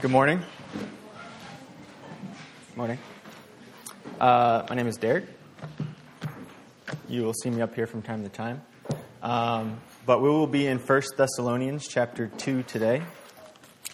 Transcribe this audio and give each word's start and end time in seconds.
Good 0.00 0.10
morning. 0.10 0.42
Good 0.72 2.76
Morning. 2.76 2.98
Uh, 4.20 4.66
my 4.68 4.74
name 4.74 4.88
is 4.88 4.96
Derek. 4.96 5.24
You 7.08 7.22
will 7.22 7.32
see 7.32 7.48
me 7.48 7.62
up 7.62 7.76
here 7.76 7.86
from 7.86 8.02
time 8.02 8.24
to 8.24 8.28
time. 8.28 8.60
Um, 9.22 9.80
but 10.04 10.20
we 10.20 10.28
will 10.28 10.48
be 10.48 10.66
in 10.66 10.78
1 10.78 11.02
Thessalonians 11.16 11.86
chapter 11.86 12.26
2 12.26 12.64
today. 12.64 13.02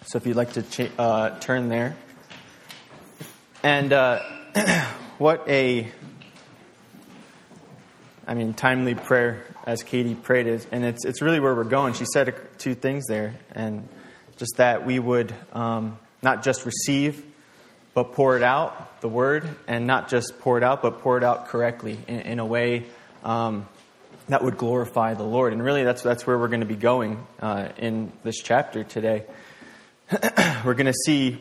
So 0.06 0.16
if 0.16 0.26
you'd 0.26 0.36
like 0.36 0.54
to 0.54 0.62
cha- 0.62 0.88
uh, 0.98 1.38
turn 1.38 1.68
there. 1.68 1.96
And 3.62 3.92
uh, 3.92 4.20
what 5.18 5.46
a, 5.48 5.86
I 8.26 8.34
mean, 8.34 8.54
timely 8.54 8.94
prayer 8.94 9.44
as 9.64 9.82
Katie 9.82 10.14
prayed 10.14 10.46
it. 10.46 10.66
And 10.72 10.82
it's, 10.82 11.04
it's 11.04 11.20
really 11.20 11.40
where 11.40 11.54
we're 11.54 11.64
going. 11.64 11.92
She 11.92 12.06
said 12.06 12.34
two 12.58 12.74
things 12.74 13.06
there. 13.06 13.34
And 13.52 13.86
just 14.40 14.56
that 14.56 14.86
we 14.86 14.98
would 14.98 15.34
um, 15.52 15.98
not 16.22 16.42
just 16.42 16.64
receive, 16.64 17.22
but 17.92 18.14
pour 18.14 18.38
it 18.38 18.42
out, 18.42 19.02
the 19.02 19.08
word, 19.08 19.46
and 19.68 19.86
not 19.86 20.08
just 20.08 20.40
pour 20.40 20.56
it 20.56 20.64
out, 20.64 20.80
but 20.80 21.02
pour 21.02 21.18
it 21.18 21.22
out 21.22 21.48
correctly 21.48 21.98
in, 22.08 22.20
in 22.20 22.38
a 22.38 22.46
way 22.46 22.86
um, 23.22 23.68
that 24.28 24.42
would 24.42 24.56
glorify 24.56 25.12
the 25.12 25.24
Lord. 25.24 25.52
And 25.52 25.62
really, 25.62 25.84
that's, 25.84 26.00
that's 26.00 26.26
where 26.26 26.38
we're 26.38 26.48
going 26.48 26.60
to 26.60 26.66
be 26.66 26.74
going 26.74 27.26
uh, 27.40 27.68
in 27.76 28.12
this 28.24 28.38
chapter 28.38 28.82
today. 28.82 29.26
we're 30.64 30.72
going 30.72 30.86
to 30.86 30.98
see 31.04 31.38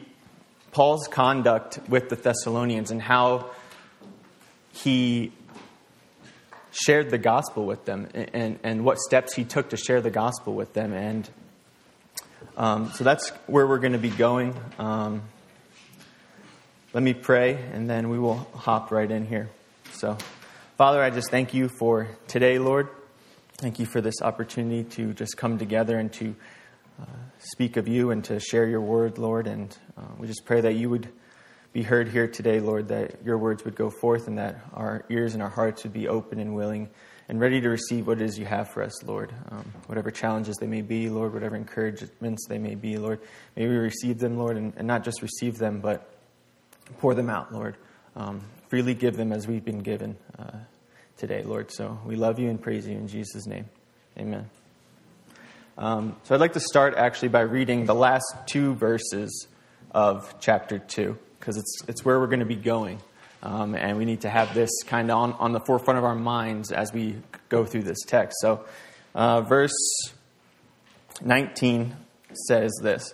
Paul's 0.74 1.08
conduct 1.08 1.80
with 1.88 2.10
the 2.10 2.18
Thessalonians 2.18 2.92
and 2.92 3.02
how 3.02 3.50
he 4.74 5.32
shared 6.72 7.12
the 7.12 7.18
gospel 7.18 7.66
with 7.66 7.86
them 7.86 8.10
and, 8.14 8.30
and, 8.34 8.60
and 8.64 8.84
what 8.84 8.98
steps 8.98 9.34
he 9.36 9.46
took 9.46 9.70
to 9.70 9.78
share 9.78 10.02
the 10.02 10.12
gospel 10.12 10.54
with 10.54 10.74
them. 10.74 10.92
And 10.92 11.30
um, 12.60 12.92
so 12.92 13.06
that's 13.06 13.30
where 13.48 13.66
we're 13.66 13.80
going 13.80 13.94
to 13.94 14.00
be 14.00 14.10
going. 14.10 14.54
Um, 14.78 15.22
let 16.94 17.02
me 17.02 17.14
pray, 17.14 17.54
and 17.72 17.90
then 17.90 18.10
we 18.10 18.20
will 18.20 18.36
hop 18.54 18.92
right 18.92 19.10
in 19.10 19.26
here. 19.26 19.50
So, 19.94 20.18
Father, 20.78 21.02
I 21.02 21.10
just 21.10 21.32
thank 21.32 21.54
you 21.54 21.70
for 21.80 22.10
today, 22.28 22.60
Lord. 22.60 22.90
Thank 23.60 23.80
you 23.80 23.86
for 23.86 24.02
this 24.02 24.22
opportunity 24.22 24.84
to 24.96 25.14
just 25.14 25.38
come 25.38 25.58
together 25.58 25.98
and 25.98 26.12
to 26.14 26.36
uh, 27.02 27.06
speak 27.38 27.78
of 27.78 27.88
you 27.88 28.12
and 28.12 28.26
to 28.26 28.42
share 28.42 28.68
your 28.68 28.82
word, 28.82 29.18
Lord. 29.18 29.48
And 29.48 29.76
uh, 29.98 30.02
we 30.18 30.28
just 30.28 30.44
pray 30.44 30.60
that 30.60 30.74
you 30.74 30.90
would 30.90 31.08
be 31.72 31.82
heard 31.82 32.10
here 32.10 32.28
today, 32.28 32.60
Lord, 32.60 32.90
that 32.90 33.24
your 33.24 33.38
words 33.38 33.64
would 33.64 33.76
go 33.76 33.90
forth 33.90 34.28
and 34.28 34.38
that 34.38 34.60
our 34.74 35.06
ears 35.10 35.34
and 35.34 35.42
our 35.42 35.50
hearts 35.50 35.84
would 35.84 35.94
be 35.94 36.10
open 36.10 36.40
and 36.40 36.54
willing 36.54 36.90
and 37.30 37.40
ready 37.40 37.62
to 37.62 37.70
receive 37.70 38.08
what 38.08 38.20
it 38.20 38.26
is 38.26 38.40
you 38.40 38.46
have 38.46 38.72
for 38.72 38.82
us, 38.82 39.04
Lord. 39.04 39.32
Um, 39.52 39.72
whatever 39.86 40.10
challenges 40.10 40.58
they 40.58 40.66
may 40.66 40.82
be, 40.82 41.10
Lord, 41.10 41.32
whatever 41.32 41.56
encouragements 41.56 42.48
they 42.50 42.58
may 42.58 42.74
be, 42.74 42.98
Lord, 42.98 43.22
may 43.56 43.68
we 43.68 43.76
receive 43.76 44.18
them, 44.18 44.36
Lord, 44.36 44.58
and, 44.58 44.74
and 44.76 44.88
not 44.88 45.04
just 45.04 45.22
receive 45.22 45.60
them, 45.60 45.80
but 45.80 46.12
pour 46.98 47.14
them 47.14 47.30
out, 47.30 47.54
Lord. 47.54 47.78
Um, 48.16 48.42
freely 48.68 48.96
give 48.96 49.16
them 49.16 49.32
as 49.32 49.48
we've 49.48 49.64
been 49.64 49.84
given 49.84 50.18
uh, 50.40 50.58
today, 51.18 51.44
Lord. 51.44 51.72
So 51.72 52.00
we 52.04 52.16
love 52.16 52.40
you 52.40 52.50
and 52.50 52.60
praise 52.60 52.88
you 52.88 52.98
in 52.98 53.08
Jesus' 53.08 53.46
name. 53.46 53.70
Amen. 54.18 54.50
Um, 55.78 56.16
so 56.24 56.34
I'd 56.34 56.42
like 56.42 56.54
to 56.54 56.60
start 56.60 56.96
actually 56.96 57.30
by 57.30 57.42
reading 57.42 57.86
the 57.86 57.96
last 57.96 58.26
two 58.48 58.74
verses 58.74 59.48
of 59.92 60.34
chapter 60.40 60.80
2, 60.80 61.16
because 61.40 61.58
it's, 61.58 61.78
it's 61.88 62.04
where 62.04 62.20
we're 62.20 62.28
going 62.28 62.40
to 62.40 62.46
be 62.46 62.56
going. 62.56 63.00
Um, 63.42 63.74
and 63.76 63.98
we 63.98 64.06
need 64.06 64.22
to 64.22 64.30
have 64.30 64.54
this 64.54 64.70
kind 64.86 65.10
of 65.10 65.18
on, 65.18 65.34
on 65.34 65.54
the 65.54 65.62
forefront 65.62 65.98
of 65.98 66.04
our 66.04 66.16
minds 66.16 66.72
as 66.72 66.92
we 66.92 67.16
go 67.48 67.66
through 67.66 67.84
this 67.84 68.00
text. 68.06 68.38
So, 68.42 68.66
uh, 69.16 69.42
verse 69.42 69.72
19 71.24 71.96
says 72.48 72.72
this 72.82 73.14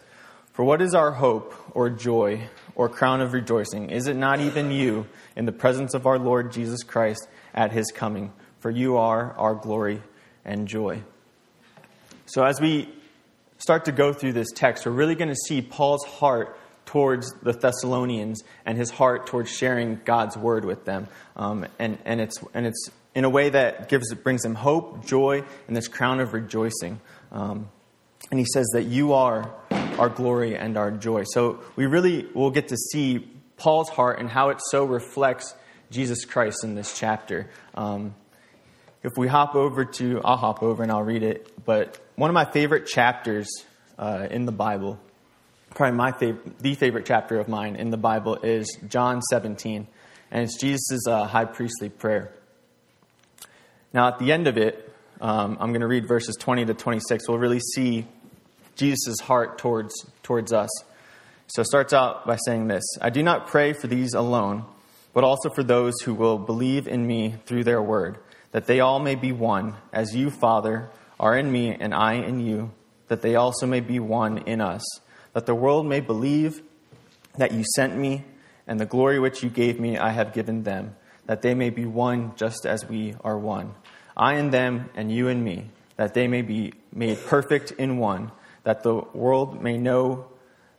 For 0.53 0.65
what 0.65 0.81
is 0.81 0.95
our 0.95 1.11
hope 1.11 1.53
or 1.71 1.89
joy 1.89 2.49
or 2.75 2.89
crown 2.89 3.21
of 3.21 3.33
rejoicing? 3.33 3.91
Is 3.91 4.07
it 4.07 4.15
not 4.15 4.39
even 4.39 4.71
you 4.71 5.07
in 5.35 5.45
the 5.45 5.51
presence 5.51 5.93
of 5.93 6.07
our 6.07 6.17
Lord 6.17 6.51
Jesus 6.51 6.83
Christ 6.83 7.27
at 7.53 7.71
his 7.71 7.91
coming? 7.91 8.33
For 8.59 8.71
you 8.71 8.97
are 8.97 9.33
our 9.33 9.53
glory 9.53 10.01
and 10.43 10.67
joy. 10.67 11.03
So, 12.25 12.43
as 12.43 12.59
we 12.59 12.89
start 13.59 13.85
to 13.85 13.91
go 13.91 14.11
through 14.11 14.33
this 14.33 14.51
text, 14.51 14.87
we're 14.87 14.91
really 14.91 15.15
going 15.15 15.29
to 15.29 15.35
see 15.47 15.61
Paul's 15.61 16.03
heart 16.03 16.57
towards 16.85 17.33
the 17.41 17.51
Thessalonians 17.51 18.43
and 18.65 18.77
his 18.77 18.89
heart 18.89 19.27
towards 19.27 19.49
sharing 19.49 19.99
God's 20.05 20.37
word 20.37 20.65
with 20.65 20.85
them. 20.85 21.07
Um, 21.35 21.65
and, 21.79 21.97
and, 22.05 22.21
it's, 22.21 22.37
and 22.53 22.65
it's 22.65 22.89
in 23.13 23.23
a 23.25 23.29
way 23.29 23.49
that 23.49 23.89
gives, 23.89 24.13
brings 24.13 24.45
him 24.45 24.55
hope, 24.55 25.05
joy, 25.05 25.43
and 25.67 25.75
this 25.75 25.87
crown 25.87 26.19
of 26.19 26.33
rejoicing. 26.33 26.99
Um, 27.31 27.69
and 28.31 28.39
he 28.39 28.45
says 28.45 28.67
that 28.73 28.83
you 28.83 29.13
are 29.13 29.53
our 29.97 30.09
glory 30.09 30.57
and 30.57 30.77
our 30.77 30.91
joy. 30.91 31.23
So 31.23 31.59
we 31.75 31.85
really 31.85 32.27
will 32.33 32.51
get 32.51 32.69
to 32.69 32.77
see 32.77 33.19
Paul's 33.57 33.89
heart 33.89 34.19
and 34.19 34.29
how 34.29 34.49
it 34.49 34.59
so 34.69 34.83
reflects 34.83 35.55
Jesus 35.91 36.25
Christ 36.25 36.63
in 36.63 36.75
this 36.75 36.97
chapter. 36.97 37.49
Um, 37.73 38.15
if 39.03 39.11
we 39.17 39.27
hop 39.27 39.55
over 39.55 39.85
to, 39.85 40.21
I'll 40.25 40.37
hop 40.37 40.63
over 40.63 40.81
and 40.81 40.91
I'll 40.91 41.03
read 41.03 41.23
it, 41.23 41.63
but 41.63 41.99
one 42.15 42.29
of 42.29 42.33
my 42.33 42.45
favorite 42.45 42.87
chapters 42.87 43.47
uh, 43.99 44.27
in 44.29 44.45
the 44.45 44.51
Bible 44.51 44.99
probably 45.75 45.97
my 45.97 46.11
the 46.61 46.75
favorite 46.75 47.05
chapter 47.05 47.37
of 47.37 47.49
mine 47.49 47.75
in 47.75 47.89
the 47.89 47.97
Bible 47.97 48.37
is 48.37 48.77
John 48.87 49.21
17, 49.21 49.85
and 50.31 50.43
it's 50.43 50.57
Jesus' 50.57 51.05
uh, 51.05 51.25
high 51.25 51.43
priestly 51.43 51.89
prayer. 51.89 52.31
Now, 53.93 54.07
at 54.07 54.17
the 54.17 54.31
end 54.31 54.47
of 54.47 54.57
it, 54.57 54.93
um, 55.19 55.57
I'm 55.59 55.71
going 55.71 55.81
to 55.81 55.87
read 55.87 56.07
verses 56.07 56.37
20 56.39 56.65
to 56.67 56.73
26. 56.73 57.27
We'll 57.27 57.39
really 57.39 57.59
see 57.59 58.07
Jesus' 58.75 59.19
heart 59.19 59.57
towards, 59.57 59.93
towards 60.23 60.53
us. 60.53 60.69
So 61.47 61.61
it 61.61 61.67
starts 61.67 61.91
out 61.93 62.25
by 62.25 62.37
saying 62.45 62.67
this 62.67 62.83
I 63.01 63.09
do 63.09 63.21
not 63.21 63.47
pray 63.47 63.73
for 63.73 63.87
these 63.87 64.13
alone, 64.13 64.63
but 65.13 65.25
also 65.25 65.49
for 65.49 65.63
those 65.63 65.93
who 66.05 66.13
will 66.13 66.37
believe 66.37 66.87
in 66.87 67.05
me 67.05 67.35
through 67.45 67.65
their 67.65 67.81
word, 67.81 68.17
that 68.51 68.65
they 68.65 68.79
all 68.79 68.99
may 68.99 69.15
be 69.15 69.33
one, 69.33 69.75
as 69.91 70.15
you, 70.15 70.29
Father, 70.29 70.89
are 71.19 71.37
in 71.37 71.51
me 71.51 71.75
and 71.77 71.93
I 71.93 72.13
in 72.13 72.39
you, 72.39 72.71
that 73.09 73.21
they 73.21 73.35
also 73.35 73.67
may 73.67 73.81
be 73.81 73.99
one 73.99 74.37
in 74.39 74.61
us 74.61 74.81
that 75.35 75.45
the 75.45 75.53
world 75.53 75.85
may 75.85 75.99
believe 75.99 76.63
that 77.37 77.51
you 77.51 77.61
sent 77.75 77.93
me, 77.93 78.23
and 78.65 78.79
the 78.79 78.85
glory 78.85 79.19
which 79.19 79.43
you 79.43 79.49
gave 79.49 79.77
me 79.81 79.97
I 79.97 80.11
have 80.11 80.31
given 80.31 80.63
them, 80.63 80.95
that 81.25 81.41
they 81.41 81.53
may 81.53 81.69
be 81.69 81.85
one 81.85 82.31
just 82.37 82.65
as 82.65 82.87
we 82.87 83.15
are 83.21 83.37
one. 83.37 83.75
I 84.15 84.35
and 84.35 84.49
them, 84.49 84.89
and 84.95 85.11
you 85.11 85.27
and 85.27 85.43
me, 85.43 85.71
that 85.97 86.13
they 86.13 86.29
may 86.29 86.41
be 86.41 86.71
made 86.93 87.17
perfect 87.25 87.71
in 87.71 87.97
one, 87.97 88.31
that 88.63 88.83
the 88.83 88.95
world 89.13 89.61
may 89.61 89.77
know 89.77 90.27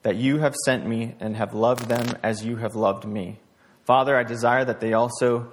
that 0.01 0.17
you 0.17 0.39
have 0.39 0.55
sent 0.65 0.87
me 0.87 1.17
and 1.21 1.37
have 1.37 1.53
loved 1.53 1.91
them 1.91 2.17
as 2.23 2.43
you 2.43 2.57
have 2.57 2.75
loved 2.75 3.05
me. 3.05 3.39
Father, 3.85 4.17
I 4.17 4.23
desire 4.23 4.65
that 4.65 4.81
they 4.81 4.95
also, 4.95 5.53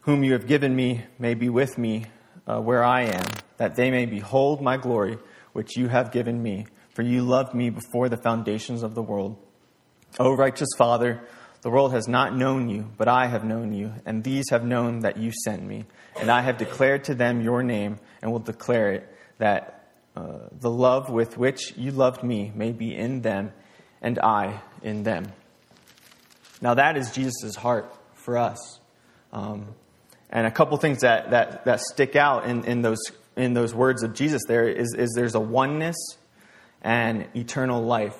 whom 0.00 0.24
you 0.24 0.32
have 0.32 0.46
given 0.46 0.74
me, 0.74 1.04
may 1.18 1.34
be 1.34 1.50
with 1.50 1.76
me 1.76 2.06
uh, 2.46 2.58
where 2.58 2.82
I 2.82 3.02
am, 3.02 3.26
that 3.58 3.76
they 3.76 3.90
may 3.90 4.06
behold 4.06 4.62
my 4.62 4.78
glory, 4.78 5.18
which 5.52 5.76
you 5.76 5.88
have 5.88 6.10
given 6.10 6.42
me 6.42 6.64
for 7.00 7.06
you 7.06 7.22
loved 7.22 7.54
me 7.54 7.70
before 7.70 8.10
the 8.10 8.18
foundations 8.18 8.82
of 8.82 8.94
the 8.94 9.00
world. 9.00 9.38
O 10.18 10.36
righteous 10.36 10.68
Father, 10.76 11.26
the 11.62 11.70
world 11.70 11.94
has 11.94 12.06
not 12.06 12.36
known 12.36 12.68
you, 12.68 12.90
but 12.98 13.08
I 13.08 13.26
have 13.26 13.42
known 13.42 13.72
you, 13.72 13.94
and 14.04 14.22
these 14.22 14.50
have 14.50 14.66
known 14.66 14.98
that 14.98 15.16
you 15.16 15.32
sent 15.32 15.62
me. 15.62 15.86
And 16.20 16.30
I 16.30 16.42
have 16.42 16.58
declared 16.58 17.04
to 17.04 17.14
them 17.14 17.40
your 17.40 17.62
name, 17.62 18.00
and 18.20 18.30
will 18.30 18.38
declare 18.38 18.92
it, 18.92 19.16
that 19.38 19.88
uh, 20.14 20.50
the 20.52 20.70
love 20.70 21.08
with 21.08 21.38
which 21.38 21.74
you 21.74 21.90
loved 21.90 22.22
me 22.22 22.52
may 22.54 22.72
be 22.72 22.94
in 22.94 23.22
them, 23.22 23.52
and 24.02 24.18
I 24.18 24.60
in 24.82 25.02
them. 25.02 25.32
Now, 26.60 26.74
that 26.74 26.98
is 26.98 27.10
Jesus' 27.12 27.56
heart 27.56 27.90
for 28.12 28.36
us. 28.36 28.78
Um, 29.32 29.68
and 30.28 30.46
a 30.46 30.50
couple 30.50 30.76
things 30.76 31.00
that, 31.00 31.30
that, 31.30 31.64
that 31.64 31.80
stick 31.80 32.14
out 32.14 32.44
in, 32.44 32.64
in, 32.64 32.82
those, 32.82 33.00
in 33.36 33.54
those 33.54 33.74
words 33.74 34.02
of 34.02 34.12
Jesus 34.12 34.42
there 34.48 34.68
is, 34.68 34.94
is 34.94 35.14
there's 35.16 35.34
a 35.34 35.40
oneness 35.40 35.96
and 36.82 37.28
eternal 37.34 37.82
life 37.82 38.16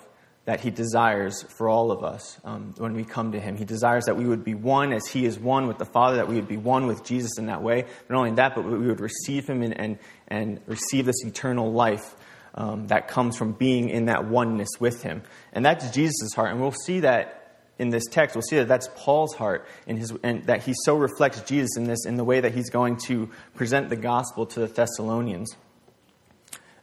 that 0.47 0.60
he 0.60 0.71
desires 0.71 1.42
for 1.45 1.68
all 1.68 1.92
of 1.92 2.03
us 2.03 2.39
um, 2.45 2.74
when 2.78 2.95
we 2.95 3.04
come 3.04 3.33
to 3.33 3.41
him. 3.41 3.57
He 3.57 3.65
desires 3.65 4.07
that 4.07 4.16
we 4.16 4.24
would 4.24 4.42
be 4.42 4.54
one 4.54 4.92
as 4.92 5.07
he 5.07 5.24
is 5.24 5.39
one 5.39 5.66
with 5.66 5.78
the 5.78 5.84
Father, 5.84 6.16
that 6.16 6.28
we 6.28 6.34
would 6.34 6.48
be 6.48 6.57
one 6.57 6.86
with 6.86 7.04
Jesus 7.04 7.39
in 7.39 7.47
that 7.47 7.62
way. 7.62 7.84
Not 8.09 8.18
only 8.18 8.33
that, 8.33 8.54
but 8.54 8.65
we 8.65 8.86
would 8.86 9.01
receive 9.01 9.48
him 9.48 9.62
and, 9.62 9.78
and, 9.78 9.98
and 10.28 10.60
receive 10.66 11.07
this 11.07 11.24
eternal 11.24 11.72
life 11.72 12.16
um, 12.54 12.86
that 12.89 13.09
comes 13.09 13.36
from 13.36 13.53
being 13.53 13.91
in 13.91 14.07
that 14.07 14.24
oneness 14.24 14.71
with 14.80 15.03
him. 15.03 15.22
And 15.53 15.65
that's 15.65 15.91
Jesus' 15.91 16.33
heart. 16.34 16.51
And 16.51 16.60
we'll 16.60 16.72
see 16.72 17.01
that 17.01 17.36
in 17.78 17.91
this 17.91 18.07
text. 18.10 18.34
We'll 18.34 18.42
see 18.42 18.57
that 18.57 18.68
that's 18.68 18.89
Paul's 18.97 19.34
heart, 19.34 19.66
in 19.86 19.98
his, 19.98 20.12
and 20.22 20.45
that 20.45 20.62
he 20.62 20.74
so 20.84 20.97
reflects 20.97 21.42
Jesus 21.42 21.77
in 21.77 21.84
this 21.84 22.04
in 22.07 22.16
the 22.16 22.24
way 22.24 22.41
that 22.41 22.54
he's 22.54 22.71
going 22.71 22.97
to 23.07 23.30
present 23.54 23.89
the 23.89 23.97
gospel 23.97 24.47
to 24.47 24.60
the 24.60 24.66
Thessalonians. 24.66 25.54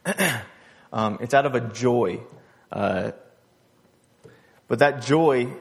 Um, 0.92 1.18
it's 1.20 1.34
out 1.34 1.46
of 1.46 1.54
a 1.54 1.60
joy. 1.60 2.20
Uh, 2.70 3.12
but 4.66 4.80
that 4.80 5.02
joy, 5.02 5.52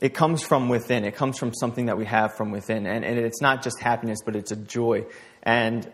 it 0.00 0.14
comes 0.14 0.42
from 0.42 0.68
within. 0.68 1.04
It 1.04 1.14
comes 1.14 1.38
from 1.38 1.54
something 1.54 1.86
that 1.86 1.96
we 1.96 2.04
have 2.04 2.34
from 2.34 2.50
within. 2.50 2.86
And, 2.86 3.04
and 3.04 3.18
it's 3.18 3.40
not 3.40 3.62
just 3.62 3.78
happiness, 3.80 4.20
but 4.24 4.36
it's 4.36 4.52
a 4.52 4.56
joy. 4.56 5.06
And, 5.42 5.90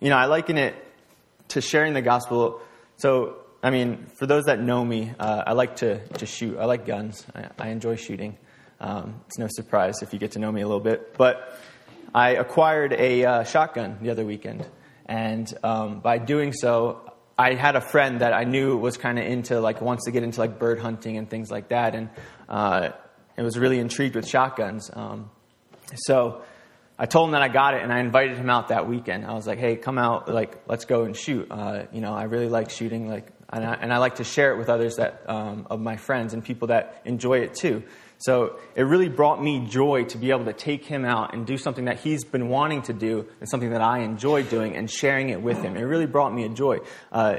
you 0.00 0.10
know, 0.10 0.16
I 0.16 0.26
liken 0.26 0.58
it 0.58 0.74
to 1.48 1.60
sharing 1.60 1.94
the 1.94 2.02
gospel. 2.02 2.60
So 2.96 3.36
I 3.62 3.68
mean, 3.68 4.06
for 4.16 4.24
those 4.24 4.46
that 4.46 4.58
know 4.58 4.82
me, 4.82 5.12
uh, 5.18 5.44
I 5.46 5.52
like 5.52 5.76
to, 5.76 6.00
to 6.08 6.24
shoot. 6.24 6.56
I 6.58 6.64
like 6.64 6.86
guns. 6.86 7.26
I, 7.34 7.48
I 7.58 7.68
enjoy 7.68 7.96
shooting. 7.96 8.38
Um, 8.80 9.20
it's 9.26 9.38
no 9.38 9.48
surprise 9.50 10.00
if 10.00 10.14
you 10.14 10.18
get 10.18 10.32
to 10.32 10.38
know 10.38 10.50
me 10.50 10.62
a 10.62 10.66
little 10.66 10.80
bit. 10.80 11.18
But 11.18 11.58
I 12.14 12.30
acquired 12.30 12.94
a 12.94 13.24
uh, 13.26 13.44
shotgun 13.44 13.98
the 14.00 14.10
other 14.10 14.24
weekend. 14.24 14.66
And 15.04 15.52
um, 15.62 16.00
by 16.00 16.16
doing 16.16 16.54
so, 16.54 17.09
I 17.40 17.54
had 17.54 17.74
a 17.74 17.80
friend 17.80 18.20
that 18.20 18.32
I 18.32 18.44
knew 18.44 18.76
was 18.76 18.96
kind 18.96 19.18
of 19.18 19.24
into, 19.24 19.60
like, 19.60 19.80
wants 19.80 20.04
to 20.04 20.10
get 20.10 20.22
into, 20.22 20.40
like, 20.40 20.58
bird 20.58 20.78
hunting 20.78 21.16
and 21.16 21.28
things 21.28 21.50
like 21.50 21.68
that. 21.68 21.94
And 21.94 22.10
uh, 22.48 22.90
was 23.38 23.58
really 23.58 23.78
intrigued 23.78 24.14
with 24.14 24.28
shotguns. 24.28 24.90
Um, 24.92 25.30
so 25.94 26.42
I 26.98 27.06
told 27.06 27.28
him 27.28 27.32
that 27.32 27.42
I 27.42 27.48
got 27.48 27.74
it, 27.74 27.82
and 27.82 27.92
I 27.92 28.00
invited 28.00 28.36
him 28.36 28.50
out 28.50 28.68
that 28.68 28.86
weekend. 28.86 29.24
I 29.24 29.32
was 29.32 29.46
like, 29.46 29.58
"Hey, 29.58 29.76
come 29.76 29.98
out, 29.98 30.28
like, 30.28 30.62
let's 30.68 30.84
go 30.84 31.04
and 31.04 31.16
shoot." 31.16 31.46
Uh, 31.50 31.84
you 31.92 32.00
know, 32.00 32.12
I 32.12 32.24
really 32.24 32.48
like 32.48 32.70
shooting, 32.70 33.08
like, 33.08 33.26
and 33.48 33.64
I, 33.64 33.74
and 33.74 33.92
I 33.92 33.98
like 33.98 34.16
to 34.16 34.24
share 34.24 34.52
it 34.52 34.58
with 34.58 34.68
others 34.68 34.96
that 34.96 35.22
um, 35.26 35.66
of 35.70 35.80
my 35.80 35.96
friends 35.96 36.34
and 36.34 36.44
people 36.44 36.68
that 36.68 37.00
enjoy 37.04 37.38
it 37.38 37.54
too. 37.54 37.82
So 38.20 38.58
it 38.74 38.82
really 38.82 39.08
brought 39.08 39.42
me 39.42 39.66
joy 39.66 40.04
to 40.04 40.18
be 40.18 40.30
able 40.30 40.44
to 40.44 40.52
take 40.52 40.84
him 40.84 41.06
out 41.06 41.34
and 41.34 41.46
do 41.46 41.56
something 41.56 41.86
that 41.86 42.00
he's 42.00 42.22
been 42.22 42.48
wanting 42.48 42.82
to 42.82 42.92
do 42.92 43.26
and 43.40 43.48
something 43.48 43.70
that 43.70 43.80
I 43.80 44.00
enjoy 44.00 44.42
doing 44.42 44.76
and 44.76 44.90
sharing 44.90 45.30
it 45.30 45.40
with 45.40 45.62
him. 45.62 45.76
It 45.76 45.82
really 45.82 46.06
brought 46.06 46.34
me 46.34 46.44
a 46.44 46.50
joy, 46.50 46.80
uh, 47.12 47.38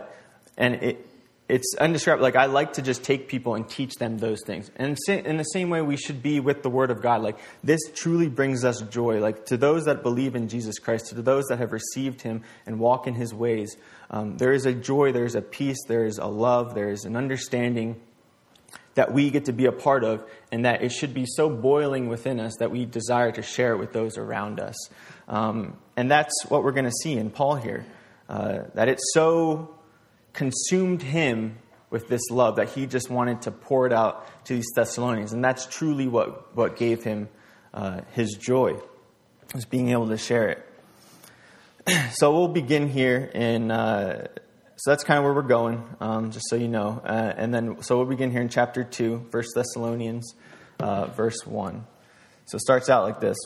and 0.58 0.76
it 0.76 1.08
it's 1.52 1.76
undescribable. 1.80 2.24
Like 2.24 2.38
I 2.38 2.46
like 2.46 2.74
to 2.74 2.82
just 2.82 3.04
take 3.04 3.28
people 3.28 3.56
and 3.56 3.68
teach 3.68 3.96
them 3.96 4.18
those 4.18 4.40
things. 4.46 4.72
And 4.78 4.98
in 5.08 5.36
the 5.36 5.44
same 5.44 5.70
way, 5.70 5.82
we 5.82 5.98
should 5.98 6.24
be 6.24 6.40
with 6.40 6.64
the 6.64 6.70
Word 6.70 6.92
of 6.92 7.02
God. 7.02 7.22
Like 7.22 7.38
this 7.62 7.82
truly 7.94 8.30
brings 8.30 8.64
us 8.64 8.82
joy. 8.82 9.20
Like 9.20 9.46
to 9.48 9.58
those 9.58 9.84
that 9.86 10.02
believe 10.02 10.34
in 10.36 10.48
Jesus 10.48 10.80
Christ, 10.80 11.08
to 11.08 11.22
those 11.22 11.46
that 11.48 11.60
have 11.60 11.74
received 11.74 12.22
Him 12.22 12.44
and 12.66 12.80
walk 12.80 13.06
in 13.06 13.16
His 13.16 13.34
ways, 13.34 13.76
um, 14.10 14.38
there 14.38 14.54
is 14.54 14.66
a 14.66 14.74
joy, 14.74 15.12
there 15.12 15.26
is 15.26 15.36
a 15.36 15.42
peace, 15.42 15.78
there 15.88 16.06
is 16.06 16.18
a 16.18 16.28
love, 16.28 16.74
there 16.74 16.90
is 16.90 17.04
an 17.04 17.18
understanding 17.18 18.00
that 18.96 19.14
we 19.14 19.30
get 19.30 19.46
to 19.46 19.54
be 19.54 19.66
a 19.66 19.72
part 19.72 20.04
of, 20.04 20.24
and 20.52 20.66
that 20.66 20.84
it 20.84 20.92
should 20.92 21.14
be 21.14 21.26
so 21.26 21.50
boiling 21.50 22.10
within 22.10 22.40
us 22.40 22.54
that 22.60 22.72
we 22.72 22.86
desire 22.86 23.32
to 23.32 23.42
share 23.42 23.74
it 23.74 23.78
with 23.78 23.94
those 23.94 24.18
around 24.18 24.60
us. 24.60 24.76
Um, 25.28 25.78
and 25.96 26.12
that's 26.12 26.34
what 26.50 26.64
we're 26.64 26.74
going 26.74 26.86
to 26.86 26.98
see 27.04 27.14
in 27.14 27.30
Paul 27.30 27.56
here. 27.56 27.86
Uh, 28.28 28.64
that 28.76 28.88
it 28.88 29.00
so 29.14 29.76
consumed 30.34 31.02
him 31.02 31.58
with 31.90 32.08
this 32.08 32.22
love 32.32 32.56
that 32.56 32.70
he 32.70 32.86
just 32.86 33.10
wanted 33.10 33.42
to 33.44 33.52
pour 33.52 33.86
it 33.86 33.94
out 33.94 34.46
to 34.46 34.56
these 34.56 34.70
Thessalonians. 34.76 35.34
And 35.34 35.44
that's 35.44 35.66
truly 35.66 36.08
what, 36.08 36.56
what 36.56 36.78
gave 36.78 37.04
him 37.04 37.28
uh, 37.74 38.02
his 38.14 38.34
joy, 38.34 38.80
was 39.54 39.66
being 39.66 39.90
able 39.90 40.08
to 40.08 40.18
share 40.18 40.50
it. 40.50 40.68
so 42.14 42.32
we'll 42.34 42.48
begin 42.48 42.88
here 42.88 43.30
in, 43.34 43.72
uh, 43.72 44.28
so 44.82 44.90
that's 44.90 45.04
kind 45.04 45.20
of 45.20 45.24
where 45.26 45.34
we're 45.34 45.44
going, 45.44 45.84
um, 46.00 46.32
just 46.32 46.50
so 46.50 46.56
you 46.56 46.68
know. 46.68 47.00
Uh, 47.06 47.34
and 47.38 47.54
then, 47.54 47.84
so 47.84 47.98
we'll 47.98 48.08
begin 48.08 48.32
here 48.32 48.42
in 48.42 48.50
chapter 48.50 48.84
2, 48.84 49.28
First 49.30 49.52
Thessalonians, 49.54 50.34
uh, 50.80 51.06
verse 51.06 51.46
1. 51.46 51.86
So 52.46 52.56
it 52.56 52.62
starts 52.62 52.90
out 52.90 53.04
like 53.04 53.20
this. 53.20 53.38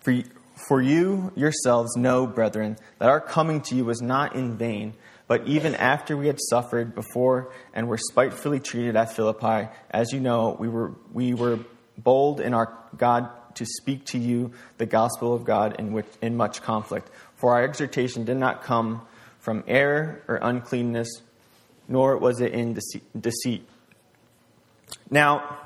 For, 0.00 0.22
for 0.66 0.80
you 0.80 1.32
yourselves 1.36 1.98
know, 1.98 2.26
brethren, 2.26 2.78
that 2.98 3.10
our 3.10 3.20
coming 3.20 3.60
to 3.60 3.74
you 3.74 3.84
was 3.84 4.00
not 4.00 4.34
in 4.34 4.56
vain. 4.56 4.94
But 5.26 5.46
even 5.48 5.74
after 5.74 6.16
we 6.16 6.28
had 6.28 6.38
suffered 6.40 6.94
before 6.94 7.52
and 7.74 7.86
were 7.86 7.98
spitefully 7.98 8.58
treated 8.58 8.96
at 8.96 9.12
Philippi, 9.14 9.68
as 9.90 10.12
you 10.14 10.20
know, 10.20 10.56
we 10.58 10.66
were, 10.66 10.94
we 11.12 11.34
were 11.34 11.58
bold 11.98 12.40
in 12.40 12.54
our 12.54 12.72
God 12.96 13.28
to 13.56 13.66
speak 13.66 14.06
to 14.06 14.18
you 14.18 14.52
the 14.78 14.86
gospel 14.86 15.34
of 15.34 15.44
God 15.44 15.76
in, 15.78 15.92
which, 15.92 16.06
in 16.22 16.38
much 16.38 16.62
conflict. 16.62 17.10
For 17.36 17.52
our 17.52 17.62
exhortation 17.62 18.24
did 18.24 18.38
not 18.38 18.62
come 18.62 19.02
from 19.42 19.64
error 19.66 20.22
or 20.28 20.36
uncleanness, 20.40 21.08
nor 21.88 22.16
was 22.16 22.40
it 22.40 22.52
in 22.52 22.78
deceit. 23.20 23.68
Now, 25.10 25.58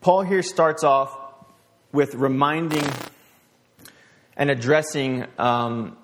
Paul 0.00 0.22
here 0.22 0.42
starts 0.42 0.82
off 0.82 1.16
with 1.92 2.16
reminding 2.16 2.84
and 4.36 4.50
addressing 4.50 5.26
um, 5.38 5.96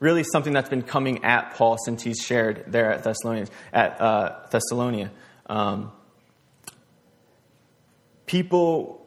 really 0.00 0.22
something 0.22 0.52
that's 0.52 0.68
been 0.68 0.82
coming 0.82 1.24
at 1.24 1.54
Paul 1.54 1.78
since 1.82 2.02
he's 2.02 2.20
shared 2.20 2.64
there 2.68 2.92
at 2.92 3.04
Thessalonians, 3.04 3.50
at 3.72 3.98
uh, 4.02 4.36
Thessalonia. 4.50 5.10
Um, 5.46 5.92
people, 8.26 9.03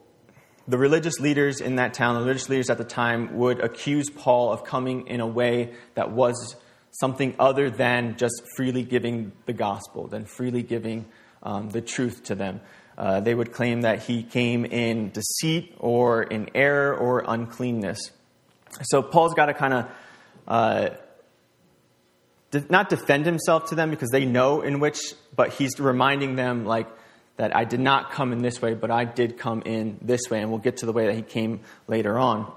the 0.67 0.77
religious 0.77 1.19
leaders 1.19 1.61
in 1.61 1.77
that 1.77 1.93
town, 1.93 2.15
the 2.15 2.21
religious 2.21 2.49
leaders 2.49 2.69
at 2.69 2.77
the 2.77 2.83
time, 2.83 3.37
would 3.37 3.59
accuse 3.63 4.09
Paul 4.09 4.51
of 4.51 4.63
coming 4.63 5.07
in 5.07 5.21
a 5.21 5.27
way 5.27 5.73
that 5.95 6.11
was 6.11 6.55
something 6.91 7.35
other 7.39 7.69
than 7.69 8.17
just 8.17 8.41
freely 8.55 8.83
giving 8.83 9.31
the 9.45 9.53
gospel, 9.53 10.07
than 10.07 10.25
freely 10.25 10.63
giving 10.63 11.05
um, 11.43 11.69
the 11.69 11.81
truth 11.81 12.23
to 12.25 12.35
them. 12.35 12.59
Uh, 12.97 13.19
they 13.19 13.33
would 13.33 13.53
claim 13.53 13.81
that 13.81 14.03
he 14.03 14.23
came 14.23 14.65
in 14.65 15.11
deceit 15.11 15.75
or 15.79 16.23
in 16.23 16.49
error 16.55 16.95
or 16.95 17.23
uncleanness. 17.27 18.11
So 18.83 19.01
Paul's 19.03 19.35
got 19.35 19.45
to 19.45 19.53
kind 19.53 19.73
of 19.73 19.89
uh, 20.47 20.89
not 22.69 22.89
defend 22.89 23.25
himself 23.25 23.69
to 23.69 23.75
them 23.75 23.89
because 23.91 24.09
they 24.09 24.25
know 24.25 24.61
in 24.61 24.79
which, 24.79 24.99
but 25.35 25.53
he's 25.53 25.79
reminding 25.79 26.35
them 26.35 26.65
like 26.65 26.87
that 27.37 27.55
I 27.55 27.63
did 27.63 27.79
not 27.79 28.11
come 28.11 28.33
in 28.33 28.41
this 28.41 28.61
way, 28.61 28.73
but 28.73 28.91
I 28.91 29.05
did 29.05 29.37
come 29.37 29.61
in 29.65 29.97
this 30.01 30.21
way, 30.29 30.41
and 30.41 30.49
we'll 30.49 30.59
get 30.59 30.77
to 30.77 30.85
the 30.85 30.93
way 30.93 31.05
that 31.05 31.15
he 31.15 31.21
came 31.21 31.61
later 31.87 32.17
on. 32.17 32.51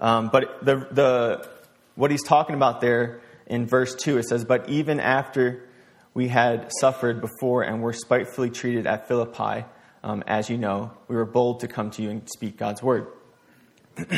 Um, 0.00 0.30
but 0.32 0.64
the 0.64 0.86
the 0.90 1.48
what 1.94 2.10
he's 2.10 2.22
talking 2.22 2.54
about 2.54 2.80
there 2.80 3.20
in 3.46 3.66
verse 3.66 3.94
two, 3.94 4.18
it 4.18 4.24
says, 4.24 4.44
"But 4.44 4.68
even 4.68 5.00
after 5.00 5.68
we 6.14 6.28
had 6.28 6.70
suffered 6.80 7.20
before 7.20 7.62
and 7.62 7.82
were 7.82 7.92
spitefully 7.92 8.50
treated 8.50 8.86
at 8.86 9.08
Philippi, 9.08 9.64
um, 10.02 10.22
as 10.26 10.48
you 10.48 10.56
know, 10.56 10.92
we 11.08 11.16
were 11.16 11.26
bold 11.26 11.60
to 11.60 11.68
come 11.68 11.90
to 11.92 12.02
you 12.02 12.10
and 12.10 12.28
speak 12.30 12.56
God's 12.56 12.82
word." 12.82 13.08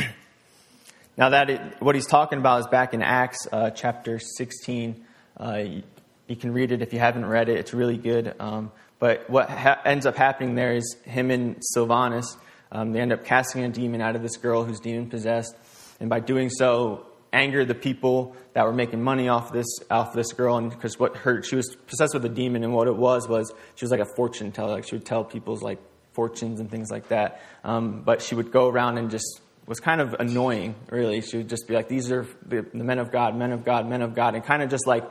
Now, 1.17 1.29
that 1.29 1.49
it, 1.49 1.61
what 1.79 1.95
he's 1.95 2.05
talking 2.05 2.37
about 2.37 2.59
is 2.59 2.67
back 2.67 2.93
in 2.93 3.01
Acts 3.01 3.47
uh, 3.51 3.71
chapter 3.71 4.19
16. 4.19 5.03
Uh, 5.39 5.63
you, 5.65 5.83
you, 6.27 6.35
can 6.35 6.53
read 6.53 6.71
it 6.71 6.83
if 6.83 6.93
you 6.93 6.99
haven't 6.99 7.25
read 7.25 7.49
it, 7.49 7.57
it's 7.57 7.73
really 7.73 7.97
good. 7.97 8.35
Um, 8.39 8.71
but 8.99 9.29
what 9.29 9.49
ha- 9.49 9.81
ends 9.85 10.05
up 10.05 10.15
happening 10.15 10.55
there 10.55 10.73
is 10.73 10.95
him 11.05 11.31
and 11.31 11.57
Silvanus, 11.61 12.37
um, 12.71 12.91
they 12.91 12.99
end 12.99 13.13
up 13.13 13.23
casting 13.23 13.63
a 13.63 13.69
demon 13.69 14.01
out 14.01 14.15
of 14.15 14.21
this 14.21 14.37
girl 14.37 14.63
who's 14.63 14.79
demon 14.79 15.09
possessed. 15.09 15.55
And 15.99 16.09
by 16.09 16.19
doing 16.19 16.49
so, 16.49 17.05
anger 17.33 17.65
the 17.65 17.75
people 17.75 18.35
that 18.53 18.65
were 18.65 18.73
making 18.73 19.03
money 19.03 19.27
off 19.27 19.51
this 19.51 19.67
off 19.91 20.13
this 20.13 20.31
girl 20.31 20.55
and 20.55 20.69
because 20.69 20.97
what 20.97 21.17
her 21.17 21.43
she 21.43 21.57
was 21.57 21.75
possessed 21.85 22.13
with 22.13 22.23
a 22.23 22.29
demon 22.29 22.63
and 22.63 22.73
what 22.73 22.87
it 22.87 22.95
was 22.95 23.27
was 23.27 23.51
she 23.75 23.83
was 23.83 23.91
like 23.91 23.99
a 23.99 24.15
fortune 24.15 24.49
teller 24.49 24.71
like 24.71 24.87
she 24.87 24.95
would 24.95 25.05
tell 25.05 25.25
people's 25.25 25.61
like 25.61 25.77
fortunes 26.13 26.61
and 26.61 26.71
things 26.71 26.89
like 26.89 27.09
that 27.09 27.41
um, 27.65 28.01
but 28.01 28.21
she 28.21 28.33
would 28.33 28.49
go 28.49 28.69
around 28.69 28.97
and 28.97 29.11
just 29.11 29.41
was 29.67 29.81
kind 29.81 29.99
of 29.99 30.15
annoying, 30.17 30.75
really. 30.89 31.21
She 31.21 31.37
would 31.37 31.49
just 31.49 31.67
be 31.67 31.75
like, 31.75 31.89
These 31.89 32.11
are 32.11 32.25
the, 32.47 32.65
men 32.73 32.97
of 32.97 33.11
God, 33.11 33.35
men 33.35 33.51
of 33.51 33.63
God, 33.65 33.87
men 33.87 34.01
of 34.01 34.15
God, 34.15 34.33
and 34.33 34.43
kind 34.43 34.63
of 34.63 34.69
just 34.69 34.87
like 34.87 35.03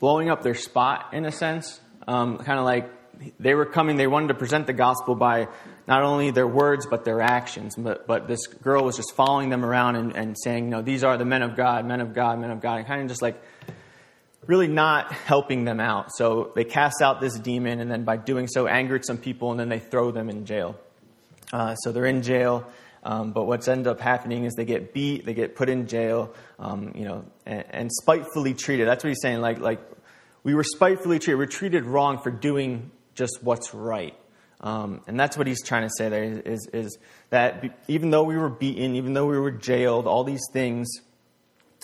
blowing 0.00 0.30
up 0.30 0.42
their 0.42 0.54
spot 0.54 1.10
in 1.12 1.26
a 1.26 1.32
sense. 1.32 1.80
Um, 2.06 2.38
kind 2.38 2.58
of 2.58 2.64
like 2.64 2.90
they 3.38 3.54
were 3.54 3.66
coming, 3.66 3.96
they 3.96 4.06
wanted 4.06 4.28
to 4.28 4.34
present 4.34 4.66
the 4.66 4.72
gospel 4.72 5.14
by 5.14 5.48
not 5.86 6.02
only 6.02 6.30
their 6.30 6.46
words, 6.46 6.86
but 6.86 7.04
their 7.04 7.20
actions. 7.20 7.74
But, 7.76 8.06
but 8.06 8.26
this 8.26 8.46
girl 8.46 8.84
was 8.84 8.96
just 8.96 9.14
following 9.14 9.50
them 9.50 9.64
around 9.64 9.96
and, 9.96 10.16
and 10.16 10.36
saying, 10.38 10.68
No, 10.68 10.82
these 10.82 11.04
are 11.04 11.16
the 11.16 11.24
men 11.24 11.42
of 11.42 11.56
God, 11.56 11.86
men 11.86 12.00
of 12.00 12.14
God, 12.14 12.38
men 12.38 12.50
of 12.50 12.60
God, 12.60 12.78
and 12.78 12.86
kind 12.86 13.02
of 13.02 13.08
just 13.08 13.22
like 13.22 13.40
really 14.46 14.68
not 14.68 15.12
helping 15.12 15.64
them 15.64 15.80
out. 15.80 16.12
So 16.14 16.52
they 16.54 16.64
cast 16.64 17.00
out 17.02 17.20
this 17.20 17.38
demon, 17.38 17.80
and 17.80 17.90
then 17.90 18.04
by 18.04 18.16
doing 18.16 18.46
so, 18.46 18.66
angered 18.66 19.04
some 19.04 19.18
people, 19.18 19.50
and 19.50 19.60
then 19.60 19.68
they 19.68 19.78
throw 19.78 20.10
them 20.10 20.28
in 20.28 20.44
jail. 20.44 20.78
Uh, 21.52 21.74
so 21.76 21.92
they're 21.92 22.06
in 22.06 22.22
jail. 22.22 22.66
Um, 23.04 23.32
but 23.32 23.44
what's 23.44 23.68
ended 23.68 23.86
up 23.86 24.00
happening 24.00 24.44
is 24.44 24.54
they 24.54 24.64
get 24.64 24.94
beat, 24.94 25.26
they 25.26 25.34
get 25.34 25.56
put 25.56 25.68
in 25.68 25.86
jail, 25.86 26.34
um, 26.58 26.92
you 26.94 27.04
know, 27.04 27.24
and, 27.44 27.64
and, 27.68 27.92
spitefully 27.92 28.54
treated. 28.54 28.88
That's 28.88 29.04
what 29.04 29.08
he's 29.08 29.20
saying. 29.20 29.42
Like, 29.42 29.60
like 29.60 29.78
we 30.44 30.54
were 30.54 30.62
spitefully 30.62 31.18
treated. 31.18 31.38
We 31.38 31.44
are 31.44 31.48
treated 31.48 31.84
wrong 31.84 32.18
for 32.18 32.30
doing 32.30 32.92
just 33.14 33.42
what's 33.42 33.74
right. 33.74 34.14
Um, 34.60 35.02
and 35.06 35.18
that's 35.18 35.36
what 35.36 35.46
he's 35.46 35.62
trying 35.62 35.82
to 35.82 35.90
say 35.98 36.08
there 36.08 36.22
is, 36.22 36.68
is 36.72 36.96
that 37.30 37.64
even 37.88 38.10
though 38.10 38.22
we 38.22 38.36
were 38.36 38.48
beaten, 38.48 38.94
even 38.96 39.12
though 39.12 39.26
we 39.26 39.38
were 39.38 39.50
jailed, 39.50 40.06
all 40.06 40.24
these 40.24 40.44
things, 40.52 40.88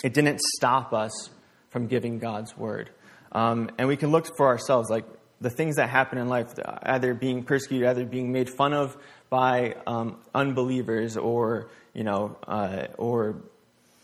it 0.03 0.13
didn't 0.13 0.39
stop 0.57 0.93
us 0.93 1.29
from 1.69 1.87
giving 1.87 2.19
God's 2.19 2.57
word. 2.57 2.89
Um, 3.31 3.69
and 3.77 3.87
we 3.87 3.97
can 3.97 4.11
look 4.11 4.35
for 4.35 4.47
ourselves, 4.47 4.89
like 4.89 5.05
the 5.39 5.49
things 5.49 5.75
that 5.75 5.89
happen 5.89 6.17
in 6.17 6.27
life, 6.27 6.47
either 6.83 7.13
being 7.13 7.43
persecuted, 7.43 7.87
either 7.87 8.05
being 8.05 8.31
made 8.31 8.49
fun 8.49 8.73
of 8.73 8.97
by 9.29 9.75
um, 9.87 10.17
unbelievers 10.33 11.17
or, 11.17 11.69
you 11.93 12.03
know, 12.03 12.37
uh, 12.47 12.87
or 12.97 13.37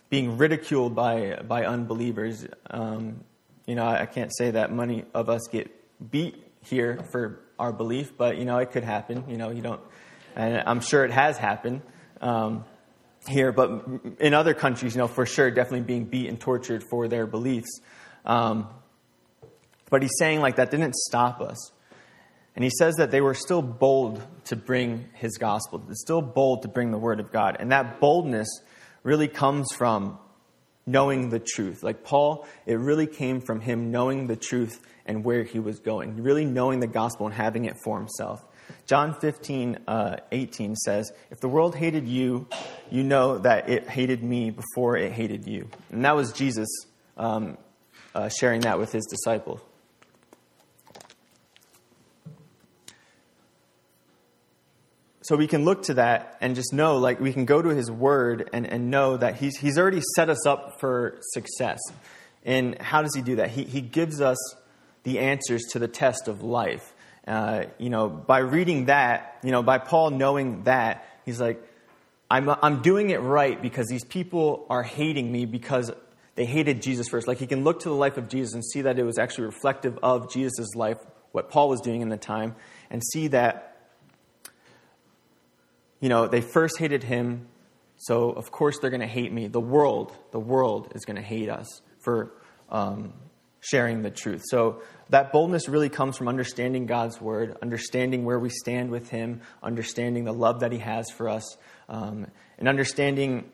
being 0.09 0.37
ridiculed 0.37 0.95
by, 0.95 1.39
by 1.47 1.65
unbelievers. 1.65 2.45
Um, 2.69 3.23
you 3.67 3.75
know, 3.75 3.85
I 3.85 4.07
can't 4.07 4.35
say 4.35 4.51
that 4.51 4.73
many 4.73 5.05
of 5.13 5.29
us 5.29 5.47
get 5.51 5.69
beat 6.09 6.43
here 6.63 7.05
for 7.11 7.39
our 7.59 7.71
belief, 7.71 8.17
but, 8.17 8.37
you 8.37 8.45
know, 8.45 8.57
it 8.57 8.71
could 8.71 8.83
happen. 8.83 9.25
You 9.27 9.37
know, 9.37 9.51
you 9.51 9.61
don't, 9.61 9.81
and 10.35 10.63
I'm 10.65 10.79
sure 10.79 11.05
it 11.05 11.11
has 11.11 11.37
happened. 11.37 11.83
Um, 12.19 12.65
here, 13.27 13.51
but 13.51 13.83
in 14.19 14.33
other 14.33 14.53
countries, 14.53 14.95
you 14.95 14.99
know, 14.99 15.07
for 15.07 15.25
sure, 15.25 15.51
definitely 15.51 15.81
being 15.81 16.05
beat 16.05 16.29
and 16.29 16.39
tortured 16.39 16.83
for 16.89 17.07
their 17.07 17.27
beliefs. 17.27 17.81
Um, 18.25 18.67
but 19.89 20.01
he's 20.01 20.15
saying 20.17 20.39
like 20.39 20.55
that 20.55 20.71
didn't 20.71 20.95
stop 20.95 21.41
us. 21.41 21.71
And 22.55 22.63
he 22.63 22.71
says 22.71 22.95
that 22.95 23.11
they 23.11 23.21
were 23.21 23.35
still 23.35 23.61
bold 23.61 24.21
to 24.45 24.55
bring 24.55 25.05
his 25.13 25.37
gospel, 25.37 25.83
still 25.91 26.21
bold 26.21 26.63
to 26.63 26.67
bring 26.67 26.91
the 26.91 26.97
word 26.97 27.19
of 27.19 27.31
God. 27.31 27.57
And 27.59 27.71
that 27.71 27.99
boldness 27.99 28.47
really 29.03 29.27
comes 29.27 29.71
from 29.73 30.17
knowing 30.87 31.29
the 31.29 31.39
truth. 31.39 31.83
Like 31.83 32.03
Paul, 32.03 32.47
it 32.65 32.75
really 32.75 33.05
came 33.05 33.41
from 33.41 33.59
him 33.59 33.91
knowing 33.91 34.25
the 34.25 34.35
truth 34.35 34.79
and 35.05 35.23
where 35.23 35.43
he 35.43 35.59
was 35.59 35.79
going, 35.79 36.23
really 36.23 36.45
knowing 36.45 36.79
the 36.79 36.87
gospel 36.87 37.27
and 37.27 37.35
having 37.35 37.65
it 37.65 37.75
for 37.83 37.99
himself. 37.99 38.43
John 38.85 39.13
15, 39.13 39.79
uh, 39.87 40.17
18 40.31 40.75
says, 40.75 41.11
If 41.29 41.39
the 41.39 41.47
world 41.47 41.75
hated 41.75 42.07
you, 42.07 42.47
you 42.89 43.03
know 43.03 43.37
that 43.39 43.69
it 43.69 43.87
hated 43.87 44.23
me 44.23 44.49
before 44.49 44.97
it 44.97 45.11
hated 45.11 45.45
you. 45.45 45.69
And 45.91 46.03
that 46.05 46.15
was 46.15 46.31
Jesus 46.31 46.67
um, 47.17 47.57
uh, 48.15 48.29
sharing 48.29 48.61
that 48.61 48.79
with 48.79 48.91
his 48.91 49.05
disciples. 49.05 49.61
So 55.27 55.35
we 55.35 55.47
can 55.47 55.65
look 55.65 55.83
to 55.83 55.95
that 55.95 56.37
and 56.39 56.55
just 56.55 56.71
know, 56.71 56.99
like, 56.99 57.19
we 57.19 57.33
can 57.33 57.43
go 57.43 57.61
to 57.61 57.67
his 57.67 57.91
word 57.91 58.49
and, 58.53 58.65
and 58.65 58.89
know 58.89 59.17
that 59.17 59.35
he's, 59.35 59.57
he's 59.57 59.77
already 59.77 59.99
set 60.15 60.29
us 60.29 60.47
up 60.47 60.79
for 60.79 61.19
success. 61.33 61.79
And 62.45 62.81
how 62.81 63.01
does 63.01 63.13
he 63.13 63.21
do 63.21 63.35
that? 63.35 63.49
He, 63.49 63.65
he 63.65 63.81
gives 63.81 64.21
us 64.21 64.37
the 65.03 65.19
answers 65.19 65.63
to 65.71 65.79
the 65.79 65.87
test 65.89 66.29
of 66.29 66.43
life. 66.43 66.93
Uh, 67.27 67.65
you 67.77 67.89
know, 67.89 68.07
by 68.07 68.37
reading 68.37 68.85
that, 68.85 69.37
you 69.43 69.51
know, 69.51 69.61
by 69.61 69.79
Paul 69.79 70.11
knowing 70.11 70.63
that, 70.63 71.05
he's 71.25 71.41
like, 71.41 71.61
I'm, 72.31 72.47
I'm 72.49 72.81
doing 72.81 73.09
it 73.09 73.19
right 73.19 73.61
because 73.61 73.87
these 73.87 74.05
people 74.05 74.65
are 74.69 74.83
hating 74.83 75.29
me 75.29 75.45
because 75.45 75.91
they 76.35 76.45
hated 76.45 76.81
Jesus 76.81 77.09
first. 77.09 77.27
Like 77.27 77.37
he 77.37 77.47
can 77.47 77.65
look 77.65 77.81
to 77.81 77.89
the 77.89 77.95
life 77.95 78.15
of 78.15 78.29
Jesus 78.29 78.53
and 78.53 78.63
see 78.63 78.83
that 78.83 78.97
it 78.97 79.03
was 79.03 79.17
actually 79.17 79.47
reflective 79.47 79.99
of 80.01 80.31
Jesus' 80.31 80.73
life, 80.73 80.99
what 81.33 81.49
Paul 81.49 81.67
was 81.67 81.81
doing 81.81 81.99
in 81.99 82.07
the 82.07 82.15
time, 82.15 82.55
and 82.89 83.03
see 83.03 83.27
that 83.27 83.76
you 85.99 86.09
know, 86.09 86.27
they 86.27 86.41
first 86.41 86.77
hated 86.77 87.03
him, 87.03 87.47
so 87.97 88.29
of 88.29 88.51
course 88.51 88.79
they're 88.79 88.89
going 88.89 89.01
to 89.01 89.07
hate 89.07 89.31
me. 89.31 89.47
The 89.47 89.59
world, 89.59 90.15
the 90.31 90.39
world 90.39 90.91
is 90.95 91.05
going 91.05 91.15
to 91.15 91.21
hate 91.21 91.49
us 91.49 91.81
for 91.99 92.31
um, 92.69 93.13
sharing 93.59 94.03
the 94.03 94.11
truth. 94.11 94.43
So 94.45 94.81
that 95.09 95.31
boldness 95.31 95.67
really 95.67 95.89
comes 95.89 96.17
from 96.17 96.27
understanding 96.27 96.85
God's 96.85 97.19
word, 97.19 97.57
understanding 97.61 98.25
where 98.25 98.39
we 98.39 98.49
stand 98.49 98.91
with 98.91 99.09
Him, 99.09 99.41
understanding 99.63 100.25
the 100.25 100.33
love 100.33 100.59
that 100.59 100.71
He 100.71 100.79
has 100.79 101.09
for 101.09 101.29
us, 101.29 101.57
um, 101.89 102.27
and 102.59 102.67
understanding, 102.67 103.49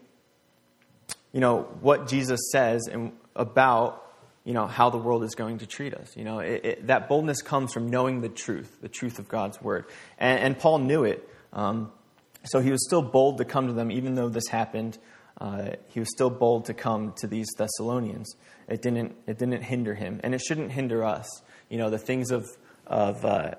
you 1.32 1.40
know, 1.40 1.62
what 1.82 2.08
Jesus 2.08 2.40
says 2.52 2.88
and 2.92 3.14
about 3.36 4.00
you 4.46 4.54
know 4.54 4.68
how 4.68 4.90
the 4.90 4.98
world 4.98 5.24
is 5.24 5.36
going 5.36 5.60
to 5.60 5.66
treat 5.66 5.94
us. 5.94 6.18
You 6.18 6.26
know, 6.26 6.40
it, 6.40 6.66
it, 6.66 6.88
that 6.88 7.08
boldness 7.08 7.42
comes 7.42 7.72
from 7.72 7.90
knowing 7.90 8.20
the 8.20 8.30
truth, 8.30 8.78
the 8.82 8.90
truth 8.90 9.20
of 9.20 9.30
God's 9.30 9.62
word, 9.62 9.86
and, 10.18 10.40
and 10.40 10.60
Paul 10.60 10.80
knew 10.80 11.06
it. 11.06 11.28
Um, 11.54 11.92
so 12.46 12.60
he 12.60 12.72
was 12.72 12.86
still 12.86 13.02
bold 13.02 13.38
to 13.38 13.46
come 13.46 13.68
to 13.68 13.74
them, 13.74 13.92
even 13.92 14.16
though 14.16 14.30
this 14.30 14.48
happened. 14.48 14.98
Uh, 15.40 15.72
he 15.88 16.00
was 16.00 16.10
still 16.10 16.30
bold 16.30 16.66
to 16.66 16.74
come 16.74 17.14
to 17.18 17.28
these 17.28 17.48
Thessalonians. 17.58 18.36
It 18.68 18.82
didn't, 18.82 19.16
it 19.28 19.40
didn't 19.40 19.62
hinder 19.64 19.94
him, 19.94 20.20
and 20.24 20.36
it 20.36 20.42
shouldn't 20.42 20.72
hinder 20.72 21.04
us. 21.04 21.28
You 21.70 21.78
know, 21.78 21.90
the 21.90 21.98
things 21.98 22.32
of, 22.32 22.48
of 22.86 23.24
uh, 23.26 23.56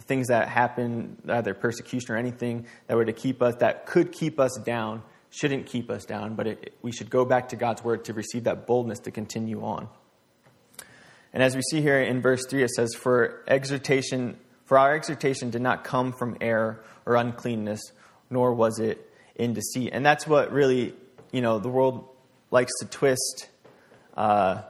things 0.00 0.28
that 0.28 0.48
happen, 0.48 1.16
either 1.28 1.54
persecution 1.54 2.14
or 2.14 2.18
anything 2.18 2.66
that 2.86 2.96
were 2.96 3.04
to 3.04 3.12
keep 3.12 3.42
us, 3.42 3.56
that 3.56 3.86
could 3.86 4.12
keep 4.12 4.38
us 4.38 4.58
down, 4.64 5.02
shouldn't 5.30 5.66
keep 5.66 5.90
us 5.90 6.04
down, 6.04 6.34
but 6.34 6.46
it, 6.46 6.74
we 6.82 6.92
should 6.92 7.10
go 7.10 7.24
back 7.24 7.50
to 7.50 7.56
God's 7.56 7.82
word 7.82 8.04
to 8.06 8.12
receive 8.12 8.44
that 8.44 8.66
boldness 8.66 9.00
to 9.00 9.10
continue 9.10 9.62
on. 9.62 9.88
And 11.32 11.42
as 11.42 11.54
we 11.54 11.62
see 11.62 11.82
here 11.82 12.00
in 12.00 12.22
verse 12.22 12.46
3, 12.46 12.62
it 12.62 12.70
says, 12.70 12.94
For 12.94 13.44
exhortation, 13.46 14.38
for 14.64 14.78
our 14.78 14.94
exhortation 14.94 15.50
did 15.50 15.60
not 15.60 15.84
come 15.84 16.12
from 16.12 16.36
error 16.40 16.82
or 17.04 17.16
uncleanness 17.16 17.80
nor 18.30 18.52
was 18.52 18.78
it 18.78 19.10
in 19.34 19.54
deceit. 19.54 19.90
And 19.92 20.04
that's 20.04 20.26
what 20.26 20.52
really, 20.52 20.94
you 21.32 21.40
know, 21.40 21.58
the 21.58 21.68
world 21.68 22.08
likes 22.50 22.72
to 22.80 22.86
twist, 22.86 23.48
uh, 24.16 24.62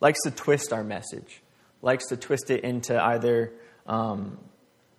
likes 0.00 0.18
to 0.24 0.30
twist 0.30 0.72
our 0.72 0.84
message, 0.84 1.42
likes 1.82 2.06
to 2.08 2.16
twist 2.16 2.50
it 2.50 2.64
into 2.64 3.02
either 3.02 3.52
um, 3.86 4.38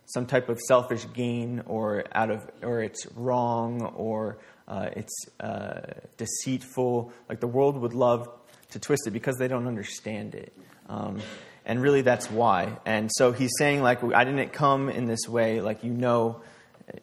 some 0.06 0.26
type 0.26 0.48
of 0.48 0.58
selfish 0.60 1.04
gain, 1.12 1.62
or 1.66 2.04
out 2.12 2.30
of, 2.30 2.48
or 2.62 2.82
it's 2.82 3.06
wrong, 3.14 3.82
or 3.82 4.38
uh, 4.66 4.88
it's 4.96 5.26
uh, 5.40 5.80
deceitful. 6.16 7.12
Like 7.28 7.40
the 7.40 7.46
world 7.46 7.76
would 7.76 7.92
love 7.92 8.28
to 8.70 8.78
twist 8.78 9.06
it 9.06 9.10
because 9.10 9.36
they 9.36 9.48
don't 9.48 9.66
understand 9.66 10.34
it. 10.34 10.52
Um, 10.88 11.20
and 11.66 11.82
really 11.82 12.00
that's 12.00 12.30
why. 12.30 12.78
And 12.86 13.10
so 13.12 13.32
he's 13.32 13.52
saying, 13.58 13.82
like, 13.82 14.02
I 14.02 14.24
didn't 14.24 14.52
come 14.54 14.88
in 14.88 15.06
this 15.06 15.28
way, 15.28 15.60
like, 15.60 15.84
you 15.84 15.92
know, 15.92 16.40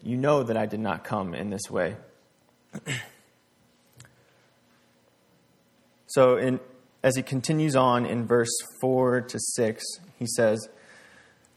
you 0.04 0.18
know 0.18 0.44
that 0.44 0.58
I 0.58 0.66
did 0.66 0.80
not 0.80 1.04
come 1.04 1.34
in 1.34 1.50
this 1.50 1.70
way. 1.70 1.96
so, 6.08 6.38
in, 6.38 6.60
as 7.04 7.16
he 7.16 7.24
continues 7.24 7.76
on 7.76 8.06
in 8.06 8.26
verse 8.26 8.56
4 8.82 9.22
to 9.22 9.40
6, 9.40 9.84
he 10.18 10.26
says, 10.26 10.68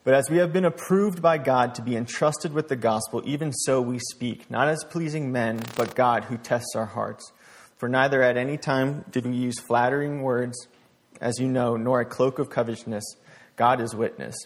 But 0.04 0.14
as 0.14 0.30
we 0.30 0.38
have 0.38 0.52
been 0.52 0.64
approved 0.64 1.22
by 1.22 1.38
God 1.38 1.74
to 1.76 1.82
be 1.82 1.96
entrusted 1.96 2.52
with 2.52 2.68
the 2.68 2.76
gospel, 2.76 3.22
even 3.24 3.52
so 3.52 3.80
we 3.80 3.98
speak, 3.98 4.50
not 4.50 4.68
as 4.68 4.84
pleasing 4.84 5.32
men, 5.32 5.62
but 5.76 5.94
God 5.94 6.24
who 6.24 6.36
tests 6.36 6.74
our 6.76 6.86
hearts. 6.86 7.32
For 7.76 7.88
neither 7.88 8.22
at 8.22 8.36
any 8.36 8.56
time 8.56 9.04
did 9.10 9.24
we 9.24 9.36
use 9.36 9.58
flattering 9.60 10.22
words 10.22 10.68
as 11.20 11.38
you 11.38 11.48
know, 11.48 11.76
nor 11.76 12.00
a 12.00 12.04
cloak 12.04 12.38
of 12.38 12.50
covetousness. 12.50 13.04
God 13.56 13.80
is 13.80 13.94
witness. 13.94 14.36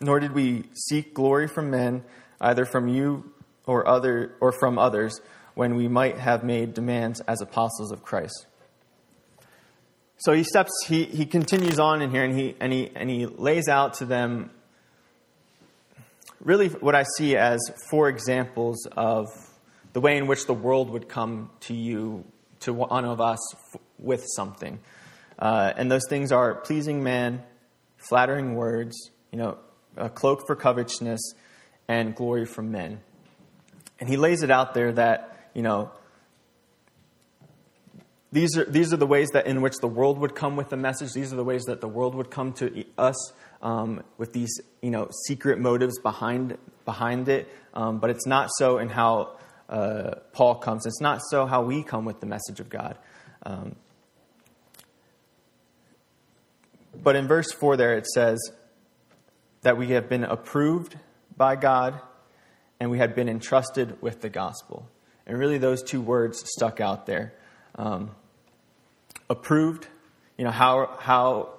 Nor 0.00 0.20
did 0.20 0.32
we 0.32 0.64
seek 0.74 1.14
glory 1.14 1.48
from 1.48 1.70
men, 1.70 2.04
either 2.40 2.64
from 2.64 2.88
you 2.88 3.32
or 3.66 3.86
other 3.88 4.34
or 4.40 4.52
from 4.52 4.78
others, 4.78 5.20
when 5.54 5.76
we 5.76 5.88
might 5.88 6.18
have 6.18 6.44
made 6.44 6.74
demands 6.74 7.20
as 7.22 7.40
apostles 7.40 7.92
of 7.92 8.02
Christ. 8.02 8.46
So 10.18 10.32
he 10.32 10.42
steps, 10.42 10.70
he, 10.86 11.04
he 11.04 11.26
continues 11.26 11.78
on 11.78 12.02
in 12.02 12.10
here 12.10 12.24
and 12.24 12.38
he, 12.38 12.56
and, 12.60 12.72
he, 12.72 12.90
and 12.94 13.10
he 13.10 13.26
lays 13.26 13.68
out 13.68 13.94
to 13.94 14.04
them 14.04 14.50
really 16.40 16.68
what 16.68 16.94
I 16.94 17.04
see 17.16 17.36
as 17.36 17.60
four 17.90 18.08
examples 18.08 18.86
of 18.96 19.26
the 19.92 20.00
way 20.00 20.16
in 20.16 20.26
which 20.26 20.46
the 20.46 20.54
world 20.54 20.90
would 20.90 21.08
come 21.08 21.50
to 21.60 21.74
you, 21.74 22.24
to 22.60 22.72
one 22.72 23.04
of 23.04 23.20
us, 23.20 23.38
with 23.98 24.24
something. 24.34 24.80
Uh, 25.38 25.72
and 25.76 25.90
those 25.90 26.06
things 26.08 26.32
are 26.32 26.54
pleasing 26.54 27.02
man, 27.02 27.42
flattering 28.08 28.54
words, 28.54 29.10
you 29.30 29.38
know, 29.38 29.58
a 29.96 30.08
cloak 30.08 30.46
for 30.46 30.56
covetousness, 30.56 31.20
and 31.88 32.14
glory 32.14 32.46
from 32.46 32.70
men. 32.70 33.00
And 34.00 34.08
he 34.08 34.16
lays 34.16 34.42
it 34.42 34.50
out 34.50 34.74
there 34.74 34.92
that, 34.92 35.50
you 35.54 35.62
know, 35.62 35.90
these 38.32 38.58
are, 38.58 38.64
these 38.64 38.92
are 38.92 38.96
the 38.96 39.06
ways 39.06 39.28
that 39.32 39.46
in 39.46 39.60
which 39.62 39.74
the 39.80 39.88
world 39.88 40.18
would 40.18 40.34
come 40.34 40.56
with 40.56 40.68
the 40.68 40.76
message. 40.76 41.12
These 41.12 41.32
are 41.32 41.36
the 41.36 41.44
ways 41.44 41.64
that 41.64 41.80
the 41.80 41.88
world 41.88 42.14
would 42.16 42.30
come 42.30 42.52
to 42.54 42.84
us 42.98 43.32
um, 43.62 44.02
with 44.18 44.32
these, 44.32 44.60
you 44.82 44.90
know, 44.90 45.08
secret 45.26 45.60
motives 45.60 45.98
behind, 46.00 46.58
behind 46.84 47.28
it. 47.28 47.48
Um, 47.74 47.98
but 48.00 48.10
it's 48.10 48.26
not 48.26 48.50
so 48.58 48.78
in 48.78 48.88
how 48.88 49.36
uh, 49.68 50.16
Paul 50.32 50.56
comes. 50.56 50.84
It's 50.84 51.00
not 51.00 51.20
so 51.30 51.46
how 51.46 51.62
we 51.62 51.84
come 51.84 52.04
with 52.04 52.18
the 52.20 52.26
message 52.26 52.58
of 52.58 52.68
God. 52.68 52.98
Um, 53.44 53.76
But 57.02 57.16
in 57.16 57.26
verse 57.26 57.52
4 57.52 57.76
there 57.76 57.96
it 57.96 58.06
says 58.06 58.38
that 59.62 59.76
we 59.76 59.88
have 59.88 60.08
been 60.08 60.24
approved 60.24 60.96
by 61.36 61.56
God 61.56 62.00
and 62.80 62.90
we 62.90 62.98
had 62.98 63.14
been 63.14 63.28
entrusted 63.28 64.00
with 64.02 64.20
the 64.20 64.28
gospel. 64.28 64.88
And 65.26 65.38
really, 65.38 65.58
those 65.58 65.82
two 65.82 66.00
words 66.00 66.42
stuck 66.46 66.80
out 66.80 67.06
there. 67.06 67.32
Um, 67.76 68.10
approved, 69.30 69.88
you 70.36 70.44
know, 70.44 70.50
how, 70.50 70.96
how 71.00 71.54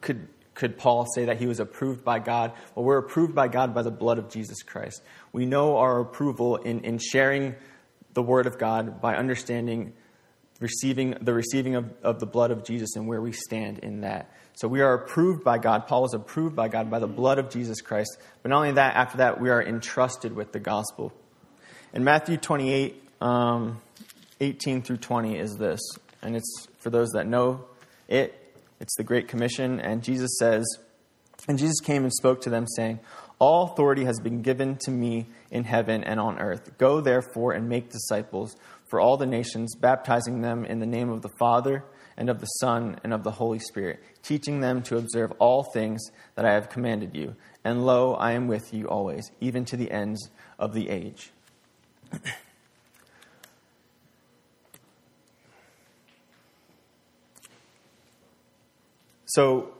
could, 0.00 0.28
could 0.54 0.76
Paul 0.76 1.06
say 1.14 1.26
that 1.26 1.38
he 1.38 1.46
was 1.46 1.60
approved 1.60 2.04
by 2.04 2.18
God? 2.18 2.52
Well, 2.74 2.84
we're 2.84 2.98
approved 2.98 3.34
by 3.34 3.48
God 3.48 3.74
by 3.74 3.82
the 3.82 3.90
blood 3.90 4.18
of 4.18 4.28
Jesus 4.28 4.62
Christ. 4.62 5.02
We 5.32 5.46
know 5.46 5.78
our 5.78 6.00
approval 6.00 6.56
in, 6.56 6.80
in 6.80 6.98
sharing 6.98 7.54
the 8.12 8.22
word 8.22 8.46
of 8.46 8.58
God 8.58 9.00
by 9.00 9.16
understanding 9.16 9.94
receiving 10.60 11.16
the 11.20 11.32
receiving 11.32 11.74
of, 11.74 11.92
of 12.02 12.20
the 12.20 12.26
blood 12.26 12.50
of 12.50 12.64
Jesus 12.64 12.94
and 12.94 13.08
where 13.08 13.20
we 13.20 13.32
stand 13.32 13.78
in 13.78 14.02
that. 14.02 14.30
So 14.54 14.68
we 14.68 14.82
are 14.82 14.92
approved 14.94 15.42
by 15.42 15.58
God. 15.58 15.86
Paul 15.86 16.04
is 16.04 16.14
approved 16.14 16.54
by 16.54 16.68
God 16.68 16.90
by 16.90 16.98
the 16.98 17.06
blood 17.06 17.38
of 17.38 17.50
Jesus 17.50 17.80
Christ. 17.80 18.18
But 18.42 18.50
not 18.50 18.58
only 18.58 18.72
that, 18.72 18.94
after 18.94 19.18
that, 19.18 19.40
we 19.40 19.48
are 19.48 19.62
entrusted 19.62 20.34
with 20.36 20.52
the 20.52 20.60
gospel. 20.60 21.12
In 21.94 22.04
Matthew 22.04 22.36
28, 22.36 23.02
um, 23.22 23.80
18 24.40 24.82
through 24.82 24.98
20 24.98 25.38
is 25.38 25.56
this. 25.56 25.80
And 26.22 26.36
it's 26.36 26.68
for 26.78 26.90
those 26.90 27.10
that 27.10 27.26
know 27.26 27.64
it, 28.08 28.34
it's 28.80 28.94
the 28.96 29.04
Great 29.04 29.28
Commission. 29.28 29.80
And 29.80 30.02
Jesus 30.02 30.36
says, 30.38 30.66
And 31.48 31.58
Jesus 31.58 31.80
came 31.80 32.02
and 32.02 32.12
spoke 32.12 32.42
to 32.42 32.50
them, 32.50 32.66
saying, 32.76 33.00
All 33.38 33.64
authority 33.64 34.04
has 34.04 34.20
been 34.20 34.42
given 34.42 34.76
to 34.82 34.90
me 34.90 35.26
in 35.50 35.64
heaven 35.64 36.04
and 36.04 36.20
on 36.20 36.38
earth. 36.38 36.76
Go 36.76 37.00
therefore 37.00 37.52
and 37.52 37.68
make 37.68 37.90
disciples 37.90 38.56
for 38.90 39.00
all 39.00 39.16
the 39.16 39.24
nations, 39.24 39.74
baptizing 39.76 40.42
them 40.42 40.64
in 40.64 40.80
the 40.80 40.86
name 40.86 41.08
of 41.10 41.22
the 41.22 41.30
Father 41.38 41.84
and 42.16 42.28
of 42.28 42.40
the 42.40 42.46
Son 42.46 42.98
and 43.04 43.14
of 43.14 43.22
the 43.22 43.30
Holy 43.30 43.60
Spirit, 43.60 44.00
teaching 44.22 44.60
them 44.60 44.82
to 44.82 44.98
observe 44.98 45.32
all 45.38 45.62
things 45.62 46.02
that 46.34 46.44
I 46.44 46.52
have 46.54 46.68
commanded 46.68 47.14
you. 47.14 47.36
And 47.64 47.86
lo, 47.86 48.14
I 48.14 48.32
am 48.32 48.48
with 48.48 48.74
you 48.74 48.88
always, 48.88 49.30
even 49.40 49.64
to 49.66 49.76
the 49.76 49.92
ends 49.92 50.28
of 50.58 50.74
the 50.74 50.88
age. 50.88 51.30
so, 59.26 59.72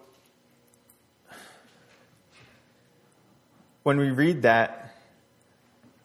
when 3.83 3.99
we 3.99 4.11
read 4.11 4.43
that, 4.43 4.95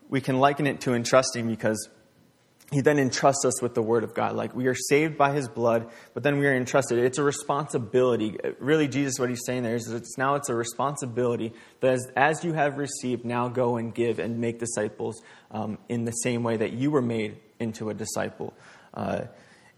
we 0.09 0.21
can 0.21 0.39
liken 0.39 0.65
it 0.65 0.81
to 0.81 0.95
entrusting 0.95 1.47
because 1.47 1.89
he 2.71 2.81
then 2.81 2.97
entrusts 2.97 3.45
us 3.45 3.61
with 3.61 3.75
the 3.75 3.81
word 3.81 4.03
of 4.03 4.13
God. 4.13 4.35
Like 4.35 4.55
we 4.55 4.67
are 4.67 4.75
saved 4.75 5.17
by 5.17 5.33
his 5.33 5.47
blood, 5.47 5.89
but 6.13 6.23
then 6.23 6.39
we 6.39 6.47
are 6.47 6.55
entrusted. 6.55 6.97
It's 6.97 7.19
a 7.19 7.23
responsibility. 7.23 8.37
Really, 8.59 8.87
Jesus, 8.87 9.19
what 9.19 9.29
he's 9.29 9.45
saying 9.45 9.63
there 9.63 9.75
is 9.75 9.87
it's 9.91 10.17
now 10.17 10.35
it's 10.35 10.49
a 10.49 10.55
responsibility 10.55 11.53
that 11.81 11.93
as, 11.93 12.11
as 12.15 12.43
you 12.43 12.53
have 12.53 12.77
received, 12.77 13.23
now 13.23 13.49
go 13.49 13.77
and 13.77 13.93
give 13.93 14.17
and 14.19 14.39
make 14.39 14.59
disciples 14.59 15.21
um, 15.51 15.77
in 15.89 16.05
the 16.05 16.11
same 16.11 16.43
way 16.43 16.57
that 16.57 16.73
you 16.73 16.89
were 16.89 17.03
made 17.03 17.37
into 17.59 17.89
a 17.89 17.93
disciple. 17.93 18.53
Uh, 18.93 19.21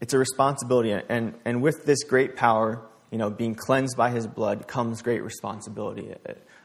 it's 0.00 0.14
a 0.14 0.18
responsibility, 0.18 0.92
and, 0.92 1.34
and 1.44 1.60
with 1.60 1.84
this 1.84 2.04
great 2.04 2.36
power, 2.36 2.86
you 3.10 3.18
know, 3.18 3.30
being 3.30 3.54
cleansed 3.54 3.96
by 3.96 4.10
his 4.10 4.26
blood 4.26 4.68
comes 4.68 5.02
great 5.02 5.22
responsibility. 5.22 6.14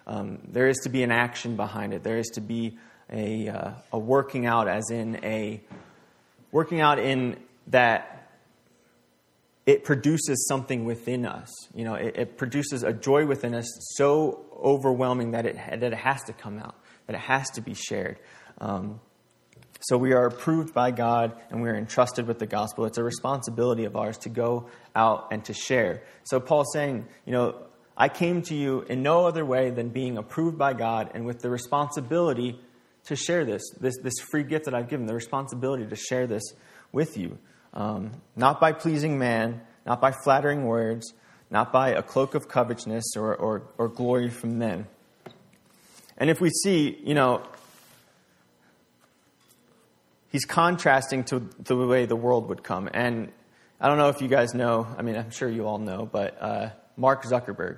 Um, 0.06 0.40
there 0.48 0.68
is 0.68 0.78
to 0.84 0.90
be 0.90 1.04
an 1.04 1.12
action 1.12 1.56
behind 1.56 1.94
it. 1.94 2.04
There 2.04 2.18
is 2.18 2.28
to 2.36 2.42
be 2.42 2.78
a, 3.12 3.50
uh, 3.50 3.72
a 3.92 4.00
working 4.00 4.46
out, 4.46 4.68
as 4.68 4.90
in 4.92 5.24
a 5.24 5.62
working 6.54 6.80
out 6.80 7.00
in 7.00 7.36
that 7.68 8.30
it 9.66 9.84
produces 9.84 10.48
something 10.48 10.86
within 10.86 11.26
us. 11.26 11.50
You 11.74 11.84
know, 11.84 11.96
it, 11.96 12.16
it, 12.16 12.38
produces 12.38 12.84
a 12.84 12.94
joy 12.94 13.26
within 13.26 13.56
us 13.56 13.66
so 13.98 14.46
overwhelming 14.56 15.32
that 15.32 15.46
it, 15.46 15.56
that 15.56 15.84
it 15.84 15.94
has 15.94 16.22
to 16.24 16.34
come 16.34 16.60
out, 16.60 16.76
that 17.08 17.16
it 17.16 17.22
has 17.22 17.50
to 17.52 17.62
be 17.62 17.74
shared. 17.74 18.20
Um, 18.60 19.00
so 19.82 19.98
we 19.98 20.14
are 20.14 20.26
approved 20.26 20.74
by 20.74 20.92
God 20.92 21.34
and 21.50 21.62
we 21.62 21.70
are 21.70 21.76
entrusted 21.76 22.28
with 22.28 22.40
the 22.40 22.46
gospel. 22.46 22.86
It's 22.86 22.98
a 22.98 23.04
responsibility 23.04 23.86
of 23.86 23.96
ours 23.96 24.18
to 24.20 24.30
go 24.30 24.70
out 24.96 25.30
and 25.32 25.44
to 25.46 25.54
share. 25.54 26.04
So 26.24 26.40
Paul's 26.40 26.72
saying, 26.72 27.08
you 27.26 27.34
know, 27.34 27.56
I 27.98 28.10
came 28.10 28.42
to 28.44 28.56
you 28.56 28.82
in 28.82 29.02
no 29.02 29.26
other 29.26 29.46
way 29.46 29.72
than 29.72 29.90
being 29.90 30.18
approved 30.18 30.58
by 30.58 30.74
God 30.74 31.12
and 31.14 31.26
with 31.26 31.40
the 31.40 31.50
responsibility 31.50 32.60
to 33.06 33.16
share 33.16 33.46
this, 33.46 33.64
this, 33.80 33.96
this 34.02 34.14
free 34.20 34.44
gift 34.44 34.66
that 34.66 34.74
I've 34.74 34.90
given, 34.90 35.06
the 35.06 35.14
responsibility 35.14 35.86
to 35.86 35.96
share 35.96 36.28
this 36.28 36.44
with 36.92 37.18
you. 37.18 37.38
Um, 37.74 38.12
not 38.36 38.60
by 38.60 38.72
pleasing 38.72 39.18
man, 39.18 39.62
not 39.86 40.00
by 40.00 40.12
flattering 40.12 40.66
words, 40.66 41.14
not 41.50 41.72
by 41.72 41.90
a 41.90 42.02
cloak 42.02 42.36
of 42.36 42.48
covetousness 42.48 43.16
or, 43.16 43.36
or, 43.36 43.64
or 43.78 43.88
glory 43.88 44.30
from 44.30 44.58
men. 44.58 44.88
And 46.18 46.30
if 46.30 46.40
we 46.40 46.50
see, 46.50 46.98
you 47.04 47.14
know, 47.14 47.42
he's 50.32 50.46
contrasting 50.46 51.24
to 51.26 51.48
the 51.60 51.76
way 51.76 52.06
the 52.06 52.16
world 52.16 52.50
would 52.50 52.64
come. 52.64 52.90
And 52.94 53.32
I 53.82 53.88
don't 53.88 53.98
know 53.98 54.10
if 54.10 54.22
you 54.22 54.28
guys 54.28 54.54
know, 54.54 54.88
I 54.98 55.02
mean, 55.02 55.16
I'm 55.16 55.32
sure 55.32 55.50
you 55.50 55.68
all 55.68 55.80
know, 55.80 56.08
but 56.10 56.42
uh, 56.42 56.70
Mark 56.96 57.24
Zuckerberg, 57.24 57.78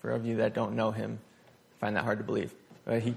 for 0.00 0.10
of 0.10 0.26
you 0.26 0.36
that 0.36 0.54
don't 0.54 0.74
know 0.74 0.90
him, 0.90 1.18
find 1.80 1.96
that 1.96 2.04
hard 2.04 2.18
to 2.18 2.24
believe. 2.24 2.52
But 2.84 3.02
he, 3.02 3.14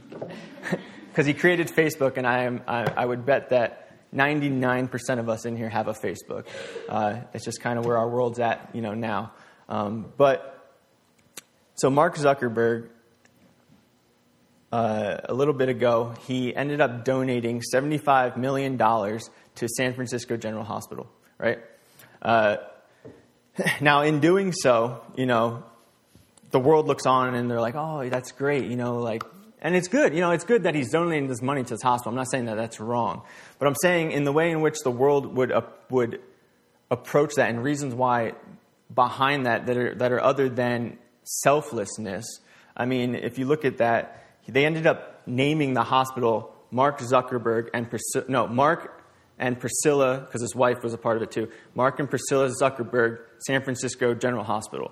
because 1.18 1.26
he 1.26 1.34
created 1.34 1.68
Facebook, 1.68 2.18
and 2.18 2.28
I, 2.28 2.44
am, 2.44 2.62
I, 2.68 2.84
I, 2.96 3.04
would 3.04 3.26
bet 3.26 3.50
that 3.50 4.14
99% 4.14 5.18
of 5.18 5.30
us 5.30 5.46
in 5.46 5.58
here 5.58 5.68
have 5.68 5.88
a 5.88 5.94
Facebook. 5.94 6.46
Uh, 6.88 7.22
it's 7.34 7.44
just 7.44 7.60
kind 7.60 7.80
of 7.80 7.88
where 7.88 7.98
our 7.98 8.08
world's 8.08 8.38
at, 8.40 8.70
you 8.74 8.84
know, 8.84 8.94
now. 8.94 9.32
Um, 9.68 10.14
but 10.16 10.78
so 11.74 11.90
Mark 11.90 12.18
Zuckerberg, 12.18 12.90
uh, 14.72 15.18
a 15.24 15.34
little 15.34 15.56
bit 15.56 15.70
ago, 15.70 16.14
he 16.28 16.56
ended 16.56 16.82
up 16.82 17.04
donating 17.04 17.64
$75 17.74 18.38
million 18.38 18.78
to 18.78 19.68
San 19.76 19.96
Francisco 19.96 20.38
General 20.38 20.66
Hospital, 20.66 21.10
right? 21.40 21.58
Uh, 22.22 22.58
now, 23.82 24.04
in 24.04 24.20
doing 24.20 24.52
so, 24.52 25.02
you 25.16 25.26
know, 25.26 25.64
the 26.52 26.60
world 26.60 26.86
looks 26.86 27.08
on 27.08 27.34
and 27.34 27.50
they're 27.50 27.60
like, 27.60 27.74
oh, 27.76 28.08
that's 28.08 28.34
great. 28.34 28.66
You 28.66 28.76
know, 28.76 29.00
like, 29.00 29.24
and 29.62 29.76
it's 29.76 29.88
good. 29.88 30.14
You 30.14 30.22
know, 30.22 30.32
it's 30.32 30.44
good 30.44 30.64
that 30.64 30.76
he's 30.76 30.92
donating 30.92 31.28
this 31.28 31.42
money 31.42 31.64
to 31.64 31.70
this 31.70 31.82
hospital. 31.82 32.12
I'm 32.12 32.16
not 32.16 32.30
saying 32.30 32.46
that 32.46 32.56
that's 32.56 32.80
wrong. 32.80 33.24
But 33.60 33.68
I'm 33.68 33.76
saying 33.82 34.12
in 34.12 34.24
the 34.24 34.32
way 34.32 34.52
in 34.52 34.62
which 34.62 34.78
the 34.84 34.92
world 34.92 35.36
would, 35.36 35.52
uh, 35.52 35.62
would 35.90 36.22
approach 36.92 37.36
that 37.36 37.50
and 37.50 37.64
reasons 37.64 37.96
why 37.96 38.34
behind 38.94 39.46
that 39.46 39.66
that 39.66 39.78
are, 39.78 39.96
that 39.96 40.12
are 40.12 40.22
other 40.22 40.48
than 40.48 40.98
selflessness. 41.24 42.26
I 42.76 42.86
mean, 42.86 43.16
if 43.16 43.38
you 43.38 43.46
look 43.46 43.66
at 43.66 43.78
that, 43.80 44.24
they 44.48 44.66
ended 44.66 44.88
up 44.88 45.22
naming 45.26 45.74
the 45.74 45.84
hospital 45.84 46.54
Mark 46.72 47.00
Zuckerberg 47.00 47.70
and 47.74 47.90
Priscilla, 47.90 48.26
no, 48.28 48.48
Mark 48.48 49.04
and 49.40 49.60
Priscilla, 49.60 50.20
because 50.20 50.42
his 50.42 50.56
wife 50.56 50.84
was 50.84 50.94
a 50.94 50.98
part 50.98 51.18
of 51.18 51.24
it 51.24 51.32
too, 51.32 51.50
Mark 51.76 52.00
and 52.00 52.10
Priscilla 52.10 52.50
Zuckerberg 52.62 53.20
San 53.40 53.64
Francisco 53.64 54.14
General 54.14 54.44
Hospital. 54.44 54.92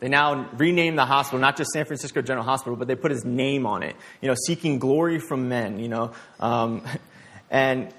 They 0.00 0.08
now 0.08 0.48
rename 0.56 0.96
the 0.96 1.04
hospital, 1.04 1.40
not 1.40 1.56
just 1.56 1.70
San 1.70 1.84
Francisco 1.84 2.22
General 2.22 2.44
Hospital, 2.44 2.76
but 2.76 2.88
they 2.88 2.94
put 2.94 3.10
his 3.10 3.24
name 3.24 3.66
on 3.66 3.82
it, 3.82 3.96
you 4.20 4.28
know, 4.28 4.36
seeking 4.46 4.78
glory 4.78 5.18
from 5.18 5.48
men, 5.48 5.78
you 5.78 5.88
know. 5.88 6.12
Um, 6.38 6.82
and, 7.50 7.92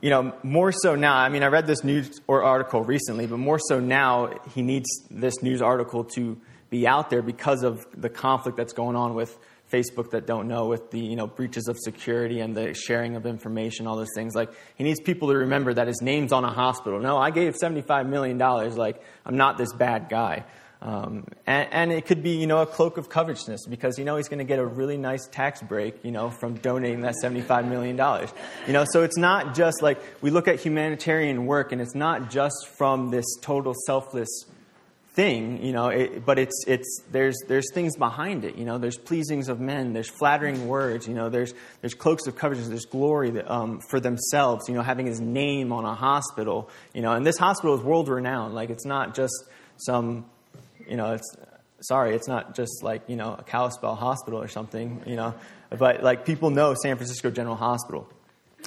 you 0.00 0.10
know, 0.10 0.34
more 0.42 0.72
so 0.72 0.94
now, 0.94 1.16
I 1.16 1.28
mean, 1.28 1.42
I 1.42 1.46
read 1.46 1.66
this 1.66 1.82
news 1.84 2.20
or 2.26 2.44
article 2.44 2.82
recently, 2.82 3.26
but 3.26 3.38
more 3.38 3.58
so 3.58 3.80
now, 3.80 4.30
he 4.54 4.62
needs 4.62 4.88
this 5.10 5.42
news 5.42 5.62
article 5.62 6.04
to 6.16 6.38
be 6.70 6.86
out 6.86 7.10
there 7.10 7.22
because 7.22 7.62
of 7.64 7.84
the 7.94 8.08
conflict 8.08 8.56
that's 8.56 8.72
going 8.72 8.96
on 8.96 9.14
with 9.14 9.36
Facebook 9.72 10.10
that 10.10 10.26
don't 10.26 10.48
know 10.48 10.66
with 10.66 10.90
the 10.90 11.00
you 11.00 11.16
know 11.16 11.26
breaches 11.26 11.66
of 11.66 11.78
security 11.78 12.40
and 12.40 12.54
the 12.54 12.74
sharing 12.74 13.16
of 13.16 13.24
information, 13.24 13.86
all 13.86 13.96
those 13.96 14.12
things. 14.14 14.34
Like 14.34 14.50
he 14.76 14.84
needs 14.84 15.00
people 15.00 15.28
to 15.28 15.34
remember 15.38 15.72
that 15.72 15.86
his 15.86 16.02
name's 16.02 16.32
on 16.32 16.44
a 16.44 16.52
hospital. 16.52 17.00
No, 17.00 17.16
I 17.16 17.30
gave 17.30 17.56
seventy 17.56 17.80
five 17.80 18.06
million 18.06 18.36
dollars. 18.36 18.76
Like 18.76 19.02
I'm 19.24 19.36
not 19.36 19.56
this 19.56 19.72
bad 19.72 20.08
guy. 20.10 20.44
Um, 20.82 21.26
and, 21.46 21.68
and, 21.70 21.92
it 21.92 22.06
could 22.06 22.24
be, 22.24 22.30
you 22.30 22.48
know, 22.48 22.60
a 22.60 22.66
cloak 22.66 22.96
of 22.96 23.08
covetousness 23.08 23.66
because 23.66 24.00
you 24.00 24.04
know 24.04 24.16
he's 24.16 24.28
going 24.28 24.40
to 24.40 24.44
get 24.44 24.58
a 24.58 24.66
really 24.66 24.96
nice 24.96 25.28
tax 25.28 25.62
break, 25.62 26.04
you 26.04 26.10
know, 26.10 26.28
from 26.28 26.54
donating 26.54 27.02
that 27.02 27.14
$75 27.22 27.68
million. 27.68 27.96
You 28.66 28.72
know, 28.72 28.84
so 28.90 29.04
it's 29.04 29.16
not 29.16 29.54
just 29.54 29.80
like 29.80 30.02
we 30.22 30.30
look 30.30 30.48
at 30.48 30.58
humanitarian 30.58 31.46
work 31.46 31.70
and 31.70 31.80
it's 31.80 31.94
not 31.94 32.32
just 32.32 32.66
from 32.76 33.10
this 33.12 33.24
total 33.40 33.74
selfless 33.86 34.46
thing, 35.14 35.62
you 35.62 35.72
know, 35.72 35.88
it, 35.88 36.26
but 36.26 36.38
it's, 36.38 36.64
it's, 36.66 37.02
there's, 37.12 37.36
there's 37.46 37.70
things 37.72 37.96
behind 37.96 38.44
it, 38.44 38.56
you 38.56 38.64
know, 38.64 38.78
there's 38.78 38.96
pleasings 38.96 39.48
of 39.48 39.60
men, 39.60 39.92
there's 39.92 40.08
flattering 40.08 40.66
words, 40.66 41.06
you 41.06 41.14
know, 41.14 41.28
there's, 41.28 41.52
there's 41.80 41.94
cloaks 41.94 42.26
of 42.26 42.34
covetousness, 42.34 42.70
there's 42.70 42.86
glory 42.86 43.30
that, 43.30 43.48
um, 43.48 43.80
for 43.90 44.00
themselves, 44.00 44.68
you 44.68 44.74
know, 44.74 44.82
having 44.82 45.06
his 45.06 45.20
name 45.20 45.70
on 45.70 45.84
a 45.84 45.94
hospital, 45.94 46.70
you 46.94 47.02
know, 47.02 47.12
and 47.12 47.26
this 47.26 47.36
hospital 47.36 47.74
is 47.76 47.82
world 47.82 48.08
renowned. 48.08 48.54
Like, 48.54 48.70
it's 48.70 48.86
not 48.86 49.14
just 49.14 49.34
some, 49.76 50.24
you 50.88 50.96
know, 50.96 51.14
it's, 51.14 51.36
sorry, 51.80 52.14
it's 52.14 52.28
not 52.28 52.54
just 52.54 52.82
like, 52.82 53.02
you 53.08 53.16
know, 53.16 53.34
a 53.38 53.42
Kalispell 53.42 53.94
hospital 53.94 54.40
or 54.40 54.48
something, 54.48 55.02
you 55.06 55.16
know, 55.16 55.34
but 55.70 56.02
like 56.02 56.24
people 56.24 56.50
know 56.50 56.74
San 56.74 56.96
Francisco 56.96 57.30
General 57.30 57.56
Hospital. 57.56 58.08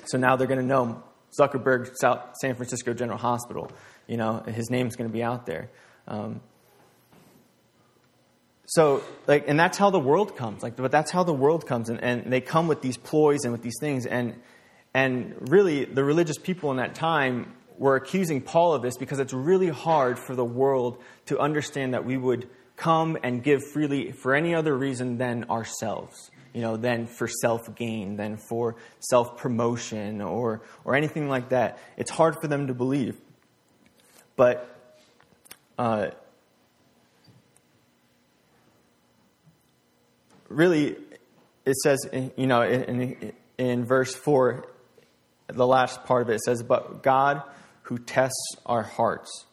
So 0.06 0.18
now 0.18 0.36
they're 0.36 0.48
going 0.48 0.60
to 0.60 0.66
know 0.66 1.04
Zuckerberg 1.40 1.96
South 2.00 2.36
San 2.42 2.56
Francisco 2.56 2.94
General 2.94 3.18
Hospital. 3.18 3.72
You 4.08 4.18
know, 4.18 4.44
his 4.48 4.70
name's 4.70 4.96
going 4.96 5.10
to 5.10 5.14
be 5.14 5.24
out 5.24 5.46
there. 5.46 5.70
Um, 6.08 6.42
so, 8.68 9.04
like, 9.28 9.48
and 9.48 9.60
that's 9.60 9.78
how 9.78 9.92
the 9.92 10.00
world 10.00 10.36
comes. 10.36 10.64
Like, 10.64 10.76
but 10.76 10.92
that's 10.92 11.12
how 11.12 11.24
the 11.24 11.34
world 11.34 11.68
comes, 11.68 11.90
and, 11.90 12.04
and 12.04 12.32
they 12.34 12.42
come 12.42 12.68
with 12.68 12.82
these 12.82 12.98
ploys 12.98 13.44
and 13.44 13.52
with 13.52 13.62
these 13.62 13.78
things, 13.80 14.06
and 14.06 14.36
and 14.94 15.36
really, 15.50 15.86
the 15.86 16.04
religious 16.04 16.38
people 16.38 16.72
in 16.72 16.78
that 16.78 16.96
time 16.96 17.54
were 17.78 17.96
accusing 17.96 18.42
Paul 18.42 18.74
of 18.74 18.82
this 18.82 18.98
because 18.98 19.20
it's 19.20 19.34
really 19.34 19.70
hard 19.70 20.18
for 20.20 20.36
the 20.36 20.46
world 20.46 21.02
to 21.28 21.40
understand 21.40 21.94
that 21.94 22.06
we 22.06 22.18
would 22.18 22.50
come 22.76 23.18
and 23.24 23.44
give 23.44 23.64
freely 23.64 24.12
for 24.12 24.36
any 24.36 24.54
other 24.54 24.76
reason 24.76 25.18
than 25.18 25.46
ourselves. 25.46 26.32
You 26.54 26.62
know, 26.62 26.78
than 26.78 27.06
for 27.08 27.28
self 27.28 27.76
gain, 27.76 28.16
than 28.16 28.38
for 28.38 28.78
self 29.00 29.38
promotion, 29.38 30.22
or 30.22 30.62
or 30.86 30.96
anything 30.96 31.28
like 31.28 31.50
that. 31.50 31.80
It's 31.98 32.10
hard 32.10 32.40
for 32.40 32.48
them 32.48 32.68
to 32.68 32.74
believe. 32.74 33.18
But 34.38 34.70
uh, 35.78 36.12
really, 40.48 40.96
it 41.66 41.76
says, 41.84 42.08
you 42.38 42.48
know, 42.48 42.62
in, 42.62 43.34
in 43.58 43.86
verse 43.86 44.16
4, 44.16 44.66
the 45.48 45.68
last 45.68 46.04
part 46.06 46.24
of 46.24 46.30
it 46.30 46.42
says, 46.42 46.64
But 46.64 47.04
God 47.04 47.44
who 47.86 47.98
tests 47.98 48.56
our 48.66 48.84
hearts. 48.84 49.46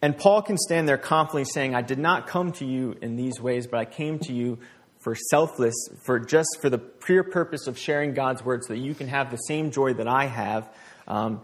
And 0.00 0.16
Paul 0.16 0.42
can 0.42 0.56
stand 0.58 0.88
there 0.88 0.98
confidently 0.98 1.44
saying, 1.44 1.74
I 1.74 1.82
did 1.82 1.98
not 1.98 2.26
come 2.26 2.52
to 2.52 2.64
you 2.64 2.96
in 3.00 3.16
these 3.16 3.40
ways, 3.40 3.66
but 3.66 3.78
I 3.78 3.84
came 3.84 4.18
to 4.20 4.32
you 4.32 4.58
for 4.98 5.14
selfless, 5.30 5.74
for 6.04 6.18
just 6.18 6.48
for 6.60 6.70
the 6.70 6.78
pure 6.78 7.22
purpose 7.22 7.66
of 7.66 7.78
sharing 7.78 8.14
God's 8.14 8.44
word 8.44 8.64
so 8.64 8.72
that 8.72 8.80
you 8.80 8.94
can 8.94 9.08
have 9.08 9.30
the 9.30 9.36
same 9.36 9.70
joy 9.70 9.94
that 9.94 10.08
I 10.08 10.26
have. 10.26 10.68
Um, 11.06 11.42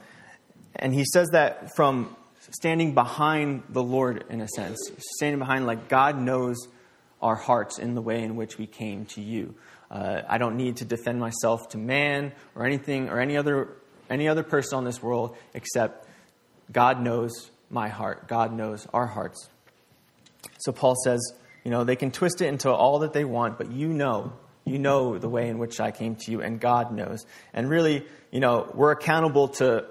and 0.75 0.95
he 0.95 1.05
says 1.05 1.29
that 1.33 1.75
from 1.77 2.17
standing 2.51 2.95
behind 2.95 3.65
the 3.69 3.83
Lord 3.83 4.25
in 4.31 4.41
a 4.41 4.49
sense, 4.49 4.79
standing 5.17 5.39
behind 5.39 5.67
like 5.67 5.89
God 5.89 6.19
knows 6.19 6.57
our 7.21 7.37
hearts 7.37 7.79
in 7.79 7.95
the 7.95 8.03
way 8.03 8.23
in 8.23 8.37
which 8.37 8.59
we 8.59 8.67
came 8.67 9.05
to 9.07 9.21
you. 9.21 9.55
Uh, 9.91 10.23
I 10.29 10.39
don't 10.39 10.57
need 10.57 10.79
to 10.79 10.85
defend 10.85 11.21
myself 11.21 11.69
to 11.71 11.79
man 11.79 12.33
or 12.55 12.65
anything 12.65 13.09
or 13.09 13.21
any 13.21 13.37
other 13.37 13.77
any 14.11 14.29
other 14.29 14.43
person 14.43 14.79
on 14.79 14.85
this 14.85 15.03
world 15.03 15.37
except 15.55 16.09
God 16.71 17.01
knows 17.01 17.51
my 17.71 17.89
heart. 17.89 18.29
God 18.29 18.53
knows 18.53 18.87
our 18.93 19.07
hearts. 19.07 19.49
So 20.61 20.73
Paul 20.73 20.95
says, 21.05 21.33
you 21.65 21.71
know, 21.71 21.85
they 21.85 21.97
can 21.97 22.11
twist 22.11 22.41
it 22.41 22.47
into 22.47 22.71
all 22.71 23.01
that 23.01 23.13
they 23.13 23.25
want, 23.25 23.59
but 23.59 23.71
you 23.71 23.89
know, 23.89 24.33
you 24.65 24.79
know 24.79 25.19
the 25.19 25.29
way 25.29 25.49
in 25.49 25.59
which 25.59 25.81
I 25.81 25.91
came 25.91 26.17
to 26.17 26.31
you, 26.31 26.41
and 26.41 26.61
God 26.61 26.93
knows. 26.93 27.25
And 27.53 27.69
really, 27.69 28.07
you 28.31 28.41
know, 28.41 28.71
we're 28.75 28.93
accountable 28.93 29.49
to 29.49 29.87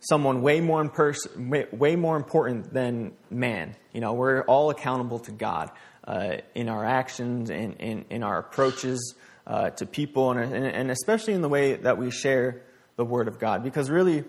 someone 0.00 0.42
way 0.42 0.60
more, 0.60 0.90
way, 1.36 1.66
way 1.72 1.96
more 1.96 2.16
important 2.16 2.72
than 2.72 3.12
man. 3.30 3.74
You 3.92 4.00
know, 4.00 4.12
we're 4.12 4.42
all 4.42 4.70
accountable 4.70 5.18
to 5.20 5.32
God 5.32 5.70
uh, 6.06 6.36
in 6.54 6.68
our 6.68 6.84
actions, 6.84 7.50
in, 7.50 7.74
in, 7.74 8.04
in 8.10 8.22
our 8.22 8.38
approaches 8.38 9.14
uh, 9.46 9.70
to 9.70 9.86
people, 9.86 10.30
and, 10.30 10.54
and 10.54 10.90
especially 10.90 11.34
in 11.34 11.42
the 11.42 11.48
way 11.48 11.74
that 11.74 11.98
we 11.98 12.10
share 12.10 12.62
the 12.98 13.04
Word 13.04 13.28
of 13.28 13.38
God. 13.38 13.62
Because 13.62 13.88
really, 13.88 14.24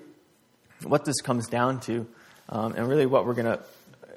what 0.83 1.03
this 1.03 1.19
comes 1.21 1.47
down 1.47 1.79
to, 1.81 2.07
um, 2.47 2.73
and 2.73 2.87
really 2.87 3.07
what 3.07 3.25
we're 3.25 3.33
going 3.33 3.57
to 3.57 3.59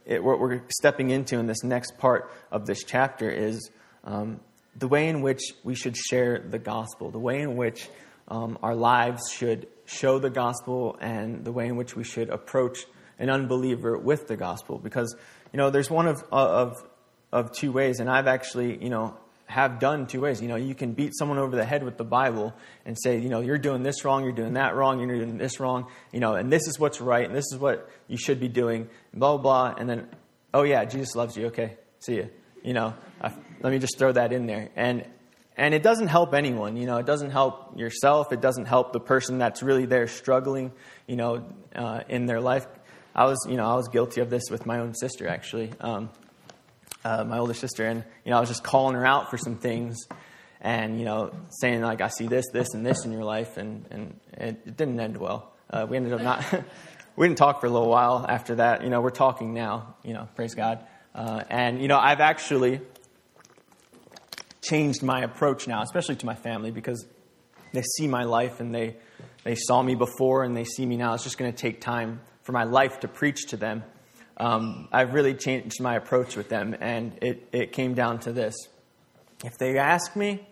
it, 0.05 0.23
what 0.23 0.38
we're 0.38 0.62
stepping 0.69 1.11
into 1.11 1.38
in 1.38 1.47
this 1.47 1.65
next 1.65 1.97
part 1.99 2.31
of 2.51 2.67
this 2.67 2.85
chapter 2.85 3.31
is 3.31 3.71
um, 4.05 4.41
the 4.77 4.88
way 4.88 5.09
in 5.09 5.23
which 5.23 5.41
we 5.65 5.75
should 5.75 5.97
share 5.97 6.38
the 6.38 6.59
gospel, 6.59 7.11
the 7.11 7.19
way 7.19 7.41
in 7.41 7.57
which 7.57 7.88
um, 8.29 8.59
our 8.62 8.75
lives 8.75 9.31
should 9.31 9.69
show 9.87 10.19
the 10.19 10.31
gospel, 10.31 10.99
and 11.01 11.45
the 11.45 11.53
way 11.53 11.67
in 11.67 11.77
which 11.77 11.97
we 11.97 12.05
should 12.05 12.29
approach 12.29 12.81
an 13.19 13.31
unbeliever 13.31 13.97
with 13.97 14.29
the 14.29 14.37
gospel. 14.37 14.79
Because 14.79 15.17
you 15.53 15.57
know, 15.57 15.71
there's 15.71 15.91
one 15.91 16.07
of 16.07 16.23
of 16.31 16.77
of 17.33 17.53
two 17.53 17.73
ways, 17.73 18.01
and 18.01 18.11
I've 18.11 18.27
actually 18.27 18.83
you 18.83 18.91
know 18.91 19.17
have 19.53 19.79
done 19.79 20.07
two 20.07 20.23
ways. 20.23 20.41
You 20.41 20.49
know, 20.49 20.57
you 20.57 20.75
can 20.75 20.93
beat 20.93 21.12
someone 21.15 21.38
over 21.38 21.55
the 21.55 21.65
head 21.65 21.85
with 21.85 21.99
the 21.99 22.05
Bible 22.05 22.55
and 22.87 22.97
say, 22.99 23.19
you 23.19 23.29
know, 23.29 23.41
you're 23.41 23.59
doing 23.59 23.83
this 23.83 24.03
wrong, 24.03 24.25
you're 24.25 24.33
doing 24.33 24.55
that 24.55 24.75
wrong, 24.75 24.99
you're 24.99 25.15
doing 25.15 25.37
this 25.37 25.61
wrong, 25.61 25.88
you 26.11 26.21
know, 26.21 26.35
and 26.35 26.51
this 26.51 26.67
is 26.67 26.81
what's 26.81 27.01
right, 27.01 27.27
and 27.27 27.35
this 27.35 27.45
is 27.53 27.59
what 27.59 27.88
you 28.09 28.17
should 28.17 28.41
be 28.41 28.49
doing, 28.49 28.88
blah, 29.12 29.37
blah, 29.37 29.43
blah. 29.43 29.75
And 29.79 29.88
then, 29.88 30.09
oh, 30.55 30.62
yeah, 30.62 30.87
Jesus 30.87 31.15
loves 31.15 31.37
you. 31.37 31.47
Okay, 31.49 31.77
see 31.99 32.17
you. 32.17 32.31
You 32.62 32.73
know, 32.73 32.95
I, 33.21 33.33
let 33.61 33.73
me 33.73 33.79
just 33.79 33.99
throw 33.99 34.12
that 34.12 34.33
in 34.33 34.47
there. 34.47 34.71
And, 34.75 35.05
and 35.57 35.75
it 35.75 35.83
doesn't 35.83 36.09
help 36.09 36.33
anyone. 36.33 36.79
You 36.79 36.87
know, 36.87 36.97
it 36.97 37.07
doesn't 37.07 37.31
help 37.31 37.79
yourself. 37.79 38.33
It 38.33 38.41
doesn't 38.41 38.65
help 38.65 38.95
the 38.95 39.01
person 39.01 39.37
that's 39.37 39.62
really 39.62 39.85
there 39.85 40.07
struggling, 40.07 40.73
you 41.07 41.17
know, 41.17 41.45
uh, 41.75 42.05
in 42.09 42.25
their 42.25 42.41
life. 42.41 42.67
I 43.15 43.27
was, 43.27 43.37
you 43.47 43.57
know, 43.57 43.67
I 43.67 43.75
was 43.75 43.88
guilty 43.88 44.23
of 44.23 44.31
this 44.31 44.45
with 44.51 44.65
my 44.65 44.79
own 44.79 44.95
sister, 44.95 45.29
actually. 45.29 45.73
Um, 45.81 46.09
uh, 47.05 47.25
my 47.25 47.38
older 47.38 47.55
sister, 47.55 47.87
and 47.87 48.05
you 48.25 48.31
know, 48.31 48.37
I 48.37 48.41
was 48.41 48.49
just 48.49 48.62
calling 48.62 48.95
her 48.95 49.07
out 49.07 49.31
for 49.31 49.37
some 49.37 49.57
things, 49.57 49.97
and 50.61 50.99
you 50.99 51.05
know, 51.05 51.33
saying 51.49 51.83
like, 51.83 52.01
"I 52.01 52.09
see 52.09 52.27
this, 52.27 52.47
this, 52.53 52.75
and 52.75 52.85
this 52.85 53.05
in 53.05 53.12
your 53.12 53.25
life," 53.25 53.57
and 53.57 53.87
and 53.91 54.21
it, 54.33 54.62
it 54.67 54.77
didn't 54.77 54.99
end 55.01 55.17
well. 55.17 55.53
Uh, 55.71 55.87
we 55.88 55.97
ended 55.97 56.12
up 56.12 56.23
not. 56.23 56.45
we 57.17 57.27
didn't 57.27 57.38
talk 57.38 57.61
for 57.61 57.67
a 57.67 57.71
little 57.71 57.88
while 57.88 58.25
after 58.29 58.57
that. 58.57 58.85
You 58.85 58.91
know, 58.91 59.01
we're 59.01 59.11
talking 59.11 59.55
now. 59.55 59.97
You 60.03 60.15
know, 60.15 60.29
praise 60.35 60.55
God. 60.55 60.87
Uh, 61.15 61.43
and 61.49 61.81
you 61.81 61.88
know, 61.88 61.99
I've 61.99 62.21
actually 62.21 62.81
changed 64.62 65.03
my 65.03 65.23
approach 65.23 65.67
now, 65.67 65.83
especially 65.83 66.17
to 66.17 66.27
my 66.27 66.35
family, 66.37 66.71
because 66.71 67.05
they 67.73 67.83
see 67.83 68.07
my 68.07 68.25
life 68.25 68.61
and 68.61 68.75
they 68.75 68.97
they 69.45 69.57
saw 69.57 69.83
me 69.83 69.95
before 69.95 70.45
and 70.45 70.57
they 70.57 70.65
see 70.65 70.87
me 70.87 70.97
now. 70.97 71.15
It's 71.15 71.25
just 71.25 71.38
going 71.38 71.53
to 71.53 71.57
take 71.57 71.81
time 71.81 72.21
for 72.43 72.53
my 72.53 72.65
life 72.65 73.01
to 73.01 73.09
preach 73.09 73.49
to 73.49 73.57
them 73.57 73.83
um, 74.37 74.88
I've 74.92 75.14
really 75.14 75.35
changed 75.35 75.81
my 75.81 75.97
approach 75.97 76.37
with 76.37 76.49
them, 76.49 76.77
and 76.81 77.16
it, 77.21 77.49
it 77.53 77.73
came 77.73 77.95
down 77.95 78.21
to 78.21 78.33
this. 78.33 78.55
If 79.45 79.59
they 79.59 79.79
ask 79.79 80.16
me, 80.16 80.47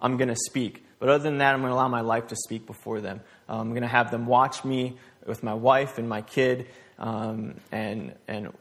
I'm 0.00 0.16
going 0.16 0.28
to 0.28 0.36
speak. 0.36 0.84
But 0.98 1.08
other 1.08 1.24
than 1.24 1.38
that, 1.38 1.54
I'm 1.54 1.60
going 1.60 1.70
to 1.70 1.74
allow 1.74 1.88
my 1.88 2.00
life 2.00 2.28
to 2.28 2.36
speak 2.36 2.66
before 2.66 3.00
them. 3.00 3.20
Um, 3.48 3.60
I'm 3.60 3.70
going 3.70 3.82
to 3.82 3.88
have 3.88 4.10
them 4.10 4.26
watch 4.26 4.64
me 4.64 4.96
with 5.26 5.42
my 5.42 5.54
wife 5.54 5.98
and 5.98 6.08
my 6.08 6.22
kid 6.22 6.66
um, 6.98 7.54
and, 7.70 8.14
and, 8.28 8.52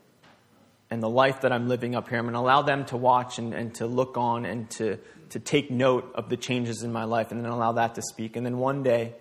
and 0.89 1.03
the 1.03 1.09
life 1.09 1.41
that 1.41 1.51
I'm 1.51 1.67
living 1.67 1.95
up 1.95 2.09
here. 2.09 2.17
I'm 2.17 2.25
going 2.25 2.33
to 2.33 2.39
allow 2.39 2.61
them 2.61 2.85
to 2.85 2.97
watch 2.97 3.39
and, 3.39 3.53
and 3.53 3.73
to 3.75 3.85
look 3.85 4.17
on 4.17 4.45
and 4.45 4.69
to, 4.71 4.97
to 5.29 5.39
take 5.39 5.71
note 5.71 6.11
of 6.15 6.29
the 6.29 6.37
changes 6.37 6.83
in 6.83 6.91
my 6.91 7.03
life 7.03 7.31
and 7.31 7.43
then 7.43 7.51
allow 7.51 7.73
that 7.73 7.95
to 7.95 8.01
speak. 8.01 8.35
And 8.35 8.45
then 8.45 8.57
one 8.57 8.83
day, 8.83 9.13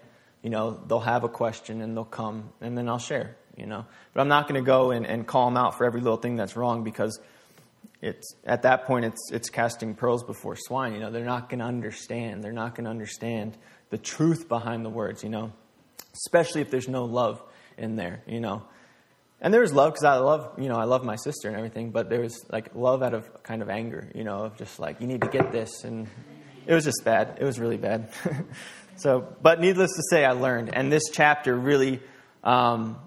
you 0.43 0.51
know, 0.51 0.81
they'll 0.87 1.01
have 1.01 1.25
a 1.25 1.29
question 1.29 1.81
and 1.81 1.97
they'll 1.97 2.05
come 2.05 2.53
and 2.61 2.77
then 2.77 2.89
I'll 2.89 2.99
share 2.99 3.37
you 3.61 3.67
know. 3.67 3.85
But 4.13 4.23
I'm 4.23 4.29
not 4.29 4.49
going 4.49 4.61
to 4.61 4.67
go 4.67 4.91
and, 4.91 5.07
and 5.07 5.27
call 5.27 5.47
them 5.47 5.57
out 5.57 5.77
for 5.77 5.85
every 5.85 6.01
little 6.01 6.17
thing 6.17 6.37
that's 6.37 6.57
wrong 6.57 6.83
because 6.83 7.21
it's 8.03 8.35
at 8.45 8.63
that 8.63 8.87
point 8.87 9.05
it's 9.05 9.31
it's 9.31 9.51
casting 9.51 9.95
pearls 9.95 10.25
before 10.25 10.57
swine. 10.57 10.95
You 10.95 11.01
know, 11.01 11.11
they're 11.11 11.25
not 11.25 11.49
going 11.49 11.61
to 11.61 11.67
understand. 11.67 12.43
They're 12.43 12.53
not 12.53 12.75
going 12.75 12.85
to 12.85 12.91
understand 12.91 13.57
the 13.91 13.99
truth 13.99 14.49
behind 14.49 14.85
the 14.85 14.91
words. 14.91 15.23
You 15.23 15.31
know, 15.31 15.53
especially 16.15 16.63
if 16.63 16.71
there's 16.71 16.89
no 16.89 17.05
love 17.05 17.43
in 17.77 17.97
there. 17.97 18.23
You 18.27 18.41
know. 18.41 18.63
And 19.43 19.55
there 19.55 19.63
was 19.63 19.73
love 19.73 19.95
because 19.95 20.05
I 20.05 20.17
love, 20.17 20.59
you 20.59 20.69
know, 20.69 20.77
I 20.77 20.85
love 20.85 21.03
my 21.03 21.17
sister 21.17 21.49
and 21.49 21.57
everything, 21.57 21.93
but 21.93 22.11
there 22.11 22.21
was 22.21 22.45
like 22.53 22.75
love 22.75 23.03
out 23.03 23.15
of 23.15 23.43
kind 23.43 23.63
of 23.63 23.71
anger, 23.71 24.07
you 24.15 24.23
know, 24.23 24.45
of 24.45 24.59
just 24.59 24.79
like, 24.79 25.01
you 25.01 25.07
need 25.07 25.23
to 25.23 25.29
get 25.29 25.51
this. 25.51 25.83
And 25.85 26.09
it 26.67 26.75
was 26.75 26.85
just 26.85 27.03
bad. 27.07 27.39
It 27.41 27.45
was 27.45 27.59
really 27.59 27.79
bad. 27.79 28.11
so, 28.97 29.35
but 29.41 29.59
needless 29.59 29.93
to 29.97 30.03
say, 30.11 30.27
I 30.27 30.33
learned. 30.33 30.75
And 30.75 30.93
this 30.93 31.05
chapter 31.11 31.57
really 31.57 32.01
um, 32.45 32.99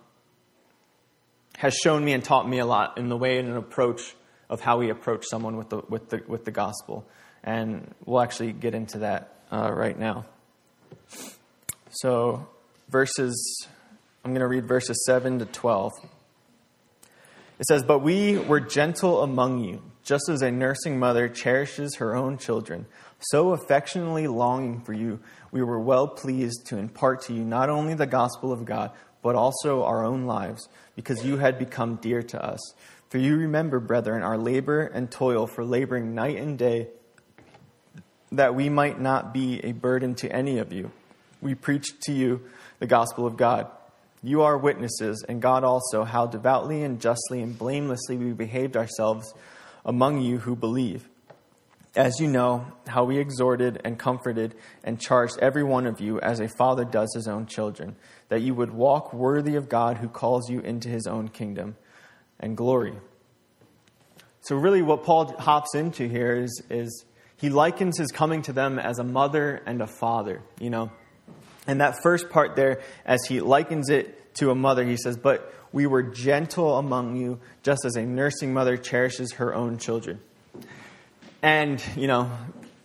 has 1.64 1.74
shown 1.76 2.04
me 2.04 2.12
and 2.12 2.22
taught 2.22 2.46
me 2.46 2.60
a 2.60 2.66
lot 2.66 2.98
in 2.98 3.08
the 3.08 3.16
way 3.16 3.40
and 3.40 3.48
an 3.48 3.56
approach 3.56 4.18
of 4.50 4.60
how 4.60 4.80
we 4.80 4.90
approach 4.90 5.24
someone 5.26 5.56
with 5.56 5.70
the, 5.70 5.82
with 5.88 6.10
the, 6.10 6.22
with 6.28 6.44
the 6.44 6.52
gospel. 6.52 7.08
And 7.42 7.96
we'll 8.04 8.20
actually 8.20 8.52
get 8.52 8.76
into 8.76 8.98
that 8.98 9.34
uh, 9.50 9.72
right 9.72 9.98
now. 9.98 10.26
So, 11.90 12.50
verses, 12.90 13.66
I'm 14.26 14.32
going 14.32 14.42
to 14.42 14.48
read 14.48 14.68
verses 14.68 15.06
7 15.06 15.40
to 15.40 15.46
12. 15.46 15.94
It 17.60 17.66
says, 17.66 17.82
But 17.82 18.00
we 18.00 18.38
were 18.38 18.60
gentle 18.60 19.22
among 19.22 19.64
you, 19.64 19.82
just 20.04 20.28
as 20.28 20.42
a 20.42 20.52
nursing 20.52 21.00
mother 21.00 21.30
cherishes 21.30 21.96
her 21.96 22.14
own 22.14 22.38
children. 22.38 22.88
So 23.22 23.52
affectionately 23.54 24.28
longing 24.28 24.82
for 24.82 24.92
you, 24.92 25.22
we 25.54 25.64
were 25.64 25.80
well 25.80 26.10
pleased 26.10 26.66
to 26.66 26.78
impart 26.78 27.22
to 27.28 27.34
you 27.34 27.46
not 27.46 27.70
only 27.70 27.94
the 27.94 28.06
gospel 28.06 28.52
of 28.52 28.66
God, 28.66 28.92
but 29.24 29.34
also 29.34 29.84
our 29.84 30.06
own 30.06 30.26
lives, 30.26 30.70
because 30.96 31.26
you 31.26 31.38
had 31.38 31.58
become 31.58 31.96
dear 31.96 32.22
to 32.22 32.46
us. 32.46 32.60
For 33.10 33.18
you 33.18 33.38
remember, 33.38 33.80
brethren, 33.80 34.22
our 34.22 34.38
labor 34.38 34.82
and 34.82 35.10
toil 35.10 35.48
for 35.48 35.66
laboring 35.66 36.14
night 36.14 36.38
and 36.38 36.58
day, 36.58 36.90
that 38.32 38.54
we 38.54 38.70
might 38.70 39.00
not 39.00 39.34
be 39.34 39.60
a 39.64 39.72
burden 39.72 40.14
to 40.16 40.32
any 40.32 40.60
of 40.60 40.72
you. 40.72 40.92
We 41.42 41.56
preached 41.56 42.02
to 42.04 42.12
you 42.12 42.42
the 42.80 42.88
gospel 42.88 43.26
of 43.26 43.38
God. 43.38 43.68
You 44.22 44.42
are 44.42 44.58
witnesses, 44.58 45.24
and 45.28 45.42
God 45.42 45.64
also, 45.64 46.04
how 46.04 46.28
devoutly 46.28 46.84
and 46.84 47.00
justly 47.00 47.42
and 47.42 47.58
blamelessly 47.58 48.18
we 48.18 48.32
behaved 48.32 48.78
ourselves 48.78 49.34
among 49.86 50.22
you 50.22 50.40
who 50.40 50.56
believe. 50.56 51.08
As 51.96 52.20
you 52.20 52.28
know, 52.28 52.66
how 52.88 53.04
we 53.04 53.20
exhorted 53.20 53.80
and 53.84 54.00
comforted 54.00 54.56
and 54.84 55.00
charged 55.00 55.38
every 55.40 55.64
one 55.64 55.86
of 55.86 56.02
you 56.02 56.20
as 56.22 56.40
a 56.40 56.48
father 56.48 56.86
does 56.86 57.14
his 57.14 57.28
own 57.28 57.46
children 57.46 57.96
that 58.30 58.42
you 58.42 58.56
would 58.56 58.72
walk 58.72 59.14
worthy 59.14 59.56
of 59.56 59.70
God 59.70 59.98
who 59.98 60.08
calls 60.08 60.50
you 60.50 60.60
into 60.62 60.90
his 60.90 61.06
own 61.06 61.28
kingdom 61.28 61.76
and 62.40 62.58
glory. 62.58 62.94
So, 64.42 64.56
really, 64.56 64.82
what 64.82 65.04
Paul 65.04 65.36
hops 65.38 65.76
into 65.76 66.08
here 66.08 66.36
is, 66.36 66.64
is 66.70 67.06
he 67.38 67.50
likens 67.50 68.00
his 68.00 68.12
coming 68.12 68.42
to 68.44 68.54
them 68.54 68.80
as 68.80 68.98
a 68.98 69.04
mother 69.04 69.62
and 69.66 69.80
a 69.82 69.88
father, 69.88 70.42
you 70.60 70.72
know. 70.72 70.92
And 71.68 71.80
that 71.80 72.02
first 72.02 72.30
part 72.30 72.56
there, 72.56 72.82
as 73.06 73.24
he 73.26 73.40
likens 73.40 73.90
it 73.90 74.36
to 74.36 74.50
a 74.50 74.56
mother, 74.56 74.84
he 74.84 74.98
says, 74.98 75.16
But 75.16 75.54
we 75.72 75.86
were 75.86 76.04
gentle 76.04 76.78
among 76.78 77.16
you, 77.18 77.40
just 77.62 77.86
as 77.86 77.96
a 77.96 78.02
nursing 78.02 78.52
mother 78.52 78.78
cherishes 78.78 79.34
her 79.34 79.54
own 79.54 79.78
children. 79.78 80.20
And, 81.44 81.84
you 81.98 82.08
know, 82.08 82.32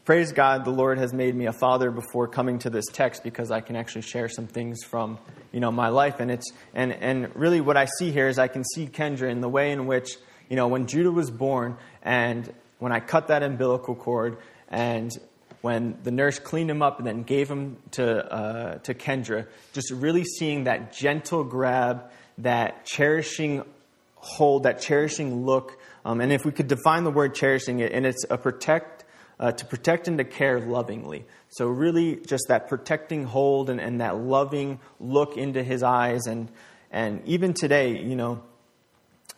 praise 0.04 0.32
God, 0.32 0.64
the 0.64 0.72
Lord 0.72 0.98
has 0.98 1.12
made 1.12 1.32
me 1.32 1.46
a 1.46 1.52
father 1.52 1.92
before 1.92 2.26
coming 2.26 2.58
to 2.58 2.70
this 2.70 2.86
text 2.86 3.22
because 3.22 3.52
I 3.52 3.60
can 3.60 3.76
actually 3.76 4.02
share 4.02 4.28
some 4.28 4.48
things 4.48 4.82
from 4.82 5.20
you 5.52 5.60
know 5.60 5.70
my 5.70 5.90
life 5.90 6.18
and 6.18 6.28
it's 6.28 6.50
and 6.74 6.92
and 6.92 7.34
really 7.36 7.60
what 7.60 7.76
I 7.76 7.86
see 7.98 8.10
here 8.10 8.26
is 8.26 8.36
I 8.36 8.48
can 8.48 8.64
see 8.64 8.88
Kendra 8.88 9.30
in 9.30 9.40
the 9.40 9.48
way 9.48 9.70
in 9.70 9.86
which 9.86 10.16
you 10.50 10.56
know 10.56 10.66
when 10.66 10.88
Judah 10.88 11.12
was 11.12 11.30
born 11.30 11.76
and 12.02 12.52
when 12.80 12.90
I 12.90 12.98
cut 12.98 13.28
that 13.28 13.44
umbilical 13.44 13.94
cord 13.94 14.38
and 14.68 15.16
when 15.60 15.96
the 16.02 16.10
nurse 16.10 16.40
cleaned 16.40 16.70
him 16.70 16.82
up 16.82 16.98
and 16.98 17.06
then 17.06 17.22
gave 17.22 17.48
him 17.48 17.76
to 17.92 18.32
uh, 18.32 18.78
to 18.78 18.92
Kendra, 18.92 19.46
just 19.72 19.92
really 19.92 20.24
seeing 20.24 20.64
that 20.64 20.92
gentle 20.92 21.44
grab, 21.44 22.10
that 22.38 22.84
cherishing 22.84 23.62
hold, 24.16 24.64
that 24.64 24.80
cherishing 24.80 25.46
look. 25.46 25.77
Um, 26.08 26.22
and 26.22 26.32
if 26.32 26.46
we 26.46 26.52
could 26.52 26.68
define 26.68 27.04
the 27.04 27.10
word 27.10 27.34
cherishing, 27.34 27.80
it, 27.80 27.92
and 27.92 28.06
it's 28.06 28.24
a 28.30 28.38
protect 28.38 29.04
uh, 29.38 29.52
to 29.52 29.66
protect 29.66 30.08
and 30.08 30.16
to 30.16 30.24
care 30.24 30.58
lovingly. 30.58 31.26
So, 31.50 31.66
really, 31.66 32.16
just 32.16 32.44
that 32.48 32.66
protecting 32.66 33.24
hold 33.24 33.68
and, 33.68 33.78
and 33.78 34.00
that 34.00 34.16
loving 34.16 34.80
look 34.98 35.36
into 35.36 35.62
his 35.62 35.82
eyes. 35.82 36.26
And, 36.26 36.48
and 36.90 37.20
even 37.26 37.52
today, 37.52 37.98
you 37.98 38.16
know, 38.16 38.42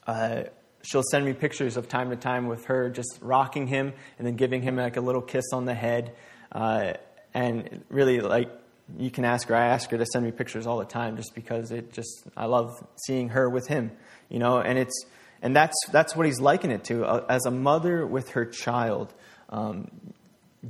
uh, 0.06 0.44
she'll 0.82 1.02
send 1.10 1.24
me 1.24 1.32
pictures 1.32 1.76
of 1.76 1.88
time 1.88 2.10
to 2.10 2.16
time 2.16 2.46
with 2.46 2.66
her 2.66 2.88
just 2.88 3.18
rocking 3.20 3.66
him 3.66 3.92
and 4.16 4.24
then 4.24 4.36
giving 4.36 4.62
him 4.62 4.76
like 4.76 4.96
a 4.96 5.00
little 5.00 5.22
kiss 5.22 5.46
on 5.52 5.64
the 5.64 5.74
head. 5.74 6.14
Uh, 6.52 6.92
and 7.34 7.84
really, 7.88 8.20
like, 8.20 8.48
you 8.96 9.10
can 9.10 9.24
ask 9.24 9.48
her. 9.48 9.56
I 9.56 9.66
ask 9.66 9.90
her 9.90 9.98
to 9.98 10.06
send 10.06 10.24
me 10.24 10.30
pictures 10.30 10.68
all 10.68 10.78
the 10.78 10.84
time 10.84 11.16
just 11.16 11.34
because 11.34 11.72
it 11.72 11.92
just, 11.92 12.28
I 12.36 12.46
love 12.46 12.86
seeing 13.06 13.30
her 13.30 13.50
with 13.50 13.66
him, 13.66 13.90
you 14.28 14.38
know, 14.38 14.60
and 14.60 14.78
it's, 14.78 15.04
and 15.42 15.56
that's, 15.56 15.76
that's 15.90 16.14
what 16.14 16.26
he's 16.26 16.40
likened 16.40 16.72
it 16.72 16.84
to. 16.84 17.04
Uh, 17.04 17.24
as 17.28 17.46
a 17.46 17.50
mother 17.50 18.06
with 18.06 18.30
her 18.30 18.44
child, 18.44 19.12
um, 19.48 19.90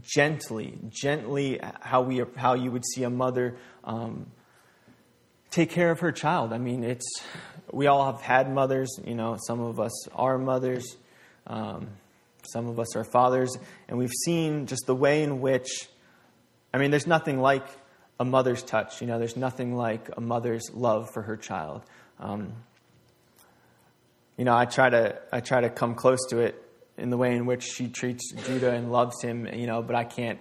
gently, 0.03 0.79
gently, 0.89 1.61
how, 1.81 2.03
we, 2.03 2.23
how 2.37 2.55
you 2.55 2.71
would 2.71 2.85
see 2.85 3.03
a 3.03 3.11
mother 3.11 3.57
um, 3.85 4.27
take 5.51 5.71
care 5.71 5.91
of 5.91 6.01
her 6.01 6.13
child. 6.13 6.53
I 6.53 6.59
mean, 6.59 6.85
it's, 6.85 7.07
we 7.73 7.87
all 7.87 8.07
have 8.07 8.21
had 8.21 8.53
mothers, 8.53 8.89
you 9.05 9.15
know, 9.15 9.37
some 9.47 9.61
of 9.61 9.81
us 9.81 10.09
are 10.09 10.39
mothers, 10.39 10.97
um, 11.47 11.89
some 12.53 12.69
of 12.69 12.79
us 12.79 12.97
are 12.97 13.05
fathers, 13.05 13.57
and 13.89 13.99
we've 13.99 14.13
seen 14.25 14.67
just 14.67 14.87
the 14.87 14.95
way 14.95 15.23
in 15.23 15.41
which, 15.41 15.89
I 16.73 16.79
mean, 16.79 16.91
there's 16.91 17.07
nothing 17.07 17.41
like 17.41 17.67
a 18.21 18.25
mother's 18.25 18.63
touch, 18.63 19.01
you 19.01 19.07
know, 19.07 19.19
there's 19.19 19.37
nothing 19.37 19.75
like 19.75 20.11
a 20.17 20.21
mother's 20.21 20.71
love 20.73 21.09
for 21.13 21.23
her 21.23 21.37
child. 21.37 21.83
Um, 22.21 22.53
you 24.41 24.47
know, 24.47 24.57
I 24.57 24.65
try 24.65 24.89
to 24.89 25.21
I 25.31 25.41
try 25.41 25.61
to 25.61 25.69
come 25.69 25.95
close 25.95 26.21
to 26.31 26.39
it 26.39 26.55
in 26.97 27.11
the 27.11 27.19
way 27.19 27.37
in 27.37 27.45
which 27.45 27.63
she 27.63 27.89
treats 27.89 28.33
Judah 28.47 28.71
and 28.71 28.91
loves 28.91 29.21
him, 29.21 29.47
you 29.47 29.67
know, 29.67 29.83
but 29.83 29.95
I 29.95 30.05
can't. 30.05 30.39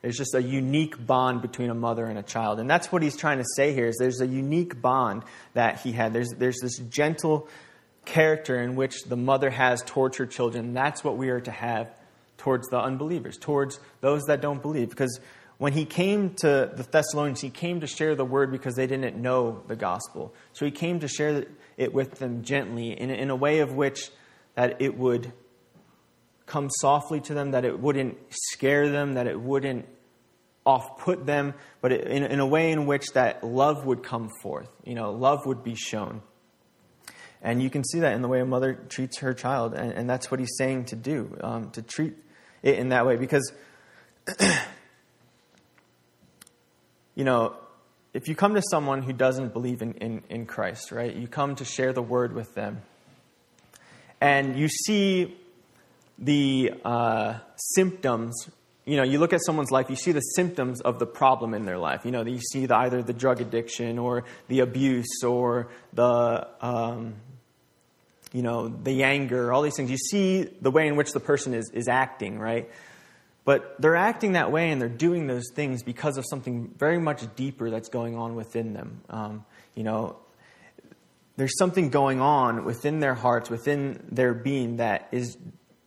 There's 0.00 0.16
just 0.16 0.36
a 0.36 0.40
unique 0.40 1.04
bond 1.04 1.42
between 1.42 1.68
a 1.68 1.74
mother 1.74 2.04
and 2.04 2.16
a 2.16 2.22
child. 2.22 2.60
And 2.60 2.70
that's 2.70 2.92
what 2.92 3.02
he's 3.02 3.16
trying 3.16 3.38
to 3.38 3.44
say 3.56 3.74
here 3.74 3.88
is 3.88 3.96
there's 3.98 4.20
a 4.20 4.28
unique 4.28 4.80
bond 4.80 5.24
that 5.54 5.80
he 5.80 5.90
had. 5.90 6.12
There's 6.12 6.28
there's 6.38 6.60
this 6.62 6.78
gentle 6.78 7.48
character 8.04 8.62
in 8.62 8.76
which 8.76 9.02
the 9.08 9.16
mother 9.16 9.50
has 9.50 9.82
towards 9.82 10.18
her 10.18 10.26
children. 10.26 10.72
That's 10.72 11.02
what 11.02 11.16
we 11.16 11.30
are 11.30 11.40
to 11.40 11.50
have 11.50 11.92
towards 12.36 12.68
the 12.68 12.78
unbelievers, 12.78 13.38
towards 13.38 13.80
those 14.02 14.22
that 14.26 14.40
don't 14.40 14.62
believe. 14.62 14.88
Because 14.88 15.18
when 15.58 15.72
he 15.72 15.84
came 15.84 16.34
to 16.36 16.70
the 16.74 16.86
Thessalonians, 16.90 17.40
he 17.40 17.50
came 17.50 17.80
to 17.80 17.86
share 17.86 18.14
the 18.14 18.24
word 18.24 18.50
because 18.50 18.74
they 18.74 18.86
didn't 18.86 19.16
know 19.16 19.62
the 19.68 19.76
gospel. 19.76 20.34
So 20.52 20.64
he 20.64 20.70
came 20.70 21.00
to 21.00 21.08
share 21.08 21.44
it 21.76 21.92
with 21.92 22.18
them 22.18 22.42
gently 22.42 22.98
in, 22.98 23.10
in 23.10 23.30
a 23.30 23.36
way 23.36 23.60
of 23.60 23.72
which 23.72 24.10
that 24.54 24.80
it 24.80 24.96
would 24.96 25.32
come 26.46 26.68
softly 26.80 27.20
to 27.20 27.34
them, 27.34 27.52
that 27.52 27.64
it 27.64 27.78
wouldn't 27.78 28.18
scare 28.30 28.88
them, 28.88 29.14
that 29.14 29.26
it 29.26 29.40
wouldn't 29.40 29.86
off 30.64 30.98
put 30.98 31.26
them, 31.26 31.54
but 31.80 31.92
it, 31.92 32.06
in, 32.06 32.24
in 32.24 32.40
a 32.40 32.46
way 32.46 32.70
in 32.70 32.86
which 32.86 33.06
that 33.14 33.42
love 33.42 33.84
would 33.84 34.02
come 34.02 34.28
forth. 34.42 34.68
You 34.84 34.94
know, 34.94 35.12
love 35.12 35.46
would 35.46 35.64
be 35.64 35.74
shown. 35.74 36.22
And 37.40 37.60
you 37.62 37.70
can 37.70 37.82
see 37.82 38.00
that 38.00 38.14
in 38.14 38.22
the 38.22 38.28
way 38.28 38.40
a 38.40 38.46
mother 38.46 38.74
treats 38.88 39.18
her 39.18 39.34
child, 39.34 39.74
and, 39.74 39.92
and 39.92 40.08
that's 40.08 40.30
what 40.30 40.38
he's 40.38 40.54
saying 40.56 40.86
to 40.86 40.96
do, 40.96 41.36
um, 41.40 41.70
to 41.70 41.82
treat 41.82 42.14
it 42.62 42.78
in 42.78 42.90
that 42.90 43.04
way. 43.04 43.16
Because, 43.16 43.52
you 47.14 47.24
know, 47.24 47.54
if 48.14 48.28
you 48.28 48.34
come 48.34 48.54
to 48.54 48.62
someone 48.70 49.02
who 49.02 49.12
doesn't 49.12 49.52
believe 49.52 49.82
in, 49.82 49.94
in, 49.94 50.22
in 50.28 50.46
Christ, 50.46 50.92
right, 50.92 51.14
you 51.14 51.26
come 51.26 51.56
to 51.56 51.64
share 51.64 51.92
the 51.92 52.02
word 52.02 52.34
with 52.34 52.54
them, 52.54 52.82
and 54.20 54.56
you 54.56 54.68
see 54.68 55.36
the 56.18 56.72
uh, 56.84 57.38
symptoms. 57.74 58.48
You 58.84 58.96
know, 58.96 59.02
you 59.02 59.18
look 59.18 59.32
at 59.32 59.40
someone's 59.44 59.70
life, 59.70 59.88
you 59.90 59.96
see 59.96 60.12
the 60.12 60.20
symptoms 60.20 60.80
of 60.80 60.98
the 60.98 61.06
problem 61.06 61.54
in 61.54 61.64
their 61.64 61.78
life. 61.78 62.04
You 62.04 62.10
know, 62.10 62.24
you 62.24 62.40
see 62.40 62.66
the, 62.66 62.76
either 62.76 63.02
the 63.02 63.12
drug 63.12 63.40
addiction 63.40 63.98
or 63.98 64.24
the 64.48 64.60
abuse 64.60 65.22
or 65.24 65.68
the, 65.92 66.48
um, 66.60 67.14
you 68.32 68.42
know, 68.42 68.68
the 68.68 69.04
anger, 69.04 69.52
all 69.52 69.62
these 69.62 69.76
things. 69.76 69.90
You 69.90 69.98
see 69.98 70.42
the 70.42 70.70
way 70.70 70.86
in 70.86 70.96
which 70.96 71.12
the 71.12 71.20
person 71.20 71.54
is, 71.54 71.70
is 71.72 71.88
acting, 71.88 72.38
right? 72.38 72.68
But 73.44 73.74
they're 73.80 73.96
acting 73.96 74.32
that 74.32 74.52
way 74.52 74.70
and 74.70 74.80
they're 74.80 74.88
doing 74.88 75.26
those 75.26 75.50
things 75.54 75.82
because 75.82 76.16
of 76.16 76.24
something 76.28 76.72
very 76.76 76.98
much 76.98 77.22
deeper 77.34 77.70
that's 77.70 77.88
going 77.88 78.16
on 78.16 78.36
within 78.36 78.72
them. 78.72 79.02
Um, 79.10 79.44
you 79.74 79.82
know, 79.82 80.16
there's 81.36 81.56
something 81.58 81.90
going 81.90 82.20
on 82.20 82.64
within 82.64 83.00
their 83.00 83.14
hearts, 83.14 83.50
within 83.50 84.06
their 84.10 84.32
being 84.32 84.76
that 84.76 85.08
is 85.10 85.36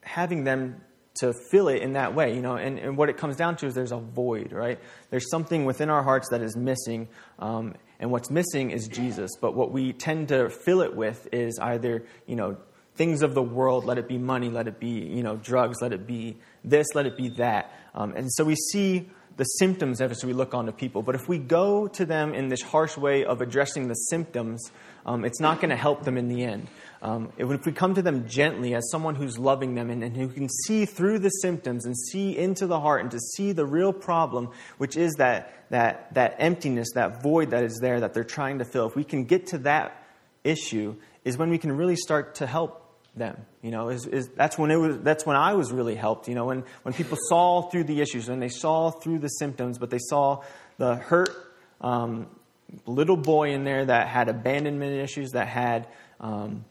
having 0.01 0.43
them 0.43 0.81
to 1.21 1.33
fill 1.49 1.69
it 1.69 1.81
in 1.81 1.93
that 1.93 2.13
way, 2.13 2.35
you 2.35 2.41
know, 2.41 2.55
and, 2.55 2.77
and 2.77 2.97
what 2.97 3.09
it 3.09 3.15
comes 3.15 3.37
down 3.37 3.55
to 3.55 3.67
is 3.67 3.73
there's 3.73 3.93
a 3.93 3.99
void, 3.99 4.51
right? 4.51 4.79
There's 5.09 5.29
something 5.29 5.63
within 5.63 5.89
our 5.89 6.03
hearts 6.03 6.27
that 6.31 6.41
is 6.41 6.57
missing, 6.57 7.07
um, 7.39 7.75
and 7.99 8.11
what's 8.11 8.29
missing 8.29 8.71
is 8.71 8.89
Jesus. 8.89 9.31
But 9.39 9.55
what 9.55 9.71
we 9.71 9.93
tend 9.93 10.27
to 10.27 10.49
fill 10.49 10.81
it 10.81 10.93
with 10.93 11.29
is 11.31 11.57
either, 11.61 12.05
you 12.25 12.35
know, 12.35 12.57
things 12.95 13.21
of 13.21 13.33
the 13.33 13.43
world, 13.43 13.85
let 13.85 13.97
it 13.97 14.07
be 14.07 14.17
money, 14.17 14.49
let 14.49 14.67
it 14.67 14.79
be, 14.79 14.87
you 14.87 15.23
know, 15.23 15.35
drugs, 15.35 15.81
let 15.81 15.93
it 15.93 16.07
be 16.07 16.37
this, 16.63 16.87
let 16.95 17.05
it 17.05 17.17
be 17.17 17.29
that. 17.29 17.71
Um, 17.93 18.13
and 18.15 18.31
so 18.31 18.43
we 18.43 18.55
see 18.55 19.09
the 19.37 19.43
symptoms 19.43 19.99
as 19.99 20.23
we 20.23 20.33
look 20.33 20.53
onto 20.53 20.71
people. 20.71 21.01
But 21.01 21.15
if 21.15 21.27
we 21.27 21.37
go 21.37 21.87
to 21.89 22.05
them 22.05 22.33
in 22.33 22.47
this 22.47 22.61
harsh 22.61 22.97
way 22.97 23.25
of 23.25 23.41
addressing 23.41 23.87
the 23.87 23.93
symptoms, 23.93 24.71
um, 25.05 25.25
it's 25.25 25.41
not 25.41 25.59
going 25.59 25.71
to 25.71 25.75
help 25.75 26.03
them 26.03 26.17
in 26.17 26.29
the 26.29 26.43
end. 26.43 26.67
Um, 27.01 27.31
if 27.37 27.65
we 27.65 27.71
come 27.71 27.95
to 27.95 28.01
them 28.01 28.27
gently 28.27 28.73
as 28.73 28.89
someone 28.89 29.15
who's 29.15 29.37
loving 29.37 29.75
them 29.75 29.89
and, 29.89 30.03
and, 30.03 30.15
who 30.15 30.29
can 30.29 30.49
see 30.49 30.85
through 30.85 31.19
the 31.19 31.29
symptoms 31.29 31.85
and 31.85 31.95
see 31.95 32.35
into 32.35 32.65
the 32.65 32.79
heart 32.79 33.01
and 33.01 33.11
to 33.11 33.19
see 33.19 33.51
the 33.51 33.65
real 33.65 33.93
problem, 33.93 34.49
which 34.77 34.95
is 34.95 35.13
that, 35.15 35.65
that, 35.69 36.13
that 36.13 36.35
emptiness, 36.39 36.87
that 36.95 37.21
void 37.21 37.51
that 37.51 37.63
is 37.63 37.77
there 37.81 37.99
that 37.99 38.13
they're 38.13 38.23
trying 38.23 38.59
to 38.59 38.65
fill, 38.65 38.87
if 38.87 38.95
we 38.95 39.03
can 39.03 39.25
get 39.25 39.47
to 39.47 39.59
that 39.59 40.01
issue, 40.43 40.95
is 41.25 41.37
when 41.37 41.49
we 41.49 41.57
can 41.57 41.71
really 41.71 41.95
start 41.95 42.35
to 42.35 42.47
help 42.47 42.84
them. 43.15 43.45
You 43.61 43.71
know, 43.71 43.89
is, 43.89 44.05
is, 44.05 44.29
that's, 44.29 44.57
when 44.57 44.71
it 44.71 44.75
was, 44.75 44.99
that's 44.99 45.25
when 45.25 45.37
I 45.37 45.53
was 45.53 45.71
really 45.71 45.95
helped. 45.95 46.27
You 46.27 46.35
know, 46.35 46.45
when, 46.45 46.63
when 46.83 46.93
people 46.93 47.17
saw 47.29 47.63
through 47.63 47.85
the 47.85 48.01
issues, 48.01 48.29
when 48.29 48.39
they 48.39 48.49
saw 48.49 48.91
through 48.91 49.19
the 49.19 49.27
symptoms, 49.27 49.77
but 49.77 49.89
they 49.89 49.99
saw 49.99 50.43
the 50.77 50.95
hurt 50.95 51.29
um, 51.81 52.27
little 52.85 53.17
boy 53.17 53.51
in 53.51 53.63
there 53.63 53.85
that 53.85 54.07
had 54.07 54.29
abandonment 54.29 54.99
issues, 54.99 55.31
that 55.31 55.47
had, 55.47 55.87
um, 56.19 56.65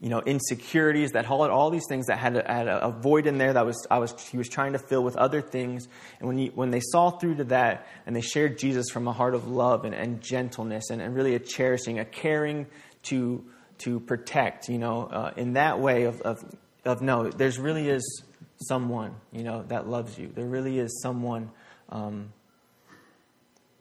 you 0.00 0.10
know, 0.10 0.20
insecurities, 0.20 1.12
that 1.12 1.30
all, 1.30 1.48
all 1.50 1.70
these 1.70 1.86
things 1.88 2.06
that 2.06 2.18
had, 2.18 2.36
a, 2.36 2.52
had 2.52 2.68
a, 2.68 2.90
void 2.90 3.26
in 3.26 3.38
there 3.38 3.52
that 3.52 3.64
was, 3.64 3.86
I 3.90 3.98
was, 3.98 4.14
he 4.28 4.36
was 4.36 4.48
trying 4.48 4.74
to 4.74 4.78
fill 4.78 5.02
with 5.02 5.16
other 5.16 5.40
things. 5.40 5.88
And 6.18 6.28
when, 6.28 6.38
you, 6.38 6.52
when 6.54 6.70
they 6.70 6.80
saw 6.80 7.10
through 7.10 7.36
to 7.36 7.44
that 7.44 7.86
and 8.06 8.14
they 8.14 8.20
shared 8.20 8.58
Jesus 8.58 8.90
from 8.90 9.08
a 9.08 9.12
heart 9.12 9.34
of 9.34 9.48
love 9.48 9.84
and, 9.84 9.94
and 9.94 10.20
gentleness 10.20 10.90
and, 10.90 11.00
and 11.00 11.14
really 11.14 11.34
a 11.34 11.38
cherishing, 11.38 11.98
a 11.98 12.04
caring 12.04 12.66
to 13.04 13.44
to 13.78 14.00
protect, 14.00 14.68
you 14.68 14.78
know, 14.78 15.06
uh, 15.06 15.32
in 15.36 15.54
that 15.54 15.80
way 15.80 16.04
of, 16.04 16.20
of, 16.22 16.44
of 16.84 17.02
no, 17.02 17.28
there's 17.28 17.58
really 17.58 17.88
is 17.88 18.24
someone, 18.56 19.14
you 19.32 19.42
know, 19.42 19.64
that 19.68 19.88
loves 19.88 20.18
you. 20.18 20.30
There 20.34 20.46
really 20.46 20.78
is 20.78 21.00
someone 21.02 21.50
um, 21.88 22.32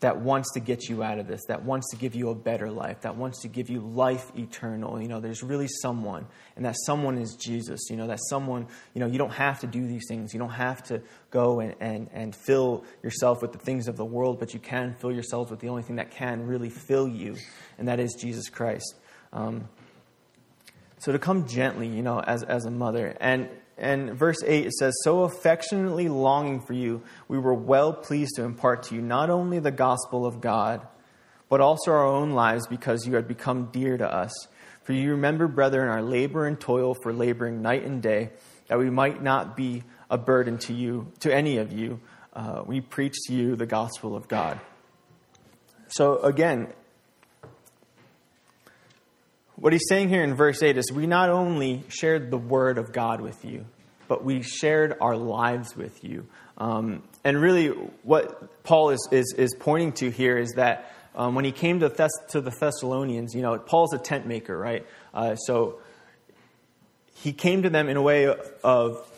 that 0.03 0.19
wants 0.19 0.51
to 0.53 0.59
get 0.59 0.89
you 0.89 1.01
out 1.01 1.17
of 1.17 1.27
this, 1.27 1.45
that 1.47 1.63
wants 1.63 1.89
to 1.91 1.95
give 1.95 2.13
you 2.13 2.29
a 2.29 2.35
better 2.35 2.69
life, 2.69 3.01
that 3.01 3.15
wants 3.15 3.41
to 3.43 3.47
give 3.47 3.69
you 3.69 3.79
life 3.79 4.31
eternal. 4.37 5.01
You 5.01 5.07
know, 5.07 5.21
there's 5.21 5.41
really 5.41 5.69
someone, 5.81 6.25
and 6.57 6.65
that 6.65 6.75
someone 6.85 7.17
is 7.17 7.35
Jesus. 7.35 7.89
You 7.89 7.95
know, 7.95 8.07
that 8.07 8.19
someone, 8.29 8.67
you 8.93 8.99
know, 8.99 9.07
you 9.07 9.17
don't 9.17 9.31
have 9.31 9.61
to 9.61 9.67
do 9.67 9.87
these 9.87 10.03
things. 10.09 10.33
You 10.33 10.39
don't 10.39 10.49
have 10.49 10.83
to 10.87 11.01
go 11.31 11.61
and, 11.61 11.75
and, 11.79 12.09
and 12.11 12.35
fill 12.35 12.83
yourself 13.01 13.41
with 13.41 13.53
the 13.53 13.59
things 13.59 13.87
of 13.87 13.95
the 13.95 14.03
world, 14.03 14.39
but 14.39 14.53
you 14.53 14.59
can 14.59 14.93
fill 14.99 15.11
yourselves 15.11 15.49
with 15.49 15.61
the 15.61 15.69
only 15.69 15.83
thing 15.83 15.95
that 15.95 16.11
can 16.11 16.47
really 16.47 16.69
fill 16.69 17.07
you, 17.07 17.37
and 17.77 17.87
that 17.87 18.01
is 18.01 18.13
Jesus 18.19 18.49
Christ. 18.49 18.95
Um, 19.31 19.69
so 21.03 21.11
to 21.11 21.19
come 21.19 21.45
gently, 21.49 21.87
you 21.87 22.01
know, 22.01 22.21
as, 22.21 22.43
as 22.43 22.63
a 22.63 22.71
mother. 22.71 23.13
And, 23.19 23.49
and 23.77 24.13
verse 24.13 24.41
8 24.41 24.67
it 24.67 24.71
says, 24.71 24.93
So 25.03 25.23
affectionately 25.23 26.07
longing 26.07 26.61
for 26.61 26.71
you, 26.71 27.01
we 27.27 27.37
were 27.37 27.53
well 27.53 27.91
pleased 27.91 28.35
to 28.37 28.43
impart 28.43 28.83
to 28.83 28.95
you 28.95 29.01
not 29.01 29.29
only 29.29 29.59
the 29.59 29.69
gospel 29.69 30.25
of 30.25 30.39
God, 30.39 30.87
but 31.49 31.59
also 31.59 31.91
our 31.91 32.05
own 32.05 32.31
lives 32.31 32.67
because 32.67 33.05
you 33.05 33.15
had 33.15 33.27
become 33.27 33.65
dear 33.73 33.97
to 33.97 34.09
us. 34.09 34.31
For 34.83 34.93
you 34.93 35.11
remember, 35.11 35.49
brethren, 35.49 35.89
our 35.89 36.01
labor 36.01 36.47
and 36.47 36.57
toil 36.57 36.93
for 36.93 37.11
laboring 37.11 37.61
night 37.61 37.83
and 37.83 38.01
day, 38.01 38.29
that 38.67 38.79
we 38.79 38.89
might 38.89 39.21
not 39.21 39.57
be 39.57 39.83
a 40.09 40.17
burden 40.17 40.57
to 40.59 40.73
you, 40.73 41.11
to 41.19 41.35
any 41.35 41.57
of 41.57 41.73
you. 41.73 41.99
Uh, 42.31 42.63
we 42.65 42.79
preach 42.79 43.15
to 43.27 43.33
you 43.33 43.57
the 43.57 43.65
gospel 43.65 44.15
of 44.15 44.29
God. 44.29 44.57
So 45.89 46.19
again, 46.19 46.71
what 49.63 49.71
he's 49.71 49.87
saying 49.87 50.09
here 50.09 50.25
in 50.25 50.33
verse 50.33 50.61
8 50.61 50.77
is 50.77 50.91
we 50.91 51.07
not 51.07 51.29
only 51.29 51.85
shared 51.87 52.31
the 52.31 52.37
word 52.37 52.77
of 52.77 52.91
God 52.91 53.21
with 53.21 53.45
you, 53.45 53.63
but 54.09 54.21
we 54.21 54.41
shared 54.41 54.97
our 54.99 55.15
lives 55.15 55.73
with 55.73 56.03
you. 56.03 56.27
Um, 56.57 57.01
and 57.23 57.39
really, 57.39 57.69
what 58.03 58.61
Paul 58.65 58.89
is, 58.89 59.07
is, 59.09 59.33
is 59.37 59.55
pointing 59.57 59.93
to 59.93 60.11
here 60.11 60.37
is 60.37 60.51
that 60.57 60.93
um, 61.15 61.33
when 61.33 61.45
he 61.45 61.53
came 61.53 61.79
to, 61.79 61.89
Thess- 61.89 62.11
to 62.31 62.41
the 62.41 62.49
Thessalonians, 62.51 63.33
you 63.33 63.41
know, 63.41 63.57
Paul's 63.57 63.93
a 63.93 63.97
tent 63.97 64.27
maker, 64.27 64.57
right? 64.57 64.85
Uh, 65.13 65.35
so 65.35 65.79
he 67.15 67.31
came 67.31 67.61
to 67.61 67.69
them 67.69 67.87
in 67.87 67.95
a 67.95 68.01
way 68.01 68.35
of 68.65 69.12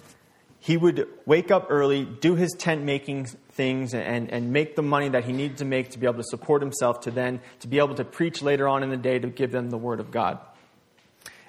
he 0.66 0.78
would 0.78 1.08
wake 1.28 1.52
up 1.52 1.68
early, 1.70 2.06
do 2.06 2.34
his 2.34 2.52
tent 2.58 2.82
making 2.82 3.26
things, 3.52 3.94
and, 3.94 4.32
and 4.32 4.52
make 4.52 4.76
the 4.76 4.82
money 4.82 5.10
that 5.10 5.24
he 5.24 5.32
needed 5.32 5.58
to 5.58 5.66
make 5.66 5.92
to 5.92 6.00
be 6.00 6.08
able 6.08 6.18
to 6.18 6.24
support 6.24 6.60
himself, 6.60 7.02
to 7.02 7.12
then 7.12 7.40
to 7.60 7.68
be 7.68 7.78
able 7.78 7.94
to 7.94 8.04
preach 8.04 8.42
later 8.42 8.68
on 8.68 8.82
in 8.82 8.90
the 8.90 8.98
day 8.98 9.20
to 9.20 9.28
give 9.28 9.52
them 9.52 9.70
the 9.70 9.78
word 9.78 10.00
of 10.00 10.10
God. 10.10 10.40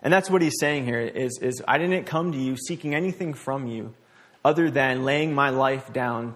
And 0.03 0.13
that's 0.13 0.29
what 0.29 0.43
he's 0.43 0.61
saying 0.61 0.85
here 0.85 1.01
is, 1.01 1.39
is 1.41 1.63
I 1.67 1.79
didn't 1.79 2.05
come 2.05 2.33
to 2.33 2.39
you 2.39 2.59
seeking 2.59 2.95
anything 2.95 3.33
from 3.33 3.67
you 3.67 3.95
other 4.45 4.71
than 4.71 5.07
laying 5.07 5.35
my 5.35 5.49
life 5.49 5.95
down 5.95 6.35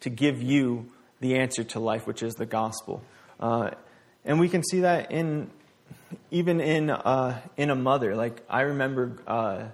to 0.00 0.10
give 0.10 0.42
you 0.42 0.90
the 1.20 1.36
answer 1.36 1.62
to 1.62 1.78
life, 1.78 2.08
which 2.08 2.24
is 2.24 2.34
the 2.34 2.44
gospel. 2.44 3.04
Uh, 3.38 3.70
and 4.24 4.40
we 4.40 4.48
can 4.48 4.64
see 4.64 4.80
that 4.80 5.12
in 5.12 5.48
even 6.32 6.60
in 6.60 6.90
uh, 6.90 7.40
in 7.56 7.70
a 7.70 7.76
mother. 7.76 8.16
Like 8.16 8.42
I 8.50 8.62
remember 8.62 9.16
uh, 9.28 9.66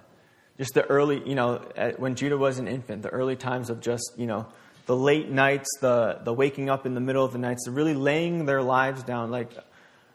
just 0.63 0.75
the 0.75 0.85
early, 0.85 1.21
you 1.27 1.35
know, 1.35 1.57
when 1.97 2.15
Judah 2.15 2.37
was 2.37 2.57
an 2.57 2.69
infant, 2.69 3.01
the 3.01 3.09
early 3.09 3.35
times 3.35 3.69
of 3.69 3.81
just, 3.81 4.13
you 4.15 4.25
know, 4.25 4.47
the 4.85 4.95
late 4.95 5.29
nights, 5.29 5.67
the, 5.81 6.19
the 6.23 6.31
waking 6.31 6.69
up 6.69 6.85
in 6.85 6.93
the 6.93 7.01
middle 7.01 7.25
of 7.25 7.33
the 7.33 7.37
nights, 7.37 7.65
the 7.65 7.71
really 7.71 7.93
laying 7.93 8.45
their 8.45 8.61
lives 8.61 9.03
down. 9.03 9.29
Like 9.29 9.51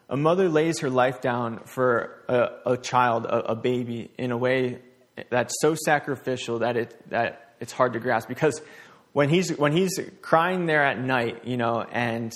a 0.09 0.17
mother 0.17 0.49
lays 0.49 0.79
her 0.79 0.89
life 0.89 1.21
down 1.21 1.59
for 1.65 2.23
a, 2.27 2.71
a 2.71 2.77
child, 2.77 3.25
a, 3.25 3.51
a, 3.51 3.55
baby, 3.55 4.09
in 4.17 4.31
a 4.31 4.37
way 4.37 4.79
that's 5.29 5.53
so 5.61 5.75
sacrificial 5.75 6.59
that 6.59 6.75
it 6.75 6.99
that 7.11 7.53
it's 7.59 7.71
hard 7.71 7.93
to 7.93 7.99
grasp. 7.99 8.27
Because 8.27 8.59
when 9.13 9.29
he's 9.29 9.55
when 9.55 9.71
he's 9.71 9.99
crying 10.23 10.65
there 10.65 10.83
at 10.83 10.99
night, 10.99 11.45
you 11.45 11.57
know, 11.57 11.85
and 11.91 12.33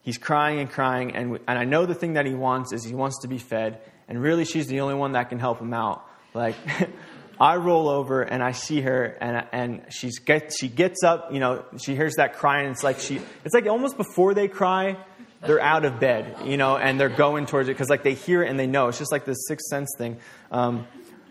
he's 0.00 0.16
crying 0.16 0.60
and 0.60 0.70
crying, 0.70 1.14
and 1.14 1.38
and 1.46 1.58
I 1.58 1.64
know 1.64 1.84
the 1.84 1.94
thing 1.94 2.14
that 2.14 2.24
he 2.24 2.32
wants 2.32 2.72
is 2.72 2.84
he 2.84 2.94
wants 2.94 3.20
to 3.20 3.28
be 3.28 3.36
fed, 3.36 3.82
and 4.08 4.18
really 4.18 4.46
she's 4.46 4.68
the 4.68 4.80
only 4.80 4.94
one 4.94 5.12
that 5.12 5.28
can 5.28 5.38
help 5.38 5.60
him 5.60 5.74
out. 5.74 6.06
Like 6.32 6.56
I 7.40 7.56
roll 7.56 7.88
over 7.88 8.20
and 8.20 8.42
I 8.42 8.52
see 8.52 8.82
her 8.82 9.16
and 9.18 9.46
and 9.50 9.86
she's 9.88 10.18
get, 10.18 10.52
she 10.60 10.68
gets 10.68 11.02
up, 11.02 11.32
you 11.32 11.40
know, 11.40 11.64
she 11.78 11.96
hears 11.96 12.16
that 12.16 12.36
cry, 12.36 12.62
And 12.62 12.72
it's 12.72 12.84
like 12.84 13.00
she, 13.00 13.18
it's 13.44 13.54
like 13.54 13.66
almost 13.66 13.96
before 13.96 14.34
they 14.34 14.46
cry, 14.46 14.98
they're 15.46 15.60
out 15.60 15.86
of 15.86 15.98
bed, 15.98 16.36
you 16.44 16.58
know, 16.58 16.76
and 16.76 17.00
they're 17.00 17.08
going 17.08 17.46
towards 17.46 17.70
it 17.70 17.72
because 17.72 17.88
like 17.88 18.02
they 18.02 18.12
hear 18.12 18.42
it 18.42 18.50
and 18.50 18.60
they 18.60 18.66
know. 18.66 18.88
It's 18.88 18.98
just 18.98 19.10
like 19.10 19.24
this 19.24 19.46
sixth 19.48 19.68
sense 19.70 19.88
thing. 19.96 20.18
Um, 20.50 20.86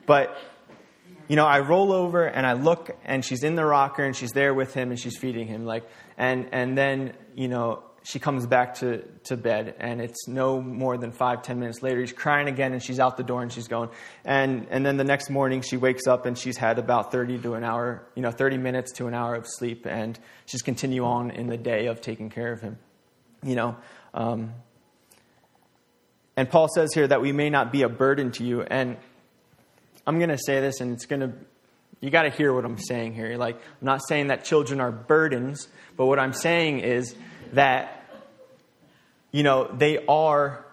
but 0.08 0.36
you 1.28 1.36
know, 1.36 1.46
I 1.46 1.60
roll 1.60 1.94
over 1.94 2.26
and 2.26 2.44
I 2.44 2.54
look 2.54 2.90
and 3.06 3.24
she's 3.24 3.44
in 3.44 3.54
the 3.54 3.64
rocker 3.64 4.04
and 4.04 4.16
she's 4.16 4.32
there 4.32 4.56
with 4.56 4.74
him 4.74 4.90
and 4.90 5.00
she's 5.00 5.16
feeding 5.16 5.46
him 5.46 5.64
like 5.64 5.88
and 6.18 6.50
and 6.52 6.76
then 6.76 7.14
you 7.36 7.48
know 7.48 7.84
she 8.10 8.18
comes 8.18 8.48
back 8.48 8.74
to, 8.74 9.04
to 9.26 9.38
bed 9.38 9.76
and 9.80 10.02
it's 10.02 10.28
no 10.28 10.60
more 10.60 10.98
than 10.98 11.12
five 11.12 11.44
ten 11.44 11.60
minutes 11.60 11.84
later. 11.84 12.00
He's 12.00 12.12
crying 12.12 12.48
again 12.48 12.74
and 12.74 12.82
she's 12.82 13.00
out 13.00 13.18
the 13.18 13.24
door 13.24 13.44
and 13.44 13.54
she's 13.54 13.68
going 13.68 13.90
and 14.26 14.66
and 14.72 14.84
then 14.84 14.98
the 14.98 15.04
next 15.04 15.30
morning 15.30 15.62
she 15.62 15.78
wakes 15.78 16.08
up 16.08 16.26
and 16.26 16.36
she's 16.36 16.58
had 16.58 16.80
about 16.80 17.12
30 17.12 17.38
to 17.40 17.54
an 17.54 17.64
hour 17.64 18.04
you 18.16 18.24
know 18.24 18.32
30 18.32 18.58
minutes 18.58 18.94
to 18.94 19.06
an 19.06 19.14
hour 19.14 19.36
of 19.36 19.46
sleep 19.48 19.86
and 19.86 20.18
she's 20.48 20.64
continue 20.64 21.06
on 21.06 21.30
in 21.30 21.46
the 21.46 21.58
day 21.58 21.86
of 21.86 22.02
taking 22.02 22.32
care 22.32 22.52
of 22.52 22.62
him 22.62 22.80
you 23.44 23.54
know. 23.56 23.78
Um, 24.16 24.56
and 26.36 26.50
paul 26.50 26.68
says 26.74 26.92
here 26.96 27.08
that 27.08 27.22
we 27.22 27.32
may 27.32 27.52
not 27.52 27.72
be 27.72 27.84
a 27.84 27.90
burden 27.90 28.32
to 28.32 28.44
you 28.44 28.64
and 28.64 28.98
i'm 30.08 30.18
going 30.18 30.30
to 30.30 30.38
say 30.38 30.62
this 30.62 30.82
and 30.82 30.94
it's 30.94 31.06
going 31.06 31.20
to 31.20 31.32
you 32.02 32.10
got 32.10 32.24
to 32.24 32.32
hear 32.32 32.54
what 32.54 32.66
i'm 32.66 32.80
saying 32.80 33.14
here. 33.14 33.38
Like 33.38 33.58
i'm 33.58 33.86
not 33.86 34.02
saying 34.08 34.28
that 34.28 34.46
children 34.46 34.82
are 34.82 34.92
burdens 34.92 35.68
but 35.96 36.08
what 36.08 36.18
i'm 36.18 36.34
saying 36.34 36.80
is 36.80 37.14
that, 37.54 37.99
you 39.32 39.44
know, 39.44 39.70
they 39.72 40.04
are 40.08 40.66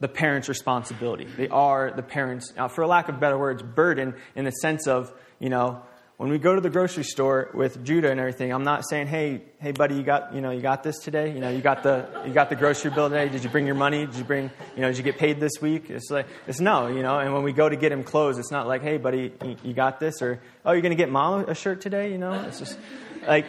the 0.00 0.08
parent's 0.08 0.48
responsibility. 0.48 1.24
They 1.24 1.48
are 1.48 1.92
the 1.94 2.02
parent's, 2.02 2.54
now, 2.56 2.68
for 2.68 2.86
lack 2.86 3.08
of 3.08 3.20
better 3.20 3.38
words, 3.38 3.62
burden 3.62 4.14
in 4.34 4.44
the 4.44 4.50
sense 4.50 4.86
of, 4.86 5.12
you 5.38 5.50
know, 5.50 5.82
when 6.16 6.28
we 6.28 6.38
go 6.38 6.54
to 6.54 6.60
the 6.60 6.68
grocery 6.68 7.04
store 7.04 7.48
with 7.54 7.82
Judah 7.82 8.10
and 8.10 8.20
everything, 8.20 8.52
I'm 8.52 8.62
not 8.62 8.86
saying, 8.86 9.06
hey, 9.06 9.40
hey, 9.58 9.72
buddy, 9.72 9.94
you 9.94 10.02
got, 10.02 10.34
you 10.34 10.42
know, 10.42 10.50
you 10.50 10.60
got 10.60 10.82
this 10.82 10.98
today. 10.98 11.32
You 11.32 11.40
know, 11.40 11.48
you 11.48 11.62
got 11.62 11.82
the, 11.82 12.10
you 12.26 12.34
got 12.34 12.50
the 12.50 12.56
grocery 12.56 12.90
bill 12.90 13.08
today. 13.08 13.30
Did 13.30 13.42
you 13.42 13.48
bring 13.48 13.64
your 13.64 13.74
money? 13.74 14.04
Did 14.04 14.16
you 14.16 14.24
bring, 14.24 14.50
you 14.76 14.82
know, 14.82 14.88
did 14.88 14.98
you 14.98 15.02
get 15.02 15.16
paid 15.16 15.40
this 15.40 15.52
week? 15.62 15.88
It's 15.88 16.10
like, 16.10 16.26
it's 16.46 16.60
no, 16.60 16.88
you 16.88 17.02
know. 17.02 17.18
And 17.18 17.32
when 17.32 17.42
we 17.42 17.54
go 17.54 17.66
to 17.66 17.76
get 17.76 17.90
him 17.90 18.04
clothes, 18.04 18.38
it's 18.38 18.50
not 18.50 18.66
like, 18.66 18.82
hey, 18.82 18.98
buddy, 18.98 19.32
you, 19.42 19.56
you 19.64 19.72
got 19.72 19.98
this, 19.98 20.20
or 20.20 20.42
oh, 20.66 20.72
you're 20.72 20.82
gonna 20.82 20.94
get 20.94 21.10
mom 21.10 21.48
a 21.48 21.54
shirt 21.54 21.80
today. 21.80 22.12
You 22.12 22.18
know, 22.18 22.34
it's 22.46 22.58
just 22.58 22.78
like 23.26 23.46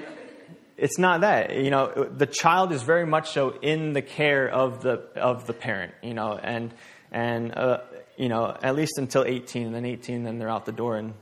it's 0.78 0.98
not 0.98 1.22
that. 1.22 1.56
You 1.56 1.70
know, 1.70 2.10
the 2.16 2.26
child 2.26 2.72
is 2.72 2.82
very 2.84 3.06
much 3.06 3.32
so 3.32 3.58
in 3.62 3.94
the 3.94 4.02
care 4.02 4.50
of 4.50 4.82
the 4.82 4.96
of 5.16 5.48
the 5.48 5.54
parent. 5.54 5.94
You 6.02 6.14
know, 6.14 6.38
and 6.38 6.74
and 7.12 7.56
uh, 7.58 7.82
you 8.18 8.30
know 8.30 8.56
at 8.62 8.76
least 8.76 8.98
until 8.98 9.24
18, 9.24 9.68
and 9.68 9.76
then 9.76 9.86
18, 9.86 10.24
then 10.24 10.40
they're 10.40 10.50
out 10.50 10.66
the 10.66 10.72
door, 10.72 10.98
and 10.98 11.14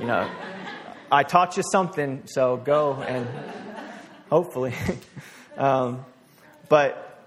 you 0.00 0.06
know, 0.06 0.28
I 1.10 1.22
taught 1.22 1.56
you 1.56 1.62
something, 1.70 2.22
so 2.26 2.56
go 2.56 2.94
and 2.94 3.28
hopefully. 4.28 4.74
um, 5.56 6.04
but 6.68 7.22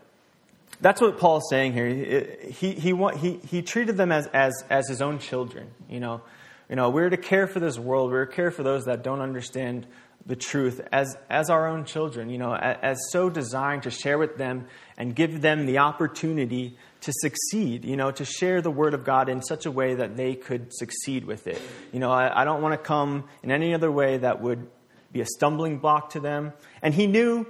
that's 0.82 1.02
what 1.02 1.18
Paul's 1.18 1.48
saying 1.50 1.74
here. 1.74 1.88
He, 1.88 2.74
he, 2.74 2.94
he, 2.94 3.40
he 3.46 3.62
treated 3.62 3.98
them 3.98 4.12
as, 4.12 4.28
as, 4.28 4.54
as 4.70 4.88
his 4.88 5.02
own 5.02 5.20
children. 5.20 5.72
You 5.90 6.00
know, 6.00 6.22
you 6.70 6.76
know, 6.76 6.90
we're 6.90 7.10
to 7.10 7.18
care 7.18 7.48
for 7.48 7.60
this 7.60 7.80
world. 7.80 8.12
We're 8.12 8.26
to 8.26 8.34
care 8.34 8.52
for 8.52 8.64
those 8.64 8.86
that 8.86 9.04
don't 9.04 9.22
understand 9.22 9.88
the 10.28 10.36
truth 10.36 10.86
as, 10.92 11.18
as 11.30 11.50
our 11.50 11.68
own 11.68 11.86
children, 11.86 12.30
you 12.30 12.38
know, 12.38 12.54
as, 12.54 12.78
as, 12.82 13.00
so 13.12 13.30
designed 13.30 13.84
to 13.84 13.90
share 13.90 14.18
with 14.18 14.38
them 14.38 14.68
and 14.98 15.16
give 15.16 15.42
them 15.42 15.66
the 15.66 15.78
opportunity 15.78 16.78
to 17.00 17.14
succeed, 17.22 17.86
you 17.86 17.96
know, 17.96 18.12
to 18.12 18.26
share 18.26 18.62
the 18.62 18.70
Word 18.70 18.94
of 18.94 19.06
God 19.06 19.30
in 19.30 19.42
such 19.42 19.66
a 19.66 19.72
way 19.72 19.96
that 19.96 20.18
they 20.18 20.36
could 20.36 20.74
succeed 20.74 21.24
with 21.24 21.48
it. 21.48 21.62
You 21.94 22.00
know, 22.00 22.12
I, 22.12 22.42
I 22.42 22.44
don't 22.44 22.62
want 22.62 22.74
to 22.74 22.78
come 22.78 23.24
in 23.42 23.52
any 23.52 23.74
other 23.74 23.90
way 23.90 24.18
that 24.18 24.42
would 24.42 24.68
be 25.14 25.22
a 25.22 25.26
stumbling 25.26 25.80
block 25.80 26.12
to 26.12 26.20
them. 26.20 26.52
And 26.82 26.94
he 26.94 27.08
knew, 27.08 27.48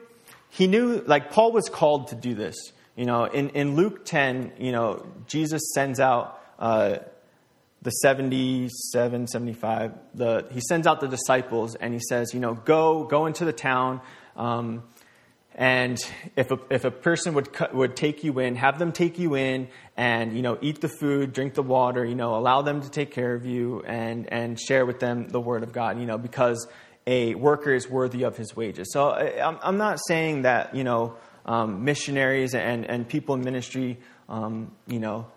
he 0.50 0.68
knew, 0.68 1.04
like, 1.08 1.32
Paul 1.32 1.52
was 1.52 1.70
called 1.70 2.10
to 2.10 2.16
do 2.16 2.36
this. 2.36 2.56
You 2.96 3.06
know, 3.06 3.26
in, 3.26 3.50
in 3.50 3.76
Luke 3.76 4.06
10, 4.06 4.54
you 4.60 4.72
know, 4.72 5.06
Jesus 5.26 5.74
sends 5.74 6.00
out. 6.00 6.40
Uh, 6.60 6.98
the 7.82 7.92
77, 7.92 9.28
75, 9.28 9.94
the, 10.16 10.48
he 10.52 10.62
sends 10.62 10.88
out 10.88 11.00
the 11.00 11.08
disciples 11.08 11.76
and 11.76 11.94
he 11.94 12.00
says, 12.00 12.34
you 12.34 12.40
know, 12.40 12.54
go, 12.54 13.04
go 13.04 13.26
into 13.28 13.46
the 13.46 13.54
town. 13.54 14.02
Um, 14.36 14.84
and 15.54 15.98
if 16.36 16.52
a, 16.52 16.60
if 16.70 16.86
a 16.86 16.92
person 16.92 17.34
would, 17.34 17.50
would 17.74 17.96
take 17.96 18.24
you 18.24 18.40
in, 18.40 18.56
have 18.56 18.78
them 18.78 18.92
take 18.92 19.18
you 19.18 19.36
in 19.36 19.70
and, 19.96 20.36
you 20.36 20.42
know, 20.42 20.58
eat 20.62 20.82
the 20.82 20.90
food, 20.90 21.34
drink 21.34 21.56
the 21.56 21.64
water, 21.64 22.06
you 22.06 22.16
know, 22.16 22.36
allow 22.36 22.62
them 22.62 22.82
to 22.82 22.90
take 22.90 23.12
care 23.12 23.34
of 23.34 23.46
you 23.46 23.84
and, 23.86 24.32
and 24.32 24.60
share 24.60 24.86
with 24.86 25.00
them 25.00 25.30
the 25.30 25.42
word 25.42 25.64
of 25.64 25.74
God, 25.74 26.00
you 26.00 26.06
know, 26.06 26.18
because 26.18 26.68
a 27.08 27.34
worker 27.36 27.74
is 27.74 27.90
worthy 27.90 28.24
of 28.24 28.38
his 28.38 28.56
wages. 28.56 28.92
So 28.92 29.10
I, 29.10 29.58
I'm 29.64 29.78
not 29.78 30.00
saying 30.08 30.44
that, 30.44 30.76
you 30.76 30.84
know, 30.84 31.16
um, 31.46 31.86
missionaries 31.86 32.54
and, 32.54 32.86
and 32.86 33.08
people 33.08 33.36
in 33.36 33.42
ministry, 33.42 33.98
um, 34.30 34.74
you 34.88 35.00
know, 35.00 35.28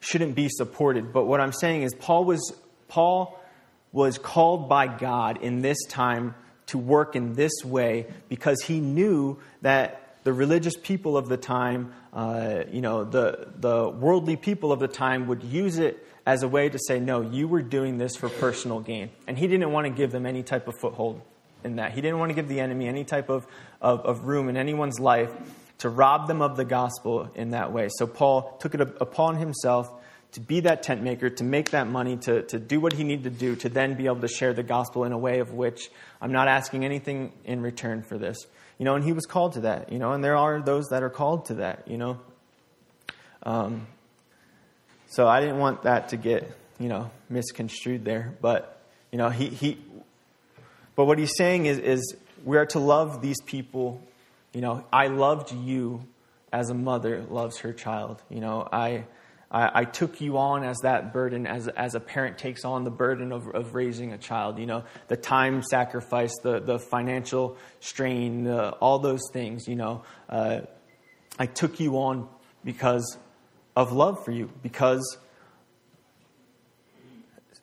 shouldn't 0.00 0.34
be 0.34 0.48
supported. 0.48 1.12
But 1.12 1.24
what 1.24 1.40
I'm 1.40 1.52
saying 1.52 1.82
is 1.82 1.94
Paul 1.94 2.24
was 2.24 2.54
Paul 2.88 3.40
was 3.92 4.18
called 4.18 4.68
by 4.68 4.86
God 4.86 5.42
in 5.42 5.62
this 5.62 5.78
time 5.88 6.34
to 6.66 6.78
work 6.78 7.16
in 7.16 7.34
this 7.34 7.52
way 7.64 8.06
because 8.28 8.62
he 8.62 8.80
knew 8.80 9.38
that 9.62 10.16
the 10.24 10.32
religious 10.32 10.76
people 10.76 11.16
of 11.16 11.28
the 11.28 11.38
time, 11.38 11.92
uh, 12.12 12.64
you 12.70 12.82
know, 12.82 13.04
the, 13.04 13.48
the 13.56 13.88
worldly 13.88 14.36
people 14.36 14.72
of 14.72 14.80
the 14.80 14.88
time 14.88 15.26
would 15.28 15.42
use 15.42 15.78
it 15.78 16.06
as 16.26 16.42
a 16.42 16.48
way 16.48 16.68
to 16.68 16.78
say, 16.78 17.00
no, 17.00 17.22
you 17.22 17.48
were 17.48 17.62
doing 17.62 17.96
this 17.96 18.14
for 18.16 18.28
personal 18.28 18.80
gain. 18.80 19.08
And 19.26 19.38
he 19.38 19.46
didn't 19.46 19.72
want 19.72 19.86
to 19.86 19.90
give 19.90 20.12
them 20.12 20.26
any 20.26 20.42
type 20.42 20.68
of 20.68 20.78
foothold 20.78 21.22
in 21.64 21.76
that. 21.76 21.92
He 21.92 22.02
didn't 22.02 22.18
want 22.18 22.28
to 22.28 22.34
give 22.34 22.48
the 22.48 22.60
enemy 22.60 22.86
any 22.86 23.04
type 23.04 23.30
of, 23.30 23.46
of, 23.80 24.00
of 24.00 24.24
room 24.24 24.50
in 24.50 24.58
anyone's 24.58 25.00
life 25.00 25.30
to 25.78 25.88
rob 25.88 26.26
them 26.28 26.42
of 26.42 26.56
the 26.56 26.64
gospel 26.64 27.30
in 27.34 27.50
that 27.50 27.72
way. 27.72 27.88
So 27.98 28.06
Paul 28.06 28.56
took 28.60 28.74
it 28.74 28.80
upon 28.80 29.36
himself 29.36 29.92
to 30.32 30.40
be 30.40 30.60
that 30.60 30.82
tent 30.82 31.02
maker, 31.02 31.30
to 31.30 31.44
make 31.44 31.70
that 31.70 31.86
money, 31.86 32.16
to, 32.18 32.42
to 32.42 32.58
do 32.58 32.80
what 32.80 32.92
he 32.92 33.04
needed 33.04 33.24
to 33.24 33.30
do, 33.30 33.56
to 33.56 33.68
then 33.68 33.94
be 33.94 34.06
able 34.06 34.20
to 34.20 34.28
share 34.28 34.52
the 34.52 34.62
gospel 34.62 35.04
in 35.04 35.12
a 35.12 35.18
way 35.18 35.38
of 35.38 35.52
which 35.52 35.90
I'm 36.20 36.32
not 36.32 36.48
asking 36.48 36.84
anything 36.84 37.32
in 37.44 37.62
return 37.62 38.02
for 38.02 38.18
this. 38.18 38.38
You 38.78 38.84
know, 38.84 38.94
and 38.94 39.04
he 39.04 39.12
was 39.12 39.24
called 39.24 39.54
to 39.54 39.60
that, 39.60 39.90
you 39.90 39.98
know, 39.98 40.12
and 40.12 40.22
there 40.22 40.36
are 40.36 40.60
those 40.60 40.88
that 40.88 41.02
are 41.02 41.10
called 41.10 41.46
to 41.46 41.54
that, 41.54 41.88
you 41.88 41.96
know. 41.96 42.20
Um, 43.42 43.86
so 45.08 45.26
I 45.26 45.40
didn't 45.40 45.58
want 45.58 45.84
that 45.84 46.10
to 46.10 46.16
get, 46.16 46.52
you 46.78 46.88
know, 46.88 47.10
misconstrued 47.30 48.04
there. 48.04 48.34
But, 48.40 48.80
you 49.10 49.18
know, 49.18 49.30
he, 49.30 49.46
he 49.48 49.78
but 50.94 51.06
what 51.06 51.18
he's 51.18 51.36
saying 51.36 51.66
is, 51.66 51.78
is 51.78 52.16
we 52.44 52.56
are 52.56 52.66
to 52.66 52.78
love 52.78 53.22
these 53.22 53.40
people 53.42 54.02
you 54.58 54.62
know, 54.62 54.84
I 54.92 55.06
loved 55.06 55.52
you 55.52 56.04
as 56.52 56.68
a 56.68 56.74
mother 56.74 57.22
loves 57.30 57.58
her 57.58 57.72
child. 57.72 58.20
You 58.28 58.40
know, 58.40 58.68
I, 58.72 59.04
I, 59.52 59.82
I, 59.82 59.84
took 59.84 60.20
you 60.20 60.36
on 60.36 60.64
as 60.64 60.78
that 60.78 61.12
burden, 61.12 61.46
as, 61.46 61.68
as 61.68 61.94
a 61.94 62.00
parent 62.00 62.38
takes 62.38 62.64
on 62.64 62.82
the 62.82 62.90
burden 62.90 63.30
of, 63.30 63.46
of 63.54 63.76
raising 63.76 64.12
a 64.12 64.18
child. 64.18 64.58
You 64.58 64.66
know, 64.66 64.84
the 65.06 65.16
time 65.16 65.62
sacrifice, 65.62 66.32
the, 66.42 66.58
the 66.58 66.80
financial 66.80 67.56
strain, 67.78 68.48
all 68.48 68.98
those 68.98 69.20
things, 69.32 69.68
you 69.68 69.76
know. 69.76 70.02
Uh, 70.28 70.62
I 71.38 71.46
took 71.46 71.78
you 71.78 71.98
on 71.98 72.28
because 72.64 73.16
of 73.76 73.92
love 73.92 74.24
for 74.24 74.32
you, 74.32 74.50
because, 74.60 75.18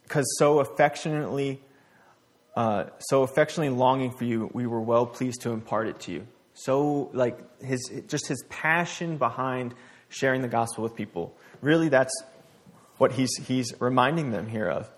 because 0.03 0.33
so 0.37 0.59
affectionately 0.61 1.59
uh, 2.55 2.85
so 2.99 3.23
affectionately 3.23 3.75
longing 3.75 4.11
for 4.11 4.23
you, 4.23 4.49
we 4.53 4.65
were 4.65 4.79
well 4.79 5.05
pleased 5.05 5.41
to 5.41 5.51
impart 5.51 5.87
it 5.87 5.99
to 5.99 6.13
you. 6.13 6.27
So, 6.56 7.10
like, 7.14 7.38
his, 7.62 7.91
just 8.08 8.28
his 8.28 8.43
passion 8.49 9.18
behind 9.18 9.76
sharing 10.10 10.41
the 10.41 10.47
gospel 10.47 10.84
with 10.84 10.95
people. 10.95 11.36
Really, 11.62 11.89
that's 11.89 12.14
what 12.97 13.12
he's, 13.12 13.36
he's 13.45 13.74
reminding 13.80 14.32
them 14.32 14.47
here 14.47 14.68
of. 14.68 14.89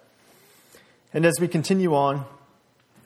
And 1.13 1.25
as 1.25 1.39
we 1.39 1.47
continue 1.47 1.95
on, 1.95 2.25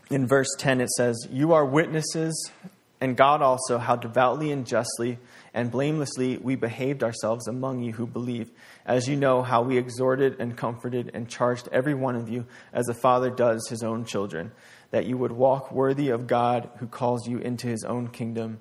in 0.09 0.27
verse 0.27 0.49
10, 0.57 0.81
it 0.81 0.89
says, 0.89 1.27
You 1.31 1.53
are 1.53 1.65
witnesses, 1.65 2.51
and 2.99 3.15
God 3.15 3.41
also, 3.41 3.77
how 3.77 3.95
devoutly 3.95 4.51
and 4.51 4.67
justly 4.67 5.17
and 5.53 5.71
blamelessly 5.71 6.37
we 6.37 6.55
behaved 6.55 7.03
ourselves 7.03 7.47
among 7.47 7.81
you 7.81 7.93
who 7.93 8.05
believe, 8.05 8.51
as 8.85 9.07
you 9.07 9.15
know 9.15 9.41
how 9.41 9.61
we 9.61 9.77
exhorted 9.77 10.39
and 10.39 10.57
comforted 10.57 11.11
and 11.13 11.29
charged 11.29 11.69
every 11.71 11.93
one 11.93 12.15
of 12.15 12.29
you 12.29 12.45
as 12.73 12.89
a 12.89 12.93
father 12.93 13.29
does 13.29 13.65
his 13.69 13.83
own 13.83 14.03
children, 14.05 14.51
that 14.91 15.05
you 15.05 15.17
would 15.17 15.31
walk 15.31 15.71
worthy 15.71 16.09
of 16.09 16.27
God 16.27 16.69
who 16.77 16.85
calls 16.87 17.27
you 17.27 17.39
into 17.39 17.67
his 17.67 17.83
own 17.83 18.07
kingdom 18.09 18.59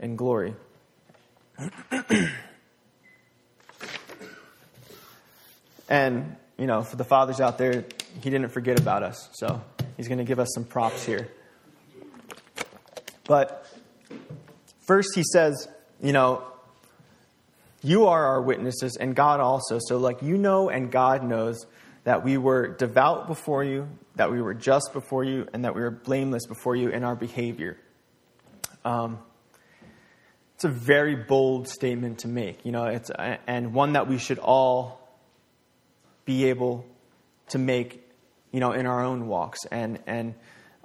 and 0.00 0.16
glory. 0.16 0.54
and, 5.88 6.36
you 6.56 6.66
know, 6.66 6.82
for 6.82 6.96
the 6.96 7.04
fathers 7.04 7.40
out 7.40 7.58
there, 7.58 7.84
he 8.22 8.30
didn't 8.30 8.48
forget 8.50 8.80
about 8.80 9.02
us, 9.02 9.28
so 9.34 9.60
he's 9.96 10.08
going 10.08 10.18
to 10.18 10.24
give 10.24 10.38
us 10.38 10.48
some 10.54 10.64
props 10.64 11.04
here. 11.04 11.28
But 13.26 13.66
first, 14.86 15.14
he 15.14 15.22
says, 15.24 15.68
you 16.00 16.12
know, 16.12 16.42
you 17.82 18.06
are 18.06 18.24
our 18.26 18.42
witnesses 18.42 18.96
and 18.96 19.14
God 19.14 19.40
also. 19.40 19.78
So, 19.78 19.98
like, 19.98 20.22
you 20.22 20.38
know, 20.38 20.70
and 20.70 20.90
God 20.90 21.22
knows 21.22 21.66
that 22.04 22.24
we 22.24 22.38
were 22.38 22.68
devout 22.68 23.26
before 23.26 23.64
you, 23.64 23.88
that 24.16 24.30
we 24.30 24.40
were 24.40 24.54
just 24.54 24.92
before 24.92 25.24
you, 25.24 25.46
and 25.52 25.64
that 25.64 25.74
we 25.74 25.82
were 25.82 25.90
blameless 25.90 26.46
before 26.46 26.76
you 26.76 26.88
in 26.90 27.04
our 27.04 27.16
behavior. 27.16 27.76
Um, 28.84 29.18
it's 30.54 30.64
a 30.64 30.68
very 30.68 31.16
bold 31.16 31.68
statement 31.68 32.20
to 32.20 32.28
make, 32.28 32.64
you 32.64 32.72
know, 32.72 32.84
it's, 32.84 33.10
and 33.46 33.74
one 33.74 33.94
that 33.94 34.08
we 34.08 34.18
should 34.18 34.38
all 34.38 35.00
be 36.24 36.46
able 36.46 36.86
to 37.48 37.58
make, 37.58 38.08
you 38.52 38.60
know, 38.60 38.72
in 38.72 38.86
our 38.86 39.04
own 39.04 39.26
walks. 39.26 39.64
And, 39.70 39.98
and, 40.06 40.34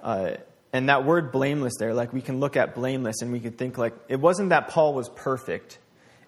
uh, 0.02 0.32
and 0.72 0.88
that 0.88 1.04
word 1.04 1.32
blameless 1.32 1.74
there, 1.78 1.94
like 1.94 2.12
we 2.12 2.20
can 2.20 2.40
look 2.40 2.56
at 2.56 2.74
blameless 2.74 3.22
and 3.22 3.32
we 3.32 3.40
can 3.40 3.52
think 3.52 3.78
like 3.78 3.94
it 4.08 4.20
wasn't 4.20 4.50
that 4.50 4.68
Paul 4.68 4.94
was 4.94 5.08
perfect. 5.08 5.78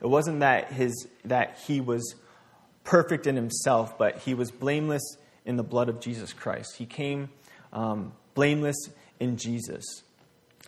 It 0.01 0.07
wasn't 0.07 0.41
that 0.41 0.73
his 0.73 1.07
that 1.25 1.59
he 1.67 1.81
was 1.81 2.17
perfect 2.85 3.27
in 3.27 3.37
himself, 3.37 3.97
but 3.99 4.19
he 4.19 4.35
was 4.35 4.51
blameless 4.51 5.17
in 5.45 5.57
the 5.57 5.63
blood 5.63 5.89
of 5.89 6.01
Jesus 6.01 6.33
Christ. 6.33 6.77
He 6.77 6.87
came 6.87 7.31
um, 7.73 8.13
blameless 8.35 8.77
in 9.21 9.37
Jesus. 9.37 9.85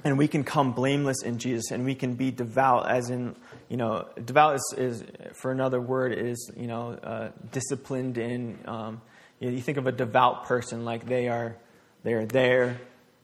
And 0.04 0.18
we 0.18 0.26
can 0.26 0.42
come 0.42 0.72
blameless 0.72 1.22
in 1.22 1.38
Jesus 1.38 1.70
and 1.70 1.84
we 1.84 1.94
can 1.94 2.14
be 2.14 2.32
devout, 2.32 2.90
as 2.90 3.10
in, 3.10 3.36
you 3.68 3.76
know, 3.76 4.08
devout 4.24 4.56
is, 4.56 4.74
is 4.76 5.04
for 5.34 5.52
another 5.52 5.80
word, 5.80 6.12
is, 6.12 6.50
you 6.56 6.66
know, 6.66 6.98
uh, 7.02 7.28
disciplined 7.52 8.18
in. 8.18 8.58
Um, 8.64 9.00
you, 9.38 9.48
know, 9.48 9.56
you 9.56 9.62
think 9.62 9.78
of 9.78 9.86
a 9.86 9.92
devout 9.92 10.46
person 10.46 10.84
like 10.84 11.06
they 11.06 11.28
are, 11.28 11.56
they 12.02 12.14
are 12.14 12.26
there 12.26 12.80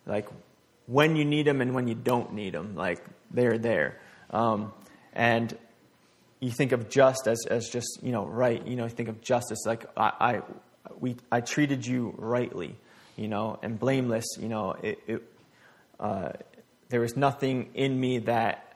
like 0.06 0.28
when 0.86 1.16
you 1.16 1.24
need 1.24 1.46
them 1.46 1.60
and 1.60 1.74
when 1.74 1.88
you 1.88 1.94
don't 1.94 2.34
need 2.34 2.54
them, 2.54 2.74
like 2.74 3.02
they're 3.30 3.58
there. 3.58 4.00
Um, 4.30 4.72
and 5.12 5.56
you 6.40 6.50
think 6.50 6.72
of 6.72 6.88
just 6.88 7.26
as, 7.26 7.46
as 7.48 7.68
just, 7.68 8.00
you 8.02 8.12
know, 8.12 8.26
right, 8.26 8.66
you 8.66 8.76
know, 8.76 8.88
think 8.88 9.08
of 9.08 9.20
justice, 9.20 9.60
like 9.66 9.86
I, 9.96 10.12
I, 10.20 10.42
we, 10.98 11.16
I 11.30 11.40
treated 11.40 11.86
you 11.86 12.14
rightly, 12.16 12.76
you 13.16 13.28
know, 13.28 13.58
and 13.62 13.78
blameless, 13.78 14.26
you 14.38 14.48
know, 14.48 14.72
it, 14.82 14.98
it 15.06 15.22
uh, 15.98 16.32
there 16.88 17.00
was 17.00 17.16
nothing 17.16 17.70
in 17.74 17.98
me 17.98 18.18
that 18.18 18.70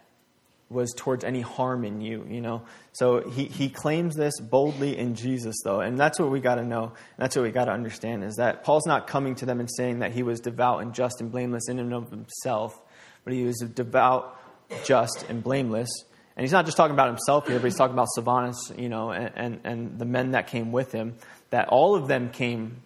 was 0.70 0.92
towards 0.94 1.24
any 1.24 1.40
harm 1.40 1.84
in 1.84 2.00
you, 2.00 2.26
you 2.28 2.40
know. 2.40 2.62
So 2.92 3.28
he, 3.28 3.44
he 3.44 3.68
claims 3.68 4.16
this 4.16 4.40
boldly 4.40 4.98
in 4.98 5.14
Jesus, 5.14 5.56
though, 5.64 5.80
and 5.80 5.98
that's 5.98 6.18
what 6.18 6.30
we 6.30 6.40
got 6.40 6.56
to 6.56 6.64
know. 6.64 6.92
That's 7.18 7.36
what 7.36 7.42
we 7.42 7.50
got 7.50 7.66
to 7.66 7.72
understand 7.72 8.24
is 8.24 8.36
that 8.36 8.64
Paul's 8.64 8.86
not 8.86 9.06
coming 9.06 9.34
to 9.36 9.46
them 9.46 9.60
and 9.60 9.68
saying 9.76 10.00
that 10.00 10.12
he 10.12 10.22
was 10.22 10.40
devout 10.40 10.82
and 10.82 10.94
just 10.94 11.20
and 11.20 11.30
blameless 11.30 11.68
in 11.68 11.78
and 11.78 11.92
of 11.92 12.10
himself, 12.10 12.78
but 13.24 13.32
he 13.32 13.44
was 13.44 13.56
devout, 13.74 14.38
just, 14.84 15.24
and 15.28 15.42
blameless. 15.42 15.90
And 16.36 16.42
he's 16.42 16.52
not 16.52 16.64
just 16.64 16.76
talking 16.76 16.94
about 16.94 17.08
himself 17.08 17.46
here, 17.46 17.58
but 17.58 17.66
he's 17.66 17.76
talking 17.76 17.94
about 17.94 18.08
Silvanus, 18.14 18.72
you 18.76 18.88
know, 18.88 19.10
and, 19.12 19.32
and, 19.36 19.60
and 19.64 19.98
the 19.98 20.04
men 20.04 20.32
that 20.32 20.48
came 20.48 20.72
with 20.72 20.90
him, 20.90 21.14
that 21.50 21.68
all 21.68 21.94
of 21.94 22.08
them 22.08 22.30
came 22.30 22.82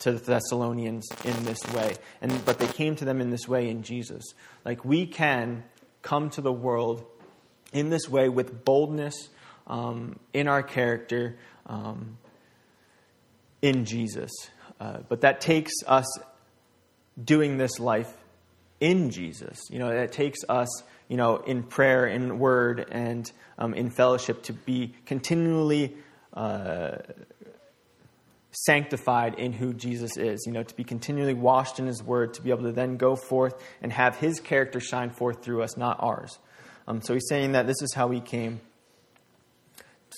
to 0.00 0.12
the 0.12 0.18
Thessalonians 0.18 1.06
in 1.24 1.44
this 1.44 1.58
way. 1.74 1.96
And, 2.22 2.44
but 2.44 2.58
they 2.58 2.66
came 2.66 2.96
to 2.96 3.04
them 3.04 3.20
in 3.20 3.30
this 3.30 3.46
way 3.46 3.68
in 3.68 3.82
Jesus. 3.82 4.24
Like 4.64 4.84
we 4.84 5.06
can 5.06 5.64
come 6.02 6.30
to 6.30 6.40
the 6.40 6.52
world 6.52 7.04
in 7.72 7.90
this 7.90 8.08
way 8.08 8.28
with 8.28 8.64
boldness 8.64 9.28
um, 9.66 10.18
in 10.32 10.48
our 10.48 10.62
character 10.62 11.36
um, 11.66 12.16
in 13.60 13.84
Jesus. 13.84 14.30
Uh, 14.80 14.98
but 15.08 15.22
that 15.22 15.40
takes 15.40 15.72
us 15.86 16.06
doing 17.22 17.58
this 17.58 17.78
life 17.78 18.12
in 18.80 19.10
Jesus. 19.10 19.58
You 19.70 19.78
know, 19.80 19.88
it 19.88 20.12
takes 20.12 20.38
us, 20.48 20.68
you 21.08 21.16
know, 21.16 21.36
in 21.36 21.62
prayer, 21.62 22.06
in 22.06 22.38
word, 22.38 22.86
and 22.90 23.30
um, 23.58 23.74
in 23.74 23.90
fellowship 23.90 24.42
to 24.44 24.52
be 24.52 24.94
continually 25.06 25.96
uh, 26.34 26.98
sanctified 28.52 29.34
in 29.34 29.52
who 29.52 29.72
Jesus 29.72 30.16
is. 30.16 30.44
You 30.46 30.52
know, 30.52 30.62
to 30.62 30.74
be 30.76 30.84
continually 30.84 31.34
washed 31.34 31.78
in 31.78 31.86
His 31.86 32.02
Word, 32.02 32.34
to 32.34 32.42
be 32.42 32.50
able 32.50 32.64
to 32.64 32.72
then 32.72 32.96
go 32.96 33.16
forth 33.16 33.54
and 33.82 33.92
have 33.92 34.16
His 34.16 34.40
character 34.40 34.80
shine 34.80 35.10
forth 35.10 35.42
through 35.42 35.62
us, 35.62 35.76
not 35.76 35.96
ours. 36.00 36.38
Um, 36.88 37.02
so 37.02 37.12
he's 37.12 37.28
saying 37.28 37.52
that 37.52 37.66
this 37.66 37.82
is 37.82 37.92
how 37.92 38.08
he 38.10 38.20
came 38.20 38.62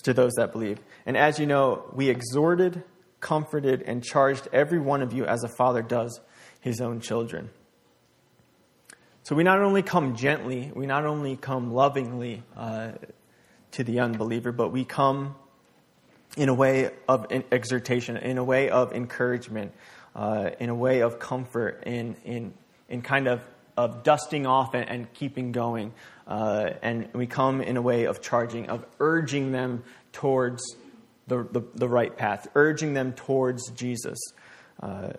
to 0.04 0.14
those 0.14 0.32
that 0.36 0.52
believe. 0.52 0.78
And 1.04 1.16
as 1.16 1.40
you 1.40 1.46
know, 1.46 1.90
we 1.92 2.08
exhorted, 2.08 2.84
comforted, 3.18 3.82
and 3.82 4.04
charged 4.04 4.46
every 4.52 4.78
one 4.78 5.02
of 5.02 5.12
you 5.12 5.26
as 5.26 5.42
a 5.42 5.48
father 5.48 5.82
does 5.82 6.20
his 6.60 6.80
own 6.80 7.00
children. 7.00 7.50
So 9.22 9.36
we 9.36 9.44
not 9.44 9.60
only 9.60 9.82
come 9.82 10.16
gently, 10.16 10.72
we 10.74 10.86
not 10.86 11.04
only 11.04 11.36
come 11.36 11.72
lovingly 11.72 12.42
uh, 12.56 12.92
to 13.72 13.84
the 13.84 14.00
unbeliever, 14.00 14.50
but 14.50 14.70
we 14.70 14.84
come 14.84 15.34
in 16.36 16.48
a 16.48 16.54
way 16.54 16.90
of 17.08 17.26
exhortation, 17.30 18.16
in 18.16 18.38
a 18.38 18.44
way 18.44 18.70
of 18.70 18.92
encouragement, 18.92 19.72
uh, 20.16 20.50
in 20.58 20.70
a 20.70 20.74
way 20.74 21.00
of 21.02 21.18
comfort, 21.18 21.82
in, 21.84 22.16
in, 22.24 22.54
in 22.88 23.02
kind 23.02 23.28
of, 23.28 23.42
of 23.76 24.02
dusting 24.02 24.46
off 24.46 24.74
and, 24.74 24.88
and 24.88 25.12
keeping 25.12 25.52
going. 25.52 25.92
Uh, 26.26 26.70
and 26.82 27.08
we 27.12 27.26
come 27.26 27.60
in 27.60 27.76
a 27.76 27.82
way 27.82 28.04
of 28.04 28.22
charging, 28.22 28.68
of 28.70 28.84
urging 29.00 29.52
them 29.52 29.82
towards 30.12 30.62
the, 31.26 31.46
the, 31.52 31.62
the 31.74 31.88
right 31.88 32.16
path, 32.16 32.48
urging 32.54 32.94
them 32.94 33.12
towards 33.12 33.70
Jesus. 33.70 34.18
Uh, 34.82 35.10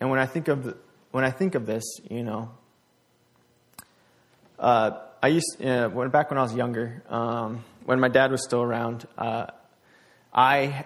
and 0.00 0.10
when 0.10 0.18
I 0.18 0.26
think 0.26 0.48
of 0.48 0.76
when 1.12 1.24
I 1.24 1.30
think 1.30 1.54
of 1.54 1.66
this, 1.66 1.84
you 2.10 2.24
know, 2.24 2.50
uh, 4.58 4.90
I 5.22 5.28
used 5.28 5.64
uh, 5.64 5.88
when 5.88 6.10
back 6.10 6.30
when 6.30 6.38
I 6.38 6.42
was 6.42 6.54
younger, 6.54 7.02
um, 7.08 7.64
when 7.84 8.00
my 8.00 8.08
dad 8.08 8.30
was 8.30 8.44
still 8.44 8.62
around, 8.62 9.06
uh, 9.16 9.46
I 10.32 10.84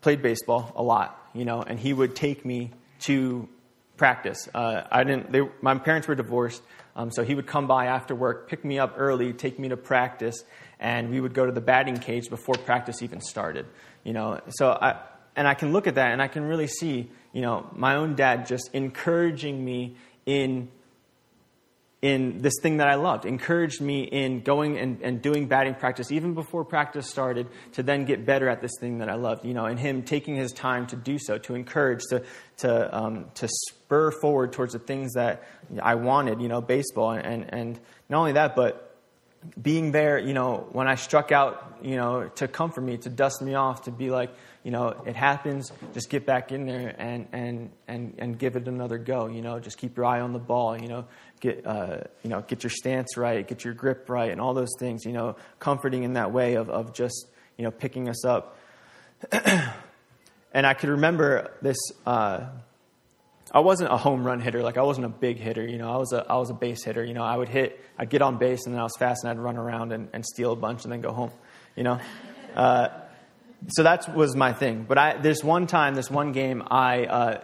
played 0.00 0.22
baseball 0.22 0.72
a 0.76 0.82
lot, 0.82 1.30
you 1.34 1.44
know, 1.44 1.62
and 1.62 1.78
he 1.78 1.92
would 1.92 2.16
take 2.16 2.44
me 2.44 2.72
to 3.00 3.48
practice. 3.96 4.48
Uh, 4.54 4.82
I 4.90 5.04
didn't. 5.04 5.32
They, 5.32 5.42
my 5.60 5.76
parents 5.78 6.08
were 6.08 6.14
divorced, 6.14 6.62
um, 6.96 7.10
so 7.10 7.22
he 7.22 7.34
would 7.34 7.46
come 7.46 7.66
by 7.66 7.86
after 7.86 8.14
work, 8.14 8.48
pick 8.48 8.64
me 8.64 8.78
up 8.78 8.94
early, 8.96 9.32
take 9.32 9.58
me 9.58 9.68
to 9.68 9.76
practice, 9.76 10.42
and 10.80 11.10
we 11.10 11.20
would 11.20 11.34
go 11.34 11.46
to 11.46 11.52
the 11.52 11.60
batting 11.60 11.98
cage 11.98 12.28
before 12.28 12.54
practice 12.56 13.02
even 13.02 13.20
started. 13.20 13.66
You 14.04 14.12
know, 14.12 14.40
so 14.48 14.70
I 14.70 15.00
and 15.36 15.46
I 15.46 15.54
can 15.54 15.72
look 15.72 15.86
at 15.86 15.94
that 15.94 16.10
and 16.10 16.20
I 16.20 16.26
can 16.26 16.42
really 16.42 16.66
see, 16.66 17.08
you 17.32 17.42
know, 17.42 17.70
my 17.72 17.94
own 17.94 18.16
dad 18.16 18.46
just 18.48 18.70
encouraging 18.72 19.64
me 19.64 19.96
in 20.26 20.68
in 22.00 22.42
this 22.42 22.54
thing 22.62 22.76
that 22.76 22.88
I 22.88 22.94
loved, 22.94 23.24
encouraged 23.24 23.80
me 23.80 24.04
in 24.04 24.40
going 24.42 24.78
and, 24.78 25.00
and 25.02 25.20
doing 25.20 25.48
batting 25.48 25.74
practice 25.74 26.12
even 26.12 26.34
before 26.34 26.64
practice 26.64 27.10
started 27.10 27.48
to 27.72 27.82
then 27.82 28.04
get 28.04 28.24
better 28.24 28.48
at 28.48 28.60
this 28.60 28.70
thing 28.78 28.98
that 28.98 29.08
I 29.08 29.14
loved, 29.14 29.44
you 29.44 29.52
know, 29.52 29.64
and 29.64 29.78
him 29.78 30.02
taking 30.02 30.36
his 30.36 30.52
time 30.52 30.86
to 30.88 30.96
do 30.96 31.18
so, 31.18 31.38
to 31.38 31.56
encourage, 31.56 32.02
to, 32.10 32.22
to, 32.58 32.96
um, 32.96 33.26
to 33.34 33.48
spur 33.48 34.12
forward 34.12 34.52
towards 34.52 34.74
the 34.74 34.78
things 34.78 35.14
that 35.14 35.42
I 35.82 35.96
wanted, 35.96 36.40
you 36.40 36.46
know, 36.46 36.60
baseball. 36.60 37.10
And, 37.10 37.52
and 37.52 37.80
not 38.08 38.18
only 38.20 38.32
that, 38.32 38.54
but 38.54 38.88
being 39.60 39.92
there, 39.92 40.18
you 40.18 40.34
know, 40.34 40.68
when 40.72 40.88
I 40.88 40.96
struck 40.96 41.32
out, 41.32 41.78
you 41.82 41.96
know, 41.96 42.28
to 42.36 42.48
comfort 42.48 42.82
me, 42.82 42.96
to 42.98 43.08
dust 43.08 43.40
me 43.42 43.54
off, 43.54 43.82
to 43.82 43.90
be 43.90 44.10
like, 44.10 44.30
you 44.64 44.70
know, 44.70 45.02
it 45.06 45.16
happens, 45.16 45.72
just 45.94 46.10
get 46.10 46.26
back 46.26 46.52
in 46.52 46.66
there 46.66 46.94
and, 46.98 47.28
and, 47.32 47.70
and, 47.86 48.14
and 48.18 48.38
give 48.38 48.56
it 48.56 48.66
another 48.66 48.98
go, 48.98 49.26
you 49.26 49.40
know, 49.40 49.60
just 49.60 49.78
keep 49.78 49.96
your 49.96 50.06
eye 50.06 50.20
on 50.20 50.32
the 50.32 50.38
ball, 50.38 50.80
you 50.80 50.88
know, 50.88 51.06
get, 51.40 51.66
uh, 51.66 51.98
you 52.22 52.30
know, 52.30 52.42
get 52.42 52.62
your 52.62 52.70
stance 52.70 53.16
right, 53.16 53.46
get 53.46 53.64
your 53.64 53.74
grip 53.74 54.08
right, 54.08 54.30
and 54.30 54.40
all 54.40 54.54
those 54.54 54.74
things, 54.78 55.04
you 55.04 55.12
know, 55.12 55.36
comforting 55.58 56.02
in 56.02 56.14
that 56.14 56.32
way 56.32 56.54
of, 56.54 56.70
of 56.70 56.92
just, 56.92 57.26
you 57.56 57.64
know, 57.64 57.70
picking 57.70 58.08
us 58.08 58.24
up. 58.24 58.56
and 59.32 60.66
I 60.66 60.74
could 60.74 60.90
remember 60.90 61.52
this, 61.62 61.78
uh, 62.06 62.46
I 63.52 63.60
wasn't 63.60 63.92
a 63.92 63.96
home 63.96 64.24
run 64.24 64.40
hitter. 64.40 64.62
Like 64.62 64.76
I 64.76 64.82
wasn't 64.82 65.06
a 65.06 65.10
big 65.10 65.38
hitter. 65.38 65.66
You 65.66 65.78
know, 65.78 65.90
I 65.90 65.96
was 65.96 66.12
a 66.12 66.24
I 66.28 66.36
was 66.36 66.50
a 66.50 66.54
base 66.54 66.84
hitter. 66.84 67.02
You 67.02 67.14
know, 67.14 67.22
I 67.22 67.36
would 67.36 67.48
hit, 67.48 67.80
I'd 67.98 68.10
get 68.10 68.20
on 68.20 68.36
base, 68.36 68.66
and 68.66 68.74
then 68.74 68.80
I 68.80 68.82
was 68.82 68.96
fast, 68.98 69.24
and 69.24 69.30
I'd 69.30 69.38
run 69.38 69.56
around 69.56 69.92
and, 69.92 70.08
and 70.12 70.24
steal 70.24 70.52
a 70.52 70.56
bunch, 70.56 70.84
and 70.84 70.92
then 70.92 71.00
go 71.00 71.12
home. 71.12 71.30
You 71.74 71.84
know, 71.84 72.00
uh, 72.54 72.88
so 73.68 73.82
that 73.82 74.14
was 74.14 74.36
my 74.36 74.52
thing. 74.52 74.84
But 74.86 74.98
I, 74.98 75.16
this 75.16 75.42
one 75.42 75.66
time, 75.66 75.94
this 75.94 76.10
one 76.10 76.32
game, 76.32 76.62
I 76.70 77.04
uh, 77.04 77.40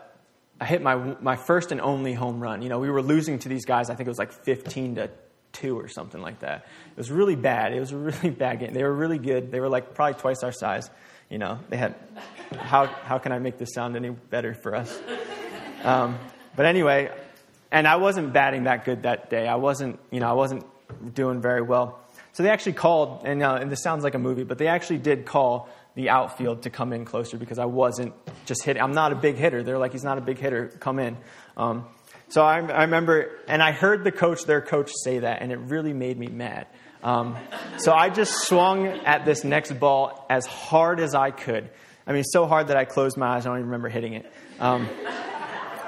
I 0.60 0.66
hit 0.66 0.82
my 0.82 0.94
my 1.20 1.36
first 1.36 1.72
and 1.72 1.80
only 1.80 2.14
home 2.14 2.40
run. 2.40 2.62
You 2.62 2.68
know, 2.68 2.78
we 2.78 2.90
were 2.90 3.02
losing 3.02 3.38
to 3.40 3.48
these 3.48 3.64
guys. 3.64 3.90
I 3.90 3.94
think 3.94 4.06
it 4.06 4.10
was 4.10 4.18
like 4.18 4.32
fifteen 4.32 4.96
to 4.96 5.10
two 5.52 5.78
or 5.78 5.88
something 5.88 6.20
like 6.20 6.40
that. 6.40 6.66
It 6.90 6.96
was 6.96 7.10
really 7.10 7.36
bad. 7.36 7.72
It 7.72 7.80
was 7.80 7.92
a 7.92 7.96
really 7.96 8.30
bad 8.44 8.60
game. 8.60 8.72
They 8.72 8.82
were 8.82 8.94
really 8.94 9.18
good. 9.18 9.50
They 9.50 9.60
were 9.60 9.68
like 9.68 9.94
probably 9.94 10.20
twice 10.20 10.42
our 10.42 10.52
size. 10.52 10.90
You 11.30 11.38
know, 11.38 11.58
they 11.68 11.76
had. 11.76 11.94
How 12.56 12.86
how 12.86 13.18
can 13.18 13.32
I 13.32 13.38
make 13.38 13.58
this 13.58 13.74
sound 13.74 13.96
any 13.96 14.10
better 14.10 14.54
for 14.54 14.74
us? 14.74 15.00
Um, 15.82 16.18
but 16.56 16.66
anyway, 16.66 17.10
and 17.70 17.88
I 17.88 17.96
wasn't 17.96 18.32
batting 18.32 18.64
that 18.64 18.84
good 18.84 19.02
that 19.02 19.30
day. 19.30 19.48
I 19.48 19.56
wasn't, 19.56 19.98
you 20.12 20.20
know, 20.20 20.28
I 20.28 20.32
wasn't 20.32 20.64
doing 21.14 21.40
very 21.40 21.60
well. 21.60 22.00
So 22.32 22.42
they 22.42 22.50
actually 22.50 22.74
called, 22.74 23.22
and, 23.26 23.42
uh, 23.42 23.58
and 23.60 23.70
this 23.70 23.82
sounds 23.82 24.04
like 24.04 24.14
a 24.14 24.18
movie, 24.18 24.44
but 24.44 24.58
they 24.58 24.68
actually 24.68 24.98
did 24.98 25.26
call 25.26 25.68
the 25.94 26.10
outfield 26.10 26.62
to 26.62 26.70
come 26.70 26.92
in 26.92 27.04
closer 27.04 27.36
because 27.36 27.58
I 27.58 27.66
wasn't 27.66 28.14
just 28.46 28.64
hitting. 28.64 28.82
I'm 28.82 28.92
not 28.92 29.12
a 29.12 29.16
big 29.16 29.36
hitter. 29.36 29.62
They're 29.62 29.78
like, 29.78 29.92
he's 29.92 30.04
not 30.04 30.18
a 30.18 30.20
big 30.20 30.38
hitter. 30.38 30.68
Come 30.80 30.98
in. 30.98 31.16
Um, 31.56 31.86
so 32.28 32.42
I, 32.42 32.58
I, 32.58 32.82
remember, 32.82 33.30
and 33.46 33.62
I 33.62 33.72
heard 33.72 34.02
the 34.02 34.10
coach, 34.10 34.44
their 34.44 34.60
coach, 34.60 34.90
say 34.92 35.20
that, 35.20 35.42
and 35.42 35.52
it 35.52 35.58
really 35.58 35.92
made 35.92 36.18
me 36.18 36.26
mad. 36.26 36.66
Um, 37.02 37.36
so 37.76 37.92
I 37.92 38.08
just 38.08 38.46
swung 38.46 38.86
at 38.86 39.24
this 39.24 39.44
next 39.44 39.78
ball 39.78 40.26
as 40.30 40.46
hard 40.46 41.00
as 41.00 41.14
I 41.14 41.30
could. 41.30 41.70
I 42.06 42.12
mean, 42.12 42.24
so 42.24 42.46
hard 42.46 42.68
that 42.68 42.76
I 42.76 42.86
closed 42.86 43.16
my 43.16 43.36
eyes. 43.36 43.46
I 43.46 43.50
don't 43.50 43.58
even 43.58 43.66
remember 43.66 43.88
hitting 43.88 44.14
it. 44.14 44.30
Um, 44.58 44.88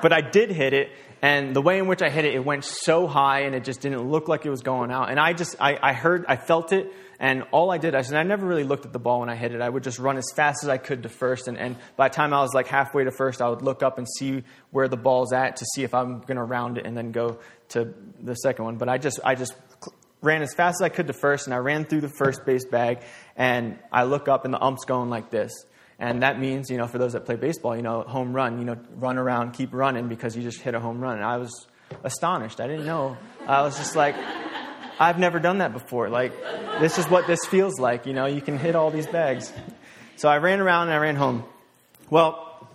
but 0.02 0.12
I 0.12 0.20
did 0.20 0.50
hit 0.50 0.72
it, 0.72 0.90
and 1.22 1.56
the 1.56 1.62
way 1.62 1.78
in 1.78 1.88
which 1.88 2.02
I 2.02 2.10
hit 2.10 2.24
it, 2.24 2.34
it 2.34 2.44
went 2.44 2.64
so 2.64 3.06
high, 3.06 3.40
and 3.40 3.54
it 3.54 3.64
just 3.64 3.80
didn't 3.80 4.08
look 4.08 4.28
like 4.28 4.44
it 4.44 4.50
was 4.50 4.60
going 4.60 4.90
out. 4.90 5.10
And 5.10 5.18
I 5.18 5.32
just, 5.32 5.56
I, 5.58 5.78
I 5.82 5.92
heard, 5.94 6.26
I 6.28 6.36
felt 6.36 6.72
it, 6.72 6.92
and 7.18 7.44
all 7.50 7.70
I 7.70 7.78
did, 7.78 7.94
I 7.94 8.02
said, 8.02 8.16
I 8.16 8.22
never 8.22 8.46
really 8.46 8.64
looked 8.64 8.86
at 8.86 8.92
the 8.92 8.98
ball 8.98 9.20
when 9.20 9.28
I 9.28 9.36
hit 9.36 9.52
it. 9.52 9.60
I 9.60 9.68
would 9.68 9.82
just 9.82 9.98
run 9.98 10.16
as 10.16 10.24
fast 10.34 10.58
as 10.62 10.68
I 10.68 10.78
could 10.78 11.02
to 11.04 11.08
first, 11.08 11.48
and, 11.48 11.58
and 11.58 11.76
by 11.96 12.08
the 12.08 12.14
time 12.14 12.32
I 12.32 12.40
was 12.40 12.54
like 12.54 12.66
halfway 12.66 13.04
to 13.04 13.10
first, 13.10 13.40
I 13.40 13.48
would 13.48 13.62
look 13.62 13.82
up 13.82 13.98
and 13.98 14.06
see 14.18 14.44
where 14.70 14.88
the 14.88 14.96
ball's 14.96 15.32
at 15.32 15.56
to 15.56 15.64
see 15.74 15.82
if 15.82 15.94
I'm 15.94 16.20
going 16.20 16.36
to 16.36 16.44
round 16.44 16.78
it 16.78 16.86
and 16.86 16.96
then 16.96 17.12
go 17.12 17.38
to 17.70 17.94
the 18.20 18.34
second 18.34 18.64
one. 18.64 18.76
But 18.76 18.88
I 18.88 18.98
just, 18.98 19.20
I 19.24 19.34
just 19.34 19.54
ran 20.22 20.42
as 20.42 20.54
fast 20.54 20.76
as 20.80 20.82
I 20.82 20.88
could 20.88 21.06
to 21.06 21.12
first, 21.12 21.46
and 21.46 21.54
I 21.54 21.58
ran 21.58 21.84
through 21.84 22.00
the 22.02 22.12
first 22.18 22.44
base 22.44 22.64
bag, 22.64 23.00
and 23.36 23.78
I 23.92 24.04
look 24.04 24.28
up, 24.28 24.44
and 24.44 24.52
the 24.52 24.62
ump's 24.62 24.84
going 24.84 25.10
like 25.10 25.30
this. 25.30 25.52
And 25.98 26.22
that 26.22 26.38
means, 26.38 26.68
you 26.68 26.76
know, 26.76 26.86
for 26.86 26.98
those 26.98 27.14
that 27.14 27.24
play 27.24 27.36
baseball, 27.36 27.74
you 27.74 27.82
know, 27.82 28.02
home 28.02 28.34
run, 28.34 28.58
you 28.58 28.64
know, 28.66 28.76
run 28.96 29.16
around, 29.16 29.52
keep 29.52 29.72
running 29.72 30.08
because 30.08 30.36
you 30.36 30.42
just 30.42 30.60
hit 30.60 30.74
a 30.74 30.80
home 30.80 31.00
run. 31.00 31.16
And 31.16 31.24
I 31.24 31.38
was 31.38 31.66
astonished. 32.04 32.60
I 32.60 32.66
didn't 32.66 32.84
know. 32.84 33.16
I 33.46 33.62
was 33.62 33.78
just 33.78 33.96
like, 33.96 34.14
I've 34.98 35.18
never 35.18 35.38
done 35.38 35.58
that 35.58 35.72
before. 35.72 36.08
Like, 36.08 36.32
this 36.80 36.98
is 36.98 37.06
what 37.06 37.26
this 37.26 37.44
feels 37.44 37.78
like, 37.78 38.06
you 38.06 38.14
know, 38.14 38.26
you 38.26 38.40
can 38.40 38.58
hit 38.58 38.74
all 38.74 38.90
these 38.90 39.06
bags. 39.06 39.52
So 40.16 40.28
I 40.28 40.38
ran 40.38 40.60
around 40.60 40.88
and 40.88 40.94
I 40.94 40.98
ran 40.98 41.16
home. 41.16 41.44
Well, 42.08 42.68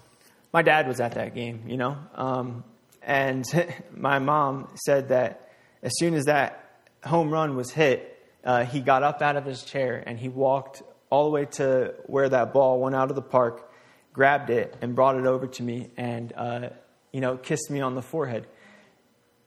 my 0.54 0.62
dad 0.62 0.88
was 0.88 1.00
at 1.00 1.14
that 1.14 1.34
game, 1.34 1.64
you 1.68 1.78
know, 1.78 1.98
um, 2.16 2.64
and 3.02 3.46
my 3.96 4.20
mom 4.20 4.70
said 4.86 5.10
that 5.10 5.50
as 5.82 5.94
soon 5.98 6.14
as 6.14 6.26
that 6.26 6.82
home 7.04 7.32
run 7.32 7.56
was 7.56 7.72
hit, 7.72 8.08
uh, 8.44 8.66
he 8.66 8.82
got 8.82 9.02
up 9.02 9.22
out 9.22 9.36
of 9.36 9.46
his 9.46 9.64
chair 9.64 10.04
and 10.06 10.20
he 10.20 10.30
walked 10.30 10.84
all 11.10 11.26
the 11.26 11.32
way 11.32 11.46
to 11.46 11.96
where 12.06 12.30
that 12.30 12.54
ball 12.54 12.80
went 12.80 12.96
out 12.96 13.10
of 13.10 13.16
the 13.16 13.22
park, 13.22 13.72
grabbed 14.14 14.50
it, 14.50 14.76
and 14.82 14.96
brought 14.96 15.16
it 15.16 15.26
over 15.26 15.48
to 15.48 15.64
me 15.64 15.90
and, 15.98 16.34
uh, 16.36 16.70
you 17.12 17.22
know, 17.22 17.38
kissed 17.38 17.72
me 17.72 17.82
on 17.82 17.96
the 17.96 18.02
forehead. 18.02 18.46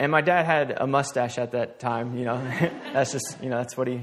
And 0.04 0.10
my 0.10 0.20
dad 0.20 0.44
had 0.44 0.76
a 0.78 0.86
mustache 0.86 1.38
at 1.38 1.52
that 1.52 1.80
time, 1.80 2.18
you 2.18 2.26
know. 2.26 2.36
that's 2.92 3.12
just, 3.12 3.38
you 3.42 3.48
know, 3.48 3.56
that's 3.56 3.74
what 3.74 3.88
he, 3.88 4.02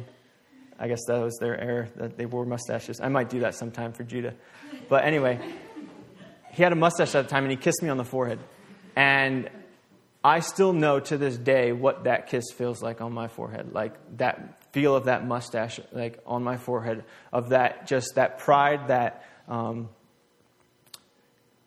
I 0.80 0.88
guess 0.88 1.02
that 1.06 1.22
was 1.22 1.38
their 1.40 1.56
error, 1.56 1.90
that 1.98 2.18
they 2.18 2.26
wore 2.26 2.44
mustaches. 2.44 3.00
I 3.00 3.08
might 3.10 3.30
do 3.30 3.42
that 3.42 3.54
sometime 3.54 3.94
for 3.94 4.04
Judah. 4.04 4.34
But 4.90 5.06
anyway, 5.06 5.40
he 6.54 6.64
had 6.64 6.72
a 6.72 6.76
mustache 6.76 7.14
at 7.14 7.26
the 7.26 7.30
time 7.30 7.44
and 7.44 7.52
he 7.52 7.56
kissed 7.56 7.84
me 7.84 7.90
on 7.90 7.98
the 7.98 8.04
forehead. 8.04 8.40
And 8.96 9.48
I 10.24 10.40
still 10.40 10.74
know 10.74 11.00
to 11.02 11.20
this 11.20 11.38
day 11.38 11.72
what 11.72 12.06
that 12.06 12.30
kiss 12.30 12.46
feels 12.52 12.82
like 12.82 13.00
on 13.00 13.14
my 13.14 13.28
forehead. 13.28 13.72
Like 13.72 13.94
that 14.18 14.74
feel 14.74 14.96
of 14.96 15.06
that 15.06 15.28
mustache 15.28 15.80
like 15.92 16.20
on 16.26 16.44
my 16.44 16.58
forehead 16.58 17.04
of 17.32 17.50
that 17.50 17.86
just 17.86 18.16
that 18.16 18.40
pride 18.40 18.88
that 18.88 19.24
um, 19.48 19.90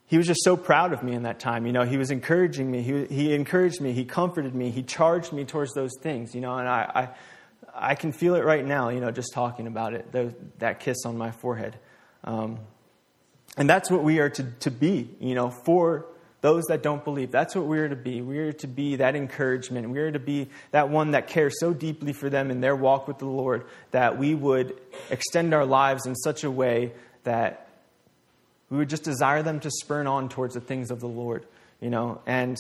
he 0.07 0.19
was 0.19 0.27
just 0.27 0.43
so 0.45 0.57
proud 0.57 0.93
of 0.93 1.03
me 1.03 1.13
in 1.13 1.23
that 1.23 1.41
time 1.41 1.67
you 1.67 1.73
know 1.73 1.85
he 1.85 1.97
was 1.97 2.11
encouraging 2.11 2.71
me 2.71 2.83
he, 2.83 3.05
he 3.07 3.35
encouraged 3.35 3.81
me 3.81 3.93
he 3.93 4.05
comforted 4.05 4.55
me 4.55 4.71
he 4.71 4.83
charged 4.83 5.33
me 5.33 5.45
towards 5.45 5.73
those 5.75 5.93
things 6.01 6.35
you 6.35 6.41
know 6.41 6.57
and 6.57 6.69
i 6.69 7.09
i, 7.75 7.91
I 7.91 7.95
can 7.95 8.13
feel 8.13 8.35
it 8.35 8.45
right 8.45 8.65
now 8.65 8.91
you 8.91 9.01
know 9.01 9.11
just 9.11 9.33
talking 9.33 9.67
about 9.67 9.95
it 9.95 10.13
the, 10.13 10.35
that 10.59 10.81
kiss 10.81 11.05
on 11.05 11.19
my 11.19 11.31
forehead 11.31 11.77
um, 12.25 12.59
and 13.57 13.69
that's 13.69 13.91
what 13.91 14.03
we 14.03 14.19
are 14.19 14.31
to, 14.31 14.45
to 14.61 14.71
be 14.71 15.11
you 15.21 15.35
know 15.35 15.51
for 15.51 16.07
those 16.45 16.65
that 16.65 16.83
don't 16.83 17.03
believe. 17.03 17.31
That's 17.31 17.55
what 17.55 17.65
we're 17.65 17.89
to 17.89 17.97
be. 17.97 18.21
We're 18.21 18.53
to 18.53 18.67
be 18.67 18.97
that 18.97 19.17
encouragement. 19.17 19.89
We're 19.89 20.11
to 20.11 20.19
be 20.19 20.51
that 20.73 20.91
one 20.91 21.13
that 21.13 21.27
cares 21.27 21.59
so 21.59 21.73
deeply 21.73 22.13
for 22.13 22.29
them 22.29 22.51
in 22.51 22.61
their 22.61 22.77
walk 22.77 23.09
with 23.09 23.17
the 23.17 23.25
Lord 23.25 23.65
that 23.93 24.19
we 24.19 24.35
would 24.35 24.79
extend 25.09 25.55
our 25.55 25.65
lives 25.65 26.05
in 26.05 26.15
such 26.15 26.45
a 26.45 26.51
way 26.51 26.93
that 27.23 27.64
we 28.75 28.79
would 28.79 28.91
just 28.91 29.05
desire 29.05 29.41
them 29.45 29.61
to 29.61 29.71
spurn 29.71 30.09
on 30.09 30.29
towards 30.29 30.55
the 30.55 30.61
things 30.61 30.91
of 30.91 30.99
the 30.99 31.07
Lord. 31.07 31.47
You 31.81 31.91
know, 31.91 32.21
and 32.27 32.59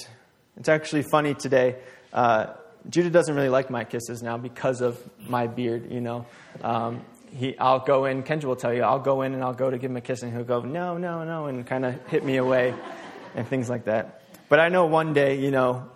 it's 0.56 0.68
actually 0.68 1.02
funny 1.02 1.34
today. 1.34 1.74
Uh, 2.12 2.52
Judah 2.88 3.10
doesn't 3.10 3.34
really 3.34 3.48
like 3.48 3.68
my 3.68 3.82
kisses 3.82 4.22
now 4.22 4.38
because 4.38 4.80
of 4.80 4.96
my 5.28 5.48
beard. 5.48 5.90
You 5.90 6.00
know, 6.00 6.26
um, 6.62 7.04
he, 7.32 7.58
I'll 7.58 7.80
go 7.80 8.04
in. 8.04 8.22
Kendra 8.22 8.44
will 8.44 8.54
tell 8.54 8.72
you, 8.72 8.84
I'll 8.84 9.00
go 9.00 9.22
in 9.22 9.34
and 9.34 9.42
I'll 9.42 9.54
go 9.54 9.70
to 9.70 9.76
give 9.76 9.90
him 9.90 9.96
a 9.96 10.00
kiss, 10.00 10.22
and 10.22 10.32
he'll 10.32 10.44
go, 10.44 10.60
no, 10.60 10.98
no, 10.98 11.24
no, 11.24 11.46
and 11.46 11.66
kind 11.66 11.84
of 11.84 12.06
hit 12.06 12.24
me 12.24 12.36
away 12.36 12.72
and 13.34 13.48
things 13.48 13.68
like 13.68 13.86
that. 13.86 14.22
But 14.48 14.60
I 14.60 14.68
know 14.68 14.86
one 14.86 15.14
day, 15.14 15.40
you 15.40 15.50
know, 15.50 15.90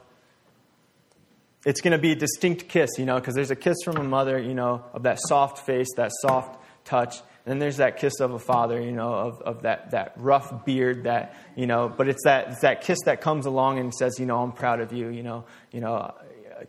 it's 1.65 1.81
going 1.81 1.93
to 1.93 1.99
be 1.99 2.11
a 2.11 2.17
distinct 2.17 2.69
kiss, 2.69 2.91
you 2.99 3.07
know, 3.07 3.21
because 3.21 3.37
there's 3.37 3.53
a 3.53 3.57
kiss 3.57 3.77
from 3.85 3.99
a 3.99 4.05
mother, 4.05 4.37
you 4.37 4.55
know, 4.55 4.83
of 4.93 5.05
that 5.05 5.21
soft 5.29 5.65
face, 5.65 5.87
that 5.97 6.11
soft 6.23 6.59
touch. 6.85 7.21
And 7.45 7.53
then 7.53 7.59
there's 7.59 7.79
that 7.79 7.97
kiss 7.97 8.21
of 8.21 8.33
a 8.33 8.39
father, 8.39 8.81
you 8.81 8.93
know, 8.93 9.13
of, 9.13 9.41
of 9.43 9.63
that, 9.63 9.93
that 9.93 10.13
rough 10.17 10.65
beard 10.65 11.05
that, 11.05 11.35
you 11.57 11.67
know, 11.67 11.89
but 11.89 12.09
it's 12.09 12.25
that, 12.25 12.49
it's 12.49 12.61
that 12.61 12.83
kiss 12.83 12.99
that 13.07 13.21
comes 13.21 13.47
along 13.47 13.79
and 13.79 13.95
says, 13.95 14.19
you 14.19 14.27
know, 14.27 14.43
I'm 14.43 14.53
proud 14.53 14.81
of 14.81 14.93
you, 14.93 15.09
you 15.09 15.23
know, 15.23 15.45
you 15.73 15.81
know, 15.81 16.15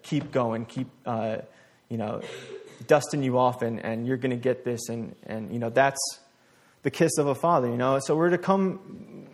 keep 0.03 0.31
going, 0.31 0.65
keep, 0.65 0.87
uh, 1.05 1.37
you 1.89 1.97
know, 1.97 2.21
dusting 2.87 3.23
you 3.23 3.37
off 3.37 3.61
and, 3.61 3.83
and 3.83 4.07
you're 4.07 4.17
going 4.17 4.31
to 4.31 4.37
get 4.37 4.63
this. 4.63 4.87
And, 4.89 5.15
and, 5.25 5.51
you 5.51 5.59
know, 5.59 5.69
that's 5.69 5.99
the 6.83 6.91
kiss 6.91 7.17
of 7.17 7.27
a 7.27 7.35
father, 7.35 7.67
you 7.67 7.77
know. 7.77 7.99
So 7.99 8.15
we're 8.15 8.29
to 8.29 8.37
come 8.37 9.27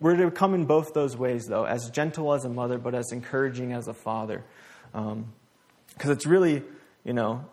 we're 0.00 0.16
to 0.16 0.30
come 0.30 0.54
in 0.54 0.64
both 0.64 0.94
those 0.94 1.16
ways, 1.16 1.44
though, 1.46 1.64
as 1.64 1.90
gentle 1.90 2.32
as 2.32 2.46
a 2.46 2.48
mother, 2.48 2.78
but 2.78 2.94
as 2.94 3.12
encouraging 3.12 3.72
as 3.74 3.86
a 3.86 3.92
father. 3.92 4.42
Because 4.92 5.12
um, 5.12 5.32
it's 6.10 6.24
really, 6.24 6.62
you 7.04 7.12
know, 7.12 7.44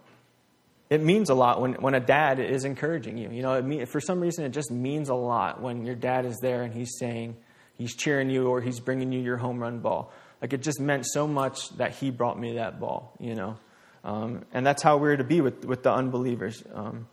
it 0.90 1.02
means 1.02 1.30
a 1.30 1.34
lot 1.34 1.62
when, 1.62 1.74
when 1.74 1.94
a 1.94 2.00
dad 2.00 2.40
is 2.40 2.64
encouraging 2.64 3.18
you. 3.18 3.30
You 3.30 3.42
know, 3.42 3.62
mean, 3.62 3.86
for 3.86 4.00
some 4.00 4.20
reason, 4.22 4.46
it 4.46 4.52
just 4.52 4.72
means 4.72 5.10
a 5.10 5.16
lot 5.16 5.62
when 5.62 5.86
your 5.86 5.96
dad 5.96 6.26
is 6.26 6.38
there 6.42 6.64
and 6.64 6.74
he's 6.74 6.98
saying, 6.98 7.36
he's 7.78 7.96
cheering 7.96 8.30
you 8.30 8.48
or 8.48 8.62
he's 8.62 8.80
bringing 8.80 9.12
you 9.12 9.20
your 9.20 9.38
home 9.38 9.60
run 9.60 9.80
ball. 9.80 10.12
Like, 10.42 10.54
it 10.54 10.62
just 10.62 10.80
meant 10.80 11.06
so 11.06 11.28
much 11.28 11.70
that 11.78 11.96
he 11.96 12.10
brought 12.10 12.40
me 12.40 12.56
that 12.56 12.80
ball, 12.80 13.12
you 13.20 13.36
know. 13.36 13.58
Um, 14.04 14.46
and 14.54 14.66
that's 14.66 14.82
how 14.82 14.98
we're 14.98 15.18
to 15.18 15.24
be 15.24 15.42
with, 15.42 15.66
with 15.66 15.84
the 15.84 15.92
unbelievers. 15.92 16.64
Um, 16.74 17.08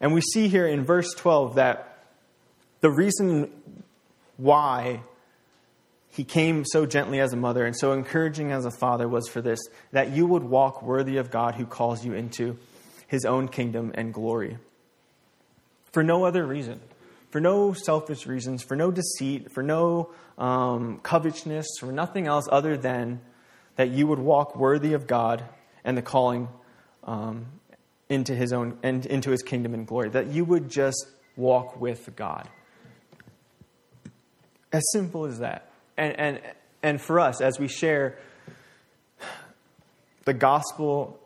and 0.00 0.14
we 0.14 0.20
see 0.20 0.48
here 0.48 0.66
in 0.66 0.84
verse 0.84 1.12
12 1.14 1.56
that 1.56 2.04
the 2.80 2.90
reason 2.90 3.50
why 4.36 5.00
he 6.10 6.24
came 6.24 6.64
so 6.64 6.86
gently 6.86 7.20
as 7.20 7.32
a 7.32 7.36
mother 7.36 7.66
and 7.66 7.76
so 7.76 7.92
encouraging 7.92 8.52
as 8.52 8.64
a 8.64 8.70
father 8.70 9.08
was 9.08 9.28
for 9.28 9.40
this 9.40 9.58
that 9.92 10.12
you 10.12 10.26
would 10.26 10.44
walk 10.44 10.82
worthy 10.82 11.16
of 11.16 11.30
God 11.30 11.56
who 11.56 11.66
calls 11.66 12.04
you 12.04 12.12
into 12.12 12.56
his 13.08 13.24
own 13.24 13.48
kingdom 13.48 13.90
and 13.94 14.14
glory. 14.14 14.58
For 15.92 16.04
no 16.04 16.24
other 16.24 16.46
reason, 16.46 16.80
for 17.30 17.40
no 17.40 17.72
selfish 17.72 18.26
reasons, 18.26 18.62
for 18.62 18.76
no 18.76 18.92
deceit, 18.92 19.50
for 19.50 19.62
no 19.62 20.10
um, 20.36 21.00
covetousness, 21.02 21.66
for 21.80 21.90
nothing 21.90 22.26
else 22.26 22.46
other 22.52 22.76
than 22.76 23.20
that 23.76 23.88
you 23.90 24.06
would 24.06 24.18
walk 24.18 24.54
worthy 24.54 24.92
of 24.92 25.06
God 25.06 25.42
and 25.84 25.96
the 25.96 26.02
calling 26.02 26.48
um, 27.04 27.46
into 28.08 28.34
his 28.34 28.52
own 28.52 28.78
and 28.82 29.04
into 29.06 29.30
his 29.30 29.42
kingdom 29.42 29.74
and 29.74 29.86
glory. 29.86 30.10
That 30.10 30.28
you 30.28 30.44
would 30.44 30.68
just 30.68 31.06
walk 31.36 31.80
with 31.80 32.14
God. 32.14 32.48
As 34.70 34.82
simple 34.92 35.24
as 35.24 35.38
that. 35.38 35.70
And, 35.96 36.18
and, 36.18 36.40
and 36.82 37.00
for 37.00 37.18
us, 37.18 37.40
as 37.40 37.58
we 37.58 37.68
share 37.68 38.18
the 40.24 40.34
gospel, 40.34 41.18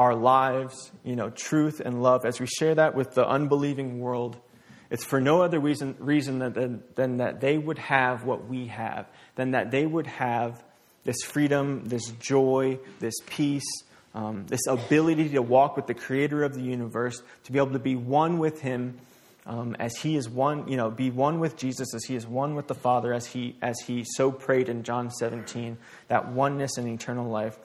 our 0.00 0.14
lives, 0.14 0.90
you 1.04 1.14
know, 1.14 1.28
truth 1.28 1.78
and 1.78 2.02
love, 2.02 2.24
as 2.24 2.40
we 2.40 2.46
share 2.46 2.74
that 2.74 2.94
with 2.94 3.12
the 3.12 3.28
unbelieving 3.28 4.00
world, 4.00 4.34
It's 4.88 5.04
for 5.04 5.20
no 5.20 5.42
other 5.42 5.60
reason, 5.60 5.94
reason 5.98 6.38
than, 6.38 6.82
than 6.94 7.18
that 7.18 7.42
they 7.42 7.58
would 7.58 7.76
have 7.76 8.24
what 8.24 8.48
we 8.48 8.68
have, 8.68 9.06
than 9.34 9.50
that 9.50 9.70
they 9.70 9.84
would 9.84 10.06
have 10.06 10.64
this 11.04 11.20
freedom, 11.22 11.82
this 11.84 12.06
joy, 12.18 12.78
this 12.98 13.14
peace, 13.26 13.70
um, 14.14 14.46
this 14.46 14.66
ability 14.66 15.28
to 15.28 15.42
walk 15.42 15.76
with 15.76 15.86
the 15.86 15.92
creator 15.92 16.44
of 16.44 16.54
the 16.54 16.62
universe, 16.62 17.22
to 17.44 17.52
be 17.52 17.58
able 17.58 17.72
to 17.72 17.78
be 17.78 17.94
one 17.94 18.38
with 18.38 18.62
him 18.62 18.98
um, 19.44 19.76
as 19.78 19.94
he 19.98 20.16
is 20.16 20.30
one, 20.30 20.66
you 20.66 20.78
know, 20.78 20.90
be 20.90 21.10
one 21.10 21.40
with 21.40 21.58
Jesus 21.58 21.94
as 21.94 22.04
he 22.04 22.16
is 22.16 22.26
one 22.26 22.54
with 22.54 22.68
the 22.68 22.74
Father, 22.74 23.12
as 23.12 23.26
he, 23.26 23.54
as 23.60 23.78
he 23.80 24.04
so 24.16 24.32
prayed 24.32 24.70
in 24.70 24.82
John 24.82 25.10
17, 25.10 25.76
that 26.08 26.32
oneness 26.32 26.78
and 26.78 26.88
eternal 26.88 27.28
life, 27.28 27.58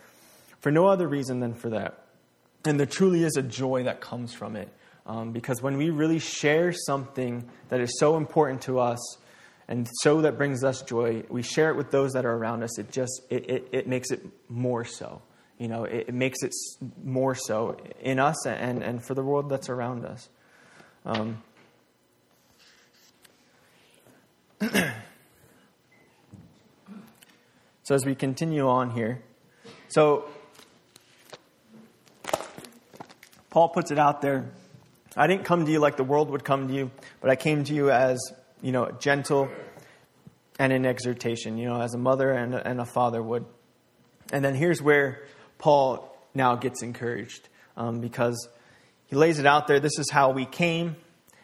for 0.60 0.70
no 0.70 0.88
other 0.88 1.08
reason 1.08 1.40
than 1.40 1.54
for 1.54 1.70
that. 1.70 2.05
And 2.66 2.80
there 2.80 2.88
truly 2.88 3.24
is 3.24 3.38
a 3.38 3.44
joy 3.44 3.84
that 3.84 4.02
comes 4.02 4.34
from 4.34 4.56
it. 4.56 4.70
Um, 5.06 5.32
because 5.32 5.62
when 5.62 5.78
we 5.78 5.92
really 5.92 6.18
share 6.18 6.74
something 6.74 7.48
that 7.70 7.80
is 7.80 8.00
so 8.00 8.18
important 8.18 8.64
to 8.64 8.80
us 8.80 9.18
and 9.68 9.88
so 10.02 10.22
that 10.22 10.38
brings 10.38 10.64
us 10.64 10.82
joy, 10.82 11.24
we 11.30 11.42
share 11.42 11.70
it 11.70 11.76
with 11.76 11.92
those 11.92 12.14
that 12.14 12.26
are 12.26 12.34
around 12.34 12.64
us, 12.64 12.78
it 12.78 12.92
just, 12.92 13.22
it, 13.30 13.50
it, 13.50 13.68
it 13.72 13.88
makes 13.88 14.12
it 14.12 14.26
more 14.50 14.86
so. 14.86 15.22
You 15.58 15.68
know, 15.68 15.86
it, 15.86 16.06
it, 16.10 16.14
makes 16.14 16.44
it 16.44 16.54
more 17.04 17.34
so 17.34 17.78
in 18.02 18.20
us 18.20 18.46
and, 18.46 18.84
and 18.84 19.04
for 19.04 19.14
the 19.14 19.24
world 19.24 19.50
that's 19.50 19.70
around 19.70 20.06
us. 20.06 20.30
Um, 21.06 21.42
so 27.84 27.96
as 27.96 28.06
we 28.06 28.16
continue 28.16 28.68
on 28.68 28.90
here, 28.92 29.22
so 29.88 30.28
Paul 33.56 33.70
puts 33.70 33.90
it 33.90 33.98
out 33.98 34.22
there. 34.22 34.52
I 35.16 35.28
didn't 35.28 35.46
come 35.46 35.66
to 35.66 35.72
you 35.72 35.80
like 35.80 35.96
the 35.96 36.04
world 36.04 36.30
would 36.30 36.44
come 36.44 36.68
to 36.68 36.74
you, 36.74 36.92
but 37.22 37.30
I 37.30 37.38
came 37.38 37.64
to 37.64 37.74
you 37.74 37.90
as, 37.90 38.20
you 38.62 38.74
know, 38.74 38.92
gentle 39.00 39.48
and 40.60 40.74
in 40.74 40.86
exhortation, 40.86 41.58
you 41.58 41.70
know, 41.70 41.80
as 41.80 41.94
a 41.94 41.98
mother 41.98 42.32
and 42.32 42.54
a, 42.54 42.68
and 42.68 42.82
a 42.82 42.86
father 42.86 43.24
would. 43.24 43.46
And 44.34 44.44
then 44.44 44.56
here's 44.56 44.82
where 44.82 45.24
Paul 45.58 46.14
now 46.34 46.58
gets 46.58 46.84
encouraged 46.84 47.48
um, 47.78 48.02
because 48.02 48.50
he 49.08 49.16
lays 49.16 49.40
it 49.40 49.46
out 49.46 49.68
there. 49.68 49.80
This 49.80 50.00
is 50.00 50.12
how 50.12 50.32
we 50.32 50.44
came, 50.44 50.98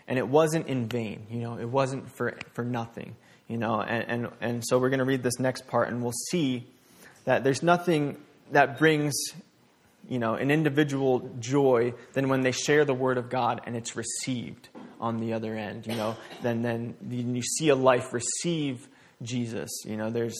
and 0.05 0.19
it 0.19 0.27
wasn't 0.27 0.67
in 0.67 0.89
vain. 0.89 1.27
You 1.29 1.39
know, 1.39 1.57
it 1.59 1.69
wasn't 1.69 2.11
for, 2.11 2.37
for 2.51 2.65
nothing. 2.65 3.15
You 3.47 3.55
know, 3.55 3.79
and, 3.79 4.25
and, 4.25 4.33
and 4.41 4.63
so 4.67 4.79
we're 4.79 4.89
going 4.89 4.99
to 4.99 5.05
read 5.05 5.23
this 5.23 5.39
next 5.39 5.65
part, 5.65 5.87
and 5.87 6.03
we'll 6.03 6.11
see 6.29 6.67
that 7.23 7.45
there's 7.45 7.63
nothing 7.63 8.17
that 8.51 8.77
brings 8.77 9.13
you 10.07 10.19
know, 10.19 10.35
an 10.35 10.51
individual 10.51 11.29
joy 11.39 11.93
than 12.13 12.29
when 12.29 12.41
they 12.41 12.51
share 12.51 12.85
the 12.85 12.93
word 12.93 13.17
of 13.17 13.29
God 13.29 13.61
and 13.65 13.75
it's 13.75 13.95
received 13.95 14.69
on 14.99 15.19
the 15.19 15.33
other 15.33 15.55
end. 15.55 15.87
You 15.87 15.95
know, 15.95 16.17
then 16.41 16.61
then 16.61 16.95
you 17.09 17.41
see 17.41 17.69
a 17.69 17.75
life 17.75 18.13
receive 18.13 18.87
Jesus. 19.21 19.69
You 19.85 19.97
know, 19.97 20.09
there's. 20.09 20.37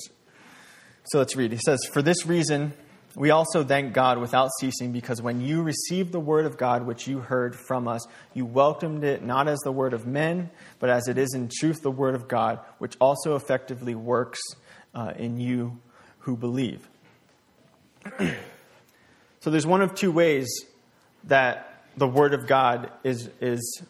So 1.05 1.17
let's 1.17 1.35
read. 1.35 1.51
He 1.51 1.59
says, 1.63 1.79
"For 1.91 2.01
this 2.01 2.25
reason." 2.25 2.73
We 3.13 3.29
also 3.29 3.65
thank 3.65 3.91
God 3.91 4.19
without 4.19 4.51
ceasing 4.61 4.93
because 4.93 5.21
when 5.21 5.41
you 5.41 5.63
received 5.63 6.13
the 6.13 6.19
word 6.21 6.45
of 6.45 6.57
God 6.57 6.87
which 6.87 7.07
you 7.09 7.19
heard 7.19 7.57
from 7.57 7.85
us, 7.85 8.07
you 8.33 8.45
welcomed 8.45 9.03
it 9.03 9.21
not 9.21 9.49
as 9.49 9.59
the 9.59 9.71
word 9.71 9.93
of 9.93 10.07
men, 10.07 10.49
but 10.79 10.89
as 10.89 11.09
it 11.09 11.17
is 11.17 11.33
in 11.33 11.49
truth 11.59 11.81
the 11.81 11.91
word 11.91 12.15
of 12.15 12.29
God, 12.29 12.59
which 12.77 12.95
also 13.01 13.35
effectively 13.35 13.95
works 13.95 14.39
uh, 14.95 15.11
in 15.17 15.41
you 15.41 15.81
who 16.19 16.37
believe. 16.37 16.87
So 19.41 19.49
there's 19.49 19.65
one 19.65 19.81
of 19.81 19.95
two 19.95 20.11
ways 20.11 20.65
that 21.23 21.83
the 21.97 22.07
Word 22.07 22.35
of 22.35 22.45
God 22.45 22.91
is, 23.03 23.27
is, 23.41 23.81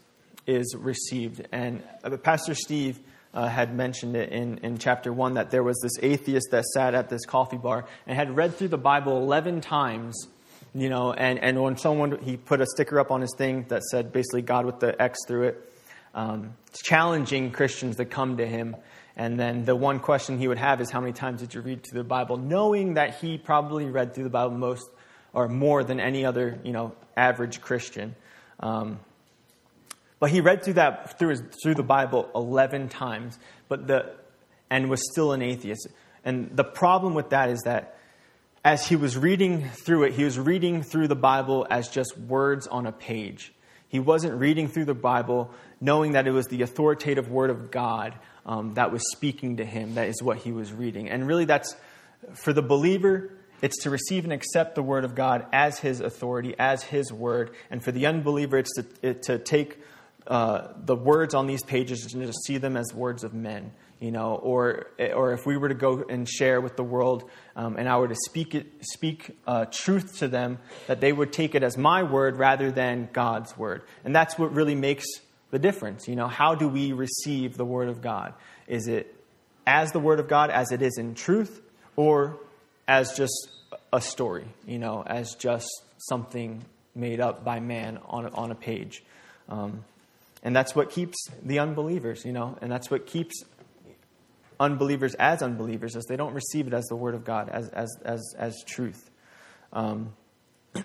is 0.48 0.74
received. 0.78 1.46
And 1.52 1.84
uh, 2.06 2.16
Pastor 2.16 2.56
Steve 2.56 3.02
uh, 3.34 3.50
had 3.50 3.76
mentioned 3.76 4.16
it 4.16 4.30
in, 4.32 4.60
in 4.60 4.78
chapter 4.78 5.12
1 5.12 5.34
that 5.34 5.52
there 5.52 5.62
was 5.62 5.78
this 5.82 6.02
atheist 6.02 6.52
that 6.52 6.64
sat 6.64 6.96
at 6.96 7.10
this 7.10 7.26
coffee 7.26 7.58
bar 7.58 7.86
and 8.08 8.16
had 8.16 8.34
read 8.34 8.56
through 8.56 8.70
the 8.70 8.78
Bible 8.78 9.18
11 9.18 9.60
times. 9.60 10.26
You 10.74 10.88
know, 10.88 11.12
and, 11.12 11.38
and 11.40 11.62
when 11.62 11.76
someone, 11.76 12.18
he 12.20 12.38
put 12.38 12.62
a 12.62 12.66
sticker 12.66 12.98
up 12.98 13.12
on 13.12 13.20
his 13.20 13.36
thing 13.38 13.66
that 13.68 13.84
said 13.84 14.14
basically 14.14 14.44
God 14.44 14.66
with 14.66 14.80
the 14.80 15.00
X 15.02 15.20
through 15.28 15.50
it, 15.50 15.74
um, 16.16 16.54
challenging 16.82 17.52
Christians 17.52 17.98
to 17.98 18.06
come 18.06 18.38
to 18.38 18.48
him. 18.48 18.78
And 19.18 19.38
then 19.38 19.66
the 19.66 19.76
one 19.76 20.00
question 20.00 20.40
he 20.40 20.48
would 20.48 20.60
have 20.60 20.80
is, 20.80 20.90
How 20.90 21.02
many 21.02 21.12
times 21.12 21.42
did 21.42 21.54
you 21.54 21.60
read 21.60 21.84
through 21.84 22.00
the 22.00 22.08
Bible? 22.08 22.38
Knowing 22.38 22.94
that 22.94 23.16
he 23.20 23.38
probably 23.38 23.84
read 23.88 24.16
through 24.16 24.24
the 24.24 24.30
Bible 24.30 24.56
most 24.56 24.90
or 25.34 25.48
more 25.48 25.84
than 25.84 26.00
any 26.00 26.26
other, 26.26 26.60
you 26.64 26.72
know, 26.72 26.94
average 27.16 27.62
Christian. 27.62 28.16
Um, 28.60 29.00
but 30.20 30.30
he 30.30 30.42
read 30.42 30.64
through 30.64 30.74
that 30.74 31.18
through, 31.18 31.30
his, 31.30 31.44
through 31.64 31.76
the 31.76 31.84
Bible 31.84 32.30
11 32.36 32.90
times, 32.90 33.40
but 33.68 33.88
the, 33.88 34.14
and 34.70 34.90
was 34.90 35.02
still 35.12 35.32
an 35.34 35.42
atheist. 35.42 35.88
And 36.24 36.56
the 36.56 36.64
problem 36.64 37.14
with 37.14 37.32
that 37.32 37.50
is 37.50 37.62
that 37.66 37.98
as 38.64 38.88
he 38.88 38.96
was 38.96 39.18
reading 39.18 39.68
through 39.70 40.04
it, 40.04 40.14
he 40.14 40.24
was 40.24 40.38
reading 40.38 40.84
through 40.84 41.08
the 41.08 41.16
Bible 41.16 41.66
as 41.70 41.90
just 41.90 42.18
words 42.18 42.68
on 42.68 42.86
a 42.86 42.92
page. 42.92 43.52
He 43.90 44.00
wasn't 44.00 44.40
reading 44.40 44.68
through 44.68 44.86
the 44.86 44.94
Bible 44.94 45.52
knowing 45.82 46.12
that 46.12 46.28
it 46.28 46.32
was 46.32 46.48
the 46.48 46.62
authoritative 46.62 47.30
word 47.30 47.50
of 47.50 47.72
God 47.72 48.14
um, 48.46 48.76
that 48.76 48.92
was 48.92 49.02
speaking 49.12 49.58
to 49.58 49.66
him. 49.66 49.96
That 49.96 50.08
is 50.08 50.22
what 50.22 50.38
he 50.38 50.52
was 50.52 50.72
reading. 50.72 51.10
And 51.10 51.28
really, 51.28 51.46
that's 51.46 51.76
for 52.34 52.54
the 52.54 52.62
believer, 52.62 53.32
it's 53.62 53.84
to 53.84 53.90
receive 53.90 54.24
and 54.24 54.34
accept 54.34 54.76
the 54.76 54.84
Word 54.84 55.06
of 55.06 55.16
God 55.16 55.46
as 55.54 55.80
His 55.80 56.00
authority, 56.00 56.56
as 56.58 56.84
His 56.84 57.12
Word. 57.12 57.52
And 57.70 57.84
for 57.84 57.92
the 57.92 58.06
unbeliever, 58.08 58.58
it's 58.58 58.74
to, 58.76 58.86
it, 59.02 59.24
to 59.24 59.38
take 59.38 59.80
uh, 60.28 60.70
the 60.78 60.96
words 60.96 61.34
on 61.34 61.48
these 61.48 61.64
pages 61.64 62.14
and 62.14 62.26
to 62.26 62.34
see 62.46 62.58
them 62.58 62.78
as 62.78 62.94
words 62.94 63.24
of 63.24 63.34
men. 63.34 63.72
You 64.00 64.10
know, 64.10 64.34
or, 64.34 64.88
or 65.14 65.34
if 65.34 65.46
we 65.46 65.58
were 65.58 65.70
to 65.70 65.76
go 65.76 66.04
and 66.10 66.28
share 66.28 66.60
with 66.60 66.76
the 66.76 66.84
world 66.84 67.30
um, 67.56 67.76
and 67.78 67.88
I 67.88 67.98
were 67.98 68.08
to 68.08 68.16
speak, 68.26 68.56
it, 68.56 68.66
speak 68.82 69.38
uh, 69.46 69.66
truth 69.66 70.18
to 70.20 70.28
them, 70.28 70.58
that 70.88 71.02
they 71.02 71.14
would 71.14 71.32
take 71.32 71.54
it 71.54 71.62
as 71.62 71.78
my 71.78 72.02
word 72.02 72.38
rather 72.38 72.72
than 72.72 73.10
God's 73.14 73.56
word. 73.56 73.84
And 74.04 74.16
that's 74.16 74.40
what 74.40 74.56
really 74.56 74.74
makes 74.74 75.06
the 75.52 75.60
difference. 75.60 76.08
You 76.08 76.16
know, 76.16 76.28
how 76.28 76.56
do 76.56 76.68
we 76.68 76.94
receive 76.94 77.58
the 77.58 77.66
word 77.66 77.90
of 77.90 78.02
God? 78.02 78.34
Is 78.66 78.88
it 78.88 79.16
as 79.68 79.92
the 79.92 80.00
word 80.00 80.20
of 80.20 80.28
God, 80.28 80.50
as 80.50 80.72
it 80.72 80.82
is 80.82 80.98
in 80.98 81.14
truth, 81.14 81.62
or 81.96 82.40
as 82.92 83.14
just 83.14 83.50
a 83.94 84.02
story, 84.02 84.46
you 84.68 84.78
know, 84.78 85.02
as 85.08 85.36
just 85.36 85.70
something 85.98 86.62
made 86.94 87.22
up 87.22 87.46
by 87.46 87.62
man 87.62 87.98
on, 88.06 88.26
on 88.34 88.52
a 88.52 88.56
page. 88.56 89.02
Um, 89.48 89.86
and 90.44 90.54
that's 90.54 90.76
what 90.76 90.90
keeps 90.90 91.16
the 91.42 91.60
unbelievers, 91.60 92.26
you 92.26 92.34
know, 92.34 92.58
and 92.62 92.70
that's 92.70 92.92
what 92.92 93.08
keeps 93.08 93.46
unbelievers 94.60 95.16
as 95.16 95.42
unbelievers, 95.42 95.96
as 95.96 96.04
they 96.08 96.18
don't 96.18 96.34
receive 96.34 96.68
it 96.68 96.74
as 96.74 96.84
the 96.88 96.98
word 96.98 97.16
of 97.16 97.24
God, 97.24 97.48
as, 97.48 97.70
as, 97.70 97.96
as, 98.04 98.36
as 98.38 98.62
truth. 98.68 99.10
Um, 99.72 100.12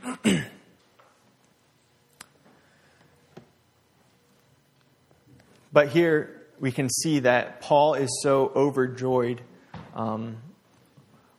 but 5.72 5.88
here 5.88 6.46
we 6.60 6.70
can 6.70 6.88
see 6.88 7.18
that 7.20 7.62
Paul 7.62 7.94
is 7.94 8.20
so 8.22 8.52
overjoyed 8.54 9.40
um, 9.92 10.36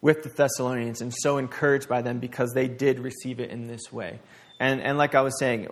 with 0.01 0.23
the 0.23 0.29
Thessalonians 0.29 1.01
and 1.01 1.13
so 1.13 1.37
encouraged 1.37 1.89
by 1.89 2.01
them 2.01 2.19
because 2.19 2.51
they 2.53 2.67
did 2.67 2.99
receive 2.99 3.39
it 3.39 3.49
in 3.49 3.67
this 3.67 3.91
way. 3.91 4.19
And, 4.59 4.81
and 4.81 4.97
like 4.97 5.15
I 5.15 5.21
was 5.21 5.37
saying, 5.39 5.67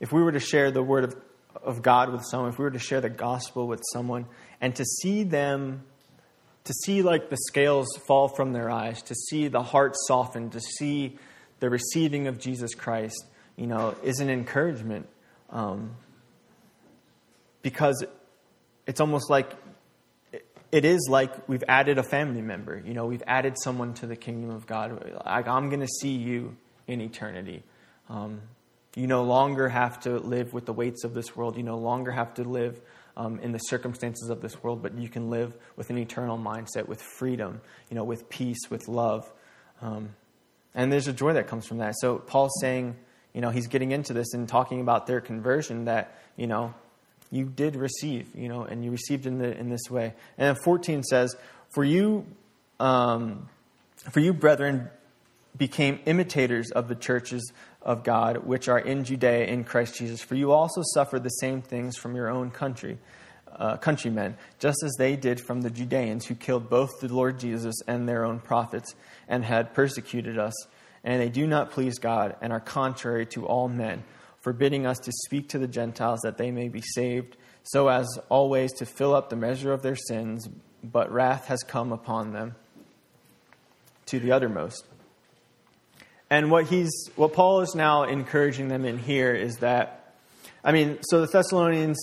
if 0.00 0.12
we 0.12 0.22
were 0.22 0.32
to 0.32 0.40
share 0.40 0.70
the 0.70 0.82
word 0.82 1.04
of, 1.04 1.16
of 1.62 1.82
God 1.82 2.12
with 2.12 2.24
someone, 2.24 2.50
if 2.50 2.58
we 2.58 2.64
were 2.64 2.70
to 2.70 2.78
share 2.78 3.00
the 3.00 3.10
gospel 3.10 3.66
with 3.66 3.80
someone, 3.92 4.26
and 4.60 4.74
to 4.76 4.84
see 4.84 5.24
them, 5.24 5.82
to 6.64 6.72
see 6.72 7.02
like 7.02 7.30
the 7.30 7.36
scales 7.48 7.88
fall 8.06 8.28
from 8.28 8.52
their 8.52 8.70
eyes, 8.70 9.02
to 9.02 9.14
see 9.14 9.48
the 9.48 9.62
heart 9.62 9.94
soften, 10.06 10.50
to 10.50 10.60
see 10.60 11.18
the 11.60 11.70
receiving 11.70 12.26
of 12.26 12.38
Jesus 12.38 12.74
Christ, 12.74 13.24
you 13.56 13.66
know, 13.66 13.94
is 14.02 14.20
an 14.20 14.30
encouragement. 14.30 15.06
Um, 15.50 15.96
because 17.62 18.04
it's 18.86 19.00
almost 19.00 19.30
like 19.30 19.54
it 20.72 20.86
is 20.86 21.06
like 21.08 21.48
we've 21.48 21.62
added 21.68 21.98
a 21.98 22.02
family 22.02 22.40
member. 22.40 22.82
You 22.84 22.94
know, 22.94 23.06
we've 23.06 23.22
added 23.26 23.56
someone 23.62 23.92
to 23.94 24.06
the 24.06 24.16
kingdom 24.16 24.50
of 24.50 24.66
God. 24.66 25.22
Like, 25.24 25.46
I'm 25.46 25.68
going 25.68 25.80
to 25.80 25.86
see 26.00 26.12
you 26.16 26.56
in 26.86 27.02
eternity. 27.02 27.62
Um, 28.08 28.40
you 28.96 29.06
no 29.06 29.22
longer 29.22 29.68
have 29.68 30.00
to 30.00 30.18
live 30.18 30.52
with 30.52 30.64
the 30.64 30.72
weights 30.72 31.04
of 31.04 31.12
this 31.12 31.36
world. 31.36 31.56
You 31.56 31.62
no 31.62 31.78
longer 31.78 32.10
have 32.10 32.34
to 32.34 32.44
live 32.44 32.80
um, 33.16 33.38
in 33.40 33.52
the 33.52 33.58
circumstances 33.58 34.30
of 34.30 34.40
this 34.40 34.62
world, 34.62 34.82
but 34.82 34.96
you 34.96 35.10
can 35.10 35.28
live 35.28 35.54
with 35.76 35.90
an 35.90 35.98
eternal 35.98 36.38
mindset, 36.38 36.88
with 36.88 37.02
freedom, 37.02 37.60
you 37.90 37.94
know, 37.94 38.04
with 38.04 38.30
peace, 38.30 38.70
with 38.70 38.88
love. 38.88 39.30
Um, 39.82 40.14
and 40.74 40.90
there's 40.90 41.08
a 41.08 41.12
joy 41.12 41.34
that 41.34 41.48
comes 41.48 41.66
from 41.66 41.78
that. 41.78 41.94
So 41.98 42.16
Paul's 42.16 42.54
saying, 42.60 42.96
you 43.34 43.42
know, 43.42 43.50
he's 43.50 43.66
getting 43.66 43.92
into 43.92 44.14
this 44.14 44.32
and 44.32 44.48
talking 44.48 44.80
about 44.80 45.06
their 45.06 45.20
conversion 45.20 45.84
that, 45.84 46.18
you 46.36 46.46
know, 46.46 46.74
you 47.32 47.46
did 47.46 47.76
receive, 47.76 48.28
you 48.36 48.48
know, 48.48 48.62
and 48.62 48.84
you 48.84 48.90
received 48.90 49.24
in, 49.24 49.38
the, 49.38 49.56
in 49.58 49.70
this 49.70 49.90
way. 49.90 50.12
And 50.36 50.56
14 50.62 51.02
says, 51.02 51.34
For 51.70 51.82
you, 51.82 52.26
um, 52.78 53.48
for 54.12 54.20
you, 54.20 54.34
brethren, 54.34 54.90
became 55.56 55.98
imitators 56.04 56.70
of 56.70 56.88
the 56.88 56.94
churches 56.94 57.50
of 57.80 58.04
God, 58.04 58.46
which 58.46 58.68
are 58.68 58.78
in 58.78 59.04
Judea 59.04 59.46
in 59.46 59.64
Christ 59.64 59.96
Jesus. 59.96 60.20
For 60.20 60.34
you 60.34 60.52
also 60.52 60.82
suffered 60.94 61.22
the 61.22 61.30
same 61.30 61.62
things 61.62 61.96
from 61.96 62.14
your 62.14 62.28
own 62.28 62.50
country, 62.50 62.98
uh, 63.50 63.78
countrymen, 63.78 64.36
just 64.58 64.82
as 64.84 64.94
they 64.98 65.16
did 65.16 65.40
from 65.40 65.62
the 65.62 65.70
Judeans, 65.70 66.26
who 66.26 66.34
killed 66.34 66.68
both 66.68 66.90
the 67.00 67.08
Lord 67.08 67.40
Jesus 67.40 67.76
and 67.88 68.06
their 68.06 68.26
own 68.26 68.40
prophets, 68.40 68.94
and 69.26 69.42
had 69.42 69.72
persecuted 69.72 70.38
us. 70.38 70.54
And 71.02 71.20
they 71.20 71.30
do 71.30 71.46
not 71.46 71.70
please 71.70 71.98
God, 71.98 72.36
and 72.42 72.52
are 72.52 72.60
contrary 72.60 73.24
to 73.26 73.46
all 73.46 73.68
men, 73.68 74.04
forbidding 74.42 74.86
us 74.86 74.98
to 74.98 75.12
speak 75.24 75.48
to 75.50 75.58
the 75.58 75.68
Gentiles 75.68 76.20
that 76.22 76.36
they 76.36 76.50
may 76.50 76.68
be 76.68 76.82
saved, 76.82 77.36
so 77.62 77.88
as 77.88 78.06
always 78.28 78.72
to 78.74 78.86
fill 78.86 79.14
up 79.14 79.30
the 79.30 79.36
measure 79.36 79.72
of 79.72 79.82
their 79.82 79.96
sins. 79.96 80.48
But 80.84 81.10
wrath 81.12 81.46
has 81.46 81.62
come 81.62 81.92
upon 81.92 82.32
them 82.32 82.56
to 84.06 84.18
the 84.20 84.32
uttermost. 84.32 84.84
And 86.28 86.50
what 86.50 86.66
he's 86.66 86.90
what 87.14 87.32
Paul 87.32 87.60
is 87.60 87.74
now 87.74 88.04
encouraging 88.04 88.68
them 88.68 88.84
in 88.84 88.98
here 88.98 89.34
is 89.34 89.56
that 89.58 90.14
I 90.64 90.72
mean, 90.72 90.98
so 91.02 91.20
the 91.20 91.26
Thessalonians, 91.26 91.98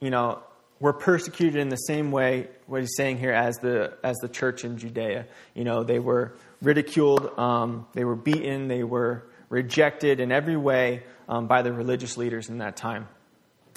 you 0.00 0.10
know, 0.10 0.42
were 0.78 0.92
persecuted 0.92 1.60
in 1.60 1.68
the 1.68 1.76
same 1.76 2.10
way 2.10 2.48
what 2.66 2.80
he's 2.80 2.96
saying 2.96 3.18
here 3.18 3.32
as 3.32 3.56
the 3.56 3.94
as 4.02 4.16
the 4.18 4.28
church 4.28 4.64
in 4.64 4.78
Judea. 4.78 5.26
You 5.54 5.64
know, 5.64 5.84
they 5.84 5.98
were 5.98 6.34
ridiculed, 6.60 7.38
um, 7.38 7.86
they 7.94 8.04
were 8.04 8.16
beaten, 8.16 8.68
they 8.68 8.84
were 8.84 9.24
rejected 9.52 10.18
in 10.18 10.32
every 10.32 10.56
way 10.56 11.02
um, 11.28 11.46
by 11.46 11.60
the 11.60 11.70
religious 11.70 12.16
leaders 12.16 12.48
in 12.48 12.58
that 12.58 12.74
time. 12.74 13.06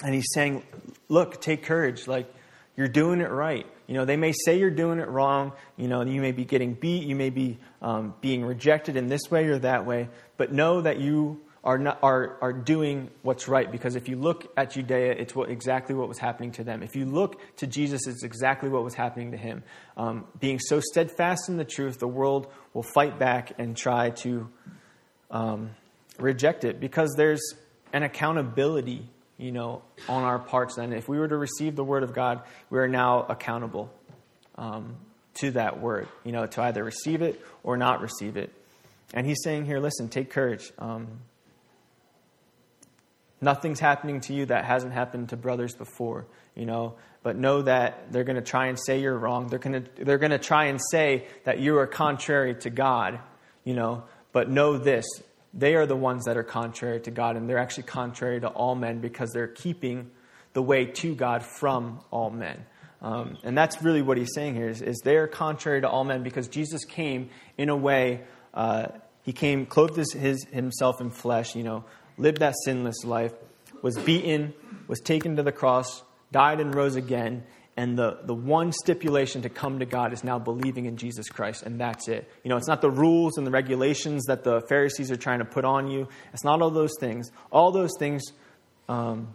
And 0.02 0.14
he's 0.14 0.32
saying, 0.32 0.62
look, 1.08 1.38
take 1.38 1.64
courage. 1.64 2.08
Like, 2.08 2.32
you're 2.76 2.88
doing 2.88 3.20
it 3.20 3.30
right. 3.30 3.66
You 3.86 3.94
know, 3.94 4.06
they 4.06 4.16
may 4.16 4.32
say 4.32 4.58
you're 4.58 4.70
doing 4.70 5.00
it 5.00 5.08
wrong. 5.08 5.52
You 5.76 5.88
know, 5.88 6.00
you 6.02 6.22
may 6.22 6.32
be 6.32 6.46
getting 6.46 6.72
beat. 6.72 7.04
You 7.04 7.14
may 7.14 7.28
be 7.28 7.58
um, 7.82 8.14
being 8.22 8.42
rejected 8.42 8.96
in 8.96 9.08
this 9.08 9.30
way 9.30 9.48
or 9.48 9.58
that 9.58 9.84
way. 9.84 10.08
But 10.38 10.50
know 10.50 10.80
that 10.80 10.98
you 10.98 11.42
are, 11.62 11.76
not, 11.76 11.98
are, 12.02 12.38
are 12.40 12.54
doing 12.54 13.10
what's 13.20 13.46
right. 13.46 13.70
Because 13.70 13.96
if 13.96 14.08
you 14.08 14.16
look 14.16 14.50
at 14.56 14.70
Judea, 14.70 15.12
it's 15.12 15.34
what, 15.34 15.50
exactly 15.50 15.94
what 15.94 16.08
was 16.08 16.18
happening 16.18 16.52
to 16.52 16.64
them. 16.64 16.82
If 16.82 16.96
you 16.96 17.04
look 17.04 17.38
to 17.56 17.66
Jesus, 17.66 18.06
it's 18.06 18.24
exactly 18.24 18.70
what 18.70 18.82
was 18.82 18.94
happening 18.94 19.32
to 19.32 19.36
him. 19.36 19.62
Um, 19.98 20.24
being 20.40 20.58
so 20.58 20.80
steadfast 20.80 21.50
in 21.50 21.58
the 21.58 21.66
truth, 21.66 21.98
the 21.98 22.08
world 22.08 22.46
will 22.72 22.82
fight 22.94 23.18
back 23.18 23.52
and 23.58 23.76
try 23.76 24.10
to 24.22 24.48
um, 25.30 25.70
reject 26.18 26.64
it 26.64 26.80
because 26.80 27.14
there's 27.16 27.54
an 27.92 28.02
accountability 28.02 29.08
you 29.38 29.52
know, 29.52 29.82
on 30.08 30.22
our 30.22 30.38
parts 30.38 30.76
then. 30.76 30.92
If 30.92 31.08
we 31.08 31.18
were 31.18 31.28
to 31.28 31.36
receive 31.36 31.76
the 31.76 31.84
word 31.84 32.02
of 32.02 32.14
God, 32.14 32.42
we 32.70 32.78
are 32.78 32.88
now 32.88 33.26
accountable 33.28 33.92
um, 34.56 34.96
to 35.34 35.50
that 35.52 35.80
word, 35.80 36.08
you 36.24 36.32
know, 36.32 36.46
to 36.46 36.62
either 36.62 36.82
receive 36.82 37.22
it 37.22 37.40
or 37.62 37.76
not 37.76 38.00
receive 38.00 38.36
it. 38.36 38.52
And 39.12 39.26
he's 39.26 39.38
saying 39.44 39.66
here, 39.66 39.78
listen, 39.78 40.08
take 40.08 40.30
courage. 40.30 40.72
Um, 40.78 41.20
nothing's 43.40 43.80
happening 43.80 44.20
to 44.22 44.32
you 44.32 44.46
that 44.46 44.64
hasn't 44.64 44.92
happened 44.92 45.28
to 45.30 45.36
brothers 45.36 45.74
before, 45.74 46.26
you 46.54 46.64
know, 46.64 46.94
but 47.22 47.36
know 47.36 47.62
that 47.62 48.12
they're 48.12 48.24
going 48.24 48.36
to 48.36 48.42
try 48.42 48.68
and 48.68 48.78
say 48.78 49.00
you're 49.00 49.18
wrong. 49.18 49.48
They're 49.48 49.58
going 49.58 49.84
to, 49.84 50.04
they're 50.04 50.18
going 50.18 50.30
to 50.30 50.38
try 50.38 50.66
and 50.66 50.80
say 50.90 51.26
that 51.44 51.60
you 51.60 51.78
are 51.78 51.86
contrary 51.86 52.54
to 52.60 52.70
God, 52.70 53.20
you 53.64 53.74
know, 53.74 54.04
but 54.36 54.50
know 54.50 54.76
this 54.76 55.06
they 55.54 55.76
are 55.76 55.86
the 55.86 55.96
ones 55.96 56.26
that 56.26 56.36
are 56.36 56.42
contrary 56.42 57.00
to 57.00 57.10
God, 57.10 57.36
and 57.36 57.48
they're 57.48 57.56
actually 57.56 57.84
contrary 57.84 58.38
to 58.38 58.48
all 58.48 58.74
men 58.74 59.00
because 59.00 59.30
they're 59.32 59.48
keeping 59.48 60.10
the 60.52 60.60
way 60.60 60.84
to 60.84 61.14
God 61.14 61.42
from 61.42 62.00
all 62.10 62.28
men. 62.28 62.66
Um, 63.00 63.38
and 63.44 63.56
that's 63.56 63.80
really 63.80 64.02
what 64.02 64.18
he's 64.18 64.34
saying 64.34 64.54
here 64.54 64.68
is, 64.68 64.82
is 64.82 65.00
they 65.02 65.16
are 65.16 65.26
contrary 65.26 65.80
to 65.80 65.88
all 65.88 66.04
men 66.04 66.22
because 66.22 66.48
Jesus 66.48 66.84
came 66.84 67.30
in 67.56 67.70
a 67.70 67.76
way, 67.76 68.24
uh, 68.52 68.88
he 69.22 69.32
came, 69.32 69.64
clothed 69.64 69.96
his, 69.96 70.12
his, 70.12 70.44
himself 70.52 71.00
in 71.00 71.08
flesh, 71.08 71.56
you 71.56 71.62
know, 71.62 71.84
lived 72.18 72.40
that 72.40 72.52
sinless 72.66 73.06
life, 73.06 73.32
was 73.80 73.96
beaten, 73.96 74.52
was 74.86 75.00
taken 75.00 75.36
to 75.36 75.42
the 75.42 75.52
cross, 75.52 76.02
died 76.30 76.60
and 76.60 76.74
rose 76.74 76.96
again, 76.96 77.42
and 77.76 77.98
the, 77.98 78.18
the 78.24 78.34
one 78.34 78.72
stipulation 78.72 79.42
to 79.42 79.50
come 79.50 79.80
to 79.80 79.84
God 79.84 80.14
is 80.14 80.24
now 80.24 80.38
believing 80.38 80.86
in 80.86 80.96
Jesus 80.96 81.28
Christ, 81.28 81.62
and 81.62 81.78
that's 81.78 82.08
it. 82.08 82.28
You 82.42 82.48
know, 82.48 82.56
it's 82.56 82.68
not 82.68 82.80
the 82.80 82.90
rules 82.90 83.36
and 83.36 83.46
the 83.46 83.50
regulations 83.50 84.24
that 84.24 84.44
the 84.44 84.62
Pharisees 84.62 85.10
are 85.10 85.16
trying 85.16 85.40
to 85.40 85.44
put 85.44 85.66
on 85.66 85.90
you. 85.90 86.08
It's 86.32 86.42
not 86.44 86.62
all 86.62 86.70
those 86.70 86.94
things. 86.98 87.30
All 87.52 87.72
those 87.72 87.92
things, 87.98 88.22
um, 88.88 89.28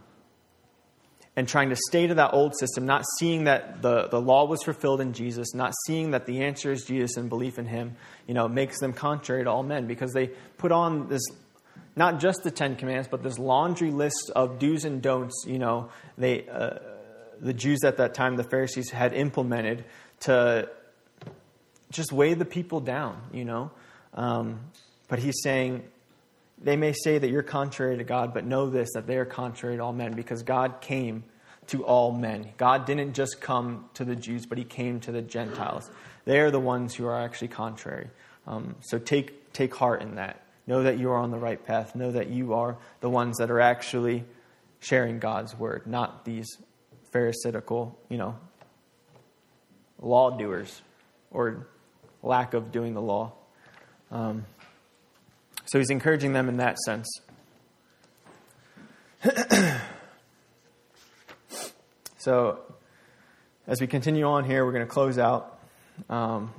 and 1.35 1.47
trying 1.47 1.69
to 1.69 1.75
stay 1.75 2.07
to 2.07 2.15
that 2.15 2.33
old 2.33 2.57
system, 2.57 2.87
not 2.87 3.03
seeing 3.19 3.43
that 3.43 3.83
the, 3.83 4.07
the 4.07 4.19
law 4.19 4.45
was 4.45 4.63
fulfilled 4.63 5.01
in 5.01 5.13
Jesus, 5.13 5.53
not 5.53 5.71
seeing 5.85 6.11
that 6.11 6.25
the 6.25 6.43
answer 6.43 6.71
is 6.71 6.83
Jesus 6.83 7.17
and 7.17 7.29
belief 7.29 7.59
in 7.59 7.67
Him, 7.67 7.95
you 8.27 8.33
know, 8.33 8.47
makes 8.47 8.79
them 8.79 8.91
contrary 8.91 9.43
to 9.43 9.51
all 9.51 9.63
men 9.63 9.85
because 9.85 10.13
they 10.13 10.27
put 10.57 10.71
on 10.71 11.09
this 11.09 11.21
not 11.95 12.19
just 12.19 12.39
the 12.43 12.51
Ten 12.51 12.75
Commandments, 12.75 13.09
but 13.11 13.21
this 13.21 13.37
laundry 13.37 13.91
list 13.91 14.31
of 14.35 14.57
do's 14.57 14.83
and 14.83 14.99
don'ts. 14.99 15.45
You 15.47 15.59
know, 15.59 15.91
they. 16.17 16.47
Uh, 16.47 16.79
the 17.41 17.53
Jews 17.53 17.83
at 17.83 17.97
that 17.97 18.13
time, 18.13 18.35
the 18.35 18.43
Pharisees, 18.43 18.91
had 18.91 19.13
implemented 19.13 19.83
to 20.21 20.69
just 21.89 22.13
weigh 22.13 22.35
the 22.35 22.45
people 22.45 22.79
down, 22.79 23.19
you 23.33 23.43
know. 23.43 23.71
Um, 24.13 24.59
but 25.07 25.19
he's 25.19 25.41
saying, 25.43 25.83
they 26.63 26.77
may 26.77 26.93
say 26.93 27.17
that 27.17 27.29
you're 27.29 27.41
contrary 27.43 27.97
to 27.97 28.03
God, 28.03 28.33
but 28.33 28.45
know 28.45 28.69
this, 28.69 28.93
that 28.93 29.07
they 29.07 29.17
are 29.17 29.25
contrary 29.25 29.77
to 29.77 29.83
all 29.83 29.91
men, 29.91 30.13
because 30.13 30.43
God 30.43 30.79
came 30.79 31.23
to 31.67 31.83
all 31.83 32.11
men. 32.11 32.49
God 32.57 32.85
didn't 32.85 33.13
just 33.13 33.41
come 33.41 33.89
to 33.95 34.05
the 34.05 34.15
Jews, 34.15 34.45
but 34.45 34.57
he 34.57 34.63
came 34.63 34.99
to 35.01 35.11
the 35.11 35.21
Gentiles. 35.21 35.89
They 36.25 36.39
are 36.39 36.51
the 36.51 36.59
ones 36.59 36.93
who 36.93 37.07
are 37.07 37.19
actually 37.19 37.47
contrary. 37.47 38.09
Um, 38.45 38.75
so 38.81 38.99
take, 38.99 39.51
take 39.53 39.73
heart 39.73 40.01
in 40.01 40.15
that. 40.15 40.45
Know 40.67 40.83
that 40.83 40.99
you 40.99 41.09
are 41.09 41.17
on 41.17 41.31
the 41.31 41.39
right 41.39 41.63
path. 41.65 41.95
Know 41.95 42.11
that 42.11 42.29
you 42.29 42.53
are 42.53 42.77
the 42.99 43.09
ones 43.09 43.37
that 43.37 43.49
are 43.49 43.59
actually 43.59 44.23
sharing 44.79 45.19
God's 45.19 45.57
word, 45.57 45.87
not 45.87 46.23
these 46.25 46.47
pharisaical, 47.11 47.95
you 48.09 48.17
know, 48.17 48.37
law 49.99 50.31
doers 50.31 50.81
or 51.31 51.67
lack 52.23 52.53
of 52.53 52.71
doing 52.71 52.93
the 52.93 53.01
law. 53.01 53.33
Um, 54.11 54.45
so 55.65 55.77
he's 55.77 55.89
encouraging 55.89 56.33
them 56.33 56.49
in 56.49 56.57
that 56.57 56.77
sense. 56.79 57.07
so 62.17 62.59
as 63.67 63.79
we 63.79 63.87
continue 63.87 64.25
on 64.25 64.43
here, 64.43 64.65
we're 64.65 64.73
going 64.73 64.85
to 64.85 64.91
close 64.91 65.17
out 65.17 65.59
um, 66.09 66.51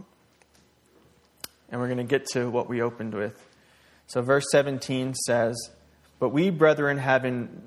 and 1.71 1.81
we're 1.81 1.89
going 1.89 1.99
to 1.99 2.05
get 2.05 2.27
to 2.29 2.49
what 2.49 2.69
we 2.69 2.81
opened 2.81 3.15
with. 3.15 3.45
So, 4.07 4.21
verse 4.21 4.45
17 4.51 5.15
says, 5.15 5.57
But 6.19 6.31
we, 6.31 6.51
brethren, 6.51 6.99
having, 6.99 7.63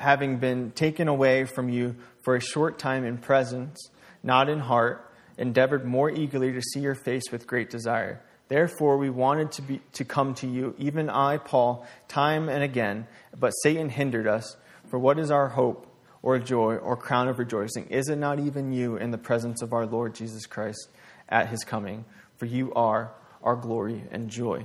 having 0.00 0.38
been 0.38 0.70
taken 0.70 1.08
away 1.08 1.44
from 1.44 1.68
you 1.68 1.94
for 2.22 2.34
a 2.34 2.40
short 2.40 2.78
time 2.78 3.04
in 3.04 3.18
presence, 3.18 3.90
not 4.22 4.48
in 4.48 4.58
heart, 4.58 5.06
endeavored 5.36 5.84
more 5.84 6.10
eagerly 6.10 6.52
to 6.52 6.62
see 6.62 6.80
your 6.80 6.94
face 6.94 7.24
with 7.30 7.46
great 7.46 7.68
desire. 7.68 8.22
Therefore, 8.48 8.96
we 8.96 9.10
wanted 9.10 9.52
to, 9.52 9.62
be, 9.62 9.80
to 9.92 10.04
come 10.06 10.34
to 10.36 10.46
you, 10.46 10.74
even 10.78 11.10
I, 11.10 11.36
Paul, 11.36 11.86
time 12.08 12.48
and 12.48 12.62
again, 12.62 13.06
but 13.38 13.50
Satan 13.62 13.90
hindered 13.90 14.26
us. 14.26 14.56
For 14.88 14.98
what 14.98 15.18
is 15.18 15.30
our 15.30 15.48
hope 15.48 15.86
or 16.22 16.38
joy 16.38 16.76
or 16.76 16.96
crown 16.96 17.28
of 17.28 17.38
rejoicing? 17.38 17.86
Is 17.88 18.08
it 18.08 18.16
not 18.16 18.40
even 18.40 18.72
you 18.72 18.96
in 18.96 19.10
the 19.10 19.18
presence 19.18 19.60
of 19.60 19.74
our 19.74 19.84
Lord 19.84 20.14
Jesus 20.14 20.46
Christ 20.46 20.88
at 21.28 21.48
his 21.48 21.62
coming? 21.62 22.06
For 22.38 22.46
you 22.46 22.72
are 22.72 23.12
our 23.42 23.54
glory 23.54 24.02
and 24.10 24.30
joy. 24.30 24.64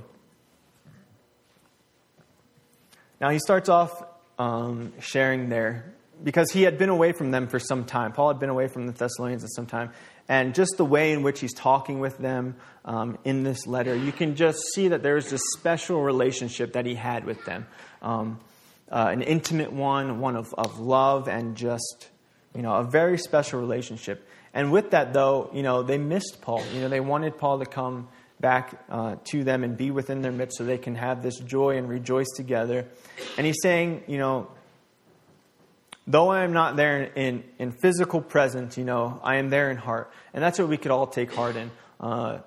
Now, 3.20 3.28
he 3.28 3.38
starts 3.38 3.68
off 3.68 4.02
um, 4.38 4.92
sharing 5.00 5.48
there 5.48 5.94
because 6.22 6.50
he 6.50 6.62
had 6.62 6.78
been 6.78 6.88
away 6.88 7.12
from 7.12 7.30
them 7.30 7.46
for 7.46 7.58
some 7.58 7.84
time. 7.84 8.12
Paul 8.12 8.28
had 8.28 8.38
been 8.38 8.48
away 8.48 8.68
from 8.68 8.86
the 8.86 8.92
Thessalonians 8.92 9.42
for 9.42 9.48
some 9.48 9.66
time. 9.66 9.90
And 10.28 10.54
just 10.54 10.76
the 10.76 10.84
way 10.84 11.12
in 11.12 11.22
which 11.22 11.40
he's 11.40 11.54
talking 11.54 12.00
with 12.00 12.18
them 12.18 12.56
um, 12.84 13.18
in 13.24 13.42
this 13.42 13.66
letter, 13.66 13.94
you 13.94 14.12
can 14.12 14.34
just 14.34 14.58
see 14.74 14.88
that 14.88 15.02
there's 15.02 15.30
this 15.30 15.42
special 15.56 16.02
relationship 16.02 16.72
that 16.72 16.86
he 16.86 16.94
had 16.94 17.24
with 17.24 17.44
them 17.44 17.66
um, 18.02 18.40
uh, 18.90 19.08
an 19.10 19.22
intimate 19.22 19.72
one, 19.72 20.20
one 20.20 20.36
of, 20.36 20.54
of 20.54 20.78
love, 20.78 21.28
and 21.28 21.56
just, 21.56 22.08
you 22.54 22.62
know, 22.62 22.74
a 22.74 22.84
very 22.84 23.18
special 23.18 23.60
relationship. 23.60 24.26
And 24.54 24.72
with 24.72 24.92
that, 24.92 25.12
though, 25.12 25.50
you 25.52 25.62
know, 25.62 25.82
they 25.82 25.98
missed 25.98 26.38
Paul. 26.40 26.62
You 26.72 26.82
know, 26.82 26.88
they 26.88 27.00
wanted 27.00 27.36
Paul 27.36 27.58
to 27.58 27.66
come 27.66 28.08
back 28.40 28.84
uh, 28.90 29.16
to 29.24 29.44
them 29.44 29.64
and 29.64 29.76
be 29.76 29.90
within 29.90 30.22
their 30.22 30.32
midst 30.32 30.58
so 30.58 30.64
they 30.64 30.78
can 30.78 30.94
have 30.94 31.22
this 31.22 31.38
joy 31.38 31.76
and 31.76 31.88
rejoice 31.88 32.28
together. 32.36 32.86
And 33.36 33.46
he's 33.46 33.60
saying, 33.62 34.04
you 34.06 34.18
know, 34.18 34.48
Though 36.08 36.28
I 36.28 36.44
am 36.44 36.52
not 36.52 36.76
there 36.76 37.02
in, 37.02 37.42
in 37.58 37.72
physical 37.72 38.20
presence, 38.20 38.78
you 38.78 38.84
know, 38.84 39.20
I 39.24 39.36
am 39.38 39.50
there 39.50 39.72
in 39.72 39.76
heart. 39.76 40.12
And 40.32 40.42
that's 40.42 40.56
what 40.56 40.68
we 40.68 40.76
could 40.76 40.92
all 40.92 41.08
take 41.08 41.34
heart 41.34 41.56
in 41.56 41.70
uh, 41.98 42.38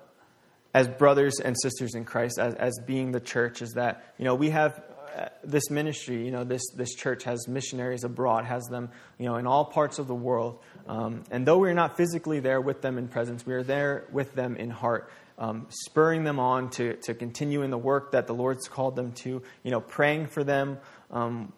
as 0.72 0.88
brothers 0.88 1.40
and 1.40 1.54
sisters 1.60 1.94
in 1.94 2.06
Christ, 2.06 2.38
as, 2.38 2.54
as 2.54 2.78
being 2.86 3.12
the 3.12 3.20
church, 3.20 3.60
is 3.60 3.72
that, 3.72 4.14
you 4.16 4.24
know, 4.24 4.34
we 4.34 4.48
have 4.48 4.82
uh, 5.14 5.26
this 5.44 5.68
ministry, 5.68 6.24
you 6.24 6.30
know, 6.30 6.44
this, 6.44 6.62
this 6.74 6.94
church 6.94 7.24
has 7.24 7.48
missionaries 7.48 8.02
abroad, 8.02 8.46
has 8.46 8.64
them, 8.70 8.90
you 9.18 9.26
know, 9.26 9.36
in 9.36 9.46
all 9.46 9.66
parts 9.66 9.98
of 9.98 10.06
the 10.06 10.14
world. 10.14 10.58
Um, 10.86 11.24
and 11.30 11.44
though 11.44 11.58
we're 11.58 11.74
not 11.74 11.98
physically 11.98 12.40
there 12.40 12.62
with 12.62 12.80
them 12.80 12.96
in 12.96 13.08
presence, 13.08 13.44
we 13.44 13.52
are 13.52 13.62
there 13.64 14.06
with 14.10 14.34
them 14.34 14.56
in 14.56 14.70
heart, 14.70 15.10
um, 15.40 15.66
spurring 15.70 16.22
them 16.22 16.38
on 16.38 16.68
to, 16.70 16.94
to 16.96 17.14
continue 17.14 17.62
in 17.62 17.70
the 17.70 17.78
work 17.78 18.12
that 18.12 18.26
the 18.26 18.34
Lord's 18.34 18.68
called 18.68 18.94
them 18.94 19.12
to, 19.12 19.42
you 19.64 19.70
know, 19.70 19.80
praying 19.80 20.26
for 20.26 20.44
them, 20.44 20.78
um, 21.10 21.52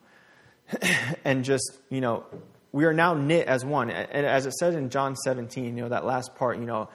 and 1.24 1.44
just, 1.44 1.78
you 1.90 2.00
know, 2.00 2.24
we 2.70 2.84
are 2.84 2.94
now 2.94 3.14
knit 3.14 3.48
as 3.48 3.64
one. 3.64 3.90
And 3.90 4.24
as 4.24 4.46
it 4.46 4.54
says 4.54 4.76
in 4.76 4.88
John 4.88 5.16
17, 5.16 5.76
you 5.76 5.82
know, 5.82 5.88
that 5.88 6.06
last 6.06 6.36
part, 6.36 6.58
you 6.58 6.64
know, 6.64 6.88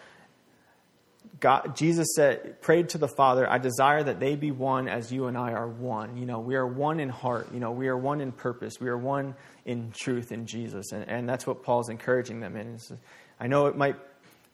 God, 1.39 1.75
Jesus 1.75 2.07
said, 2.15 2.61
prayed 2.61 2.89
to 2.89 2.97
the 2.97 3.07
Father, 3.07 3.47
I 3.47 3.59
desire 3.59 4.01
that 4.01 4.19
they 4.19 4.35
be 4.35 4.49
one 4.49 4.87
as 4.87 5.11
you 5.11 5.27
and 5.27 5.37
I 5.37 5.51
are 5.51 5.67
one. 5.67 6.17
You 6.17 6.25
know, 6.25 6.39
we 6.39 6.55
are 6.55 6.65
one 6.65 6.99
in 6.99 7.09
heart. 7.09 7.49
You 7.53 7.59
know, 7.59 7.71
we 7.71 7.89
are 7.89 7.97
one 7.97 8.21
in 8.21 8.31
purpose. 8.31 8.79
We 8.79 8.87
are 8.87 8.97
one 8.97 9.35
in 9.65 9.91
truth 9.95 10.31
in 10.31 10.47
Jesus. 10.47 10.93
And, 10.93 11.07
and 11.07 11.29
that's 11.29 11.45
what 11.45 11.61
Paul's 11.61 11.89
encouraging 11.89 12.39
them 12.39 12.55
in. 12.55 12.79
I 13.39 13.45
know 13.45 13.67
it 13.67 13.77
might 13.77 13.97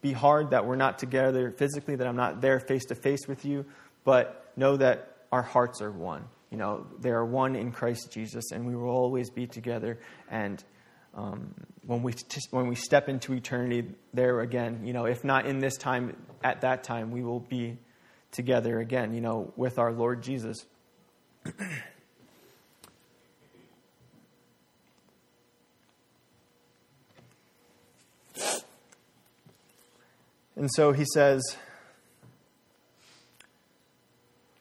be 0.04 0.12
hard 0.12 0.52
that 0.52 0.68
we're 0.68 0.76
not 0.76 1.00
together 1.00 1.50
physically, 1.50 1.96
that 1.96 2.06
I'm 2.06 2.18
not 2.18 2.42
there 2.42 2.60
face 2.60 2.86
to 2.86 2.96
face 2.96 3.28
with 3.28 3.46
you, 3.46 3.66
but 4.04 4.52
know 4.56 4.78
that 4.78 5.16
our 5.32 5.42
hearts 5.42 5.82
are 5.82 5.92
one. 5.92 6.26
You 6.52 6.58
know, 6.58 6.86
they 7.00 7.10
are 7.10 7.26
one 7.26 7.56
in 7.56 7.72
Christ 7.72 8.12
Jesus, 8.12 8.52
and 8.52 8.68
we 8.68 8.76
will 8.76 8.90
always 8.90 9.32
be 9.32 9.48
together. 9.48 9.98
And 10.30 10.64
um, 11.16 11.56
when 11.88 12.04
we 12.04 12.14
when 12.52 12.68
we 12.68 12.76
step 12.76 13.10
into 13.10 13.34
eternity, 13.34 13.96
there 14.14 14.42
again, 14.42 14.82
you 14.84 14.94
know, 14.94 15.06
if 15.06 15.24
not 15.24 15.48
in 15.48 15.60
this 15.60 15.78
time, 15.78 16.16
at 16.44 16.62
that 16.62 16.84
time, 16.84 17.10
we 17.10 17.24
will 17.24 17.40
be 17.40 17.78
together 18.32 18.80
again, 18.80 19.14
you 19.14 19.22
know, 19.22 19.52
with 19.56 19.80
our 19.80 19.92
Lord 19.92 20.22
Jesus. 20.22 20.66
and 30.56 30.70
so 30.74 30.92
he 30.92 31.06
says, 31.14 31.42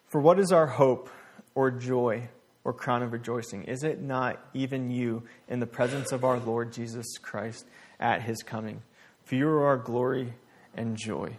For 0.09 0.20
what 0.20 0.38
is 0.38 0.53
our 0.53 0.66
hope 0.66 1.09
or 1.55 1.70
joy? 1.70 2.28
or 2.64 2.72
crown 2.72 3.03
of 3.03 3.12
rejoicing? 3.12 3.64
Is 3.64 3.82
it 3.82 4.01
not 4.01 4.38
even 4.55 4.90
you 4.90 5.24
in 5.49 5.61
the 5.61 5.66
presence 5.66 6.12
of 6.12 6.24
our 6.24 6.38
Lord 6.38 6.72
Jesus 6.72 7.18
Christ 7.18 7.66
at 7.99 8.22
his 8.22 8.43
coming? 8.43 8.82
For 9.24 9.34
you 9.34 9.49
are 9.49 9.66
our 9.66 9.76
glory 9.76 10.34
and 10.76 10.97
joy. 10.97 11.36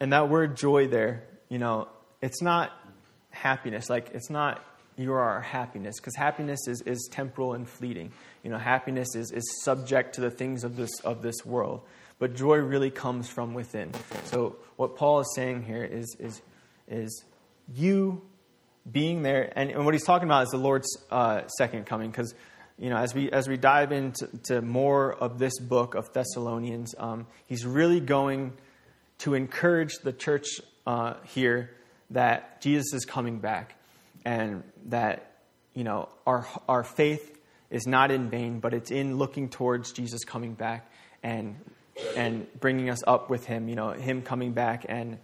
And 0.00 0.12
that 0.12 0.28
word 0.28 0.56
joy 0.56 0.88
there, 0.88 1.24
you 1.48 1.58
know, 1.58 1.88
it's 2.20 2.42
not 2.42 2.72
happiness. 3.30 3.88
Like, 3.88 4.10
it's 4.14 4.30
not 4.30 4.64
you 4.96 5.12
are 5.12 5.20
our 5.20 5.40
happiness, 5.40 5.94
because 5.98 6.14
happiness 6.16 6.68
is, 6.68 6.82
is 6.82 7.08
temporal 7.10 7.54
and 7.54 7.66
fleeting. 7.68 8.12
You 8.42 8.50
know, 8.50 8.58
happiness 8.58 9.14
is, 9.14 9.30
is 9.30 9.44
subject 9.62 10.16
to 10.16 10.20
the 10.20 10.30
things 10.30 10.64
of 10.64 10.76
this, 10.76 10.90
of 11.00 11.22
this 11.22 11.44
world. 11.44 11.82
But 12.18 12.34
joy 12.34 12.56
really 12.56 12.90
comes 12.90 13.28
from 13.28 13.54
within. 13.54 13.92
So, 14.24 14.56
what 14.76 14.96
Paul 14.96 15.20
is 15.20 15.32
saying 15.34 15.64
here 15.64 15.84
is, 15.84 16.16
is, 16.18 16.40
is 16.88 17.24
you 17.74 18.22
being 18.90 19.22
there, 19.22 19.52
and, 19.56 19.70
and 19.70 19.84
what 19.84 19.94
he's 19.94 20.04
talking 20.04 20.28
about 20.28 20.44
is 20.44 20.50
the 20.50 20.56
Lord's 20.56 20.88
uh, 21.10 21.46
second 21.48 21.86
coming, 21.86 22.10
because 22.10 22.34
you 22.78 22.90
know, 22.90 22.96
as 22.96 23.14
we 23.14 23.30
as 23.30 23.48
we 23.48 23.56
dive 23.56 23.92
into 23.92 24.60
more 24.62 25.12
of 25.12 25.38
this 25.38 25.58
book 25.58 25.94
of 25.94 26.12
Thessalonians, 26.12 26.94
um, 26.98 27.26
he's 27.46 27.64
really 27.64 28.00
going 28.00 28.52
to 29.18 29.34
encourage 29.34 29.94
the 30.02 30.12
church 30.12 30.46
uh, 30.86 31.14
here 31.24 31.70
that 32.10 32.60
Jesus 32.60 32.92
is 32.92 33.04
coming 33.04 33.38
back, 33.38 33.76
and 34.24 34.64
that 34.86 35.32
you 35.74 35.84
know 35.84 36.08
our 36.26 36.46
our 36.68 36.82
faith 36.82 37.38
is 37.72 37.88
not 37.88 38.12
in 38.12 38.30
vain, 38.30 38.60
but 38.60 38.72
it's 38.72 38.92
in 38.92 39.18
looking 39.18 39.48
towards 39.48 39.90
Jesus 39.90 40.22
coming 40.22 40.54
back 40.54 40.88
and 41.24 41.56
and 42.16 42.46
bringing 42.60 42.88
us 42.88 43.02
up 43.06 43.28
with 43.28 43.46
Him. 43.46 43.68
You 43.68 43.74
know, 43.74 43.90
Him 43.90 44.22
coming 44.22 44.52
back 44.52 44.86
and 44.88 45.18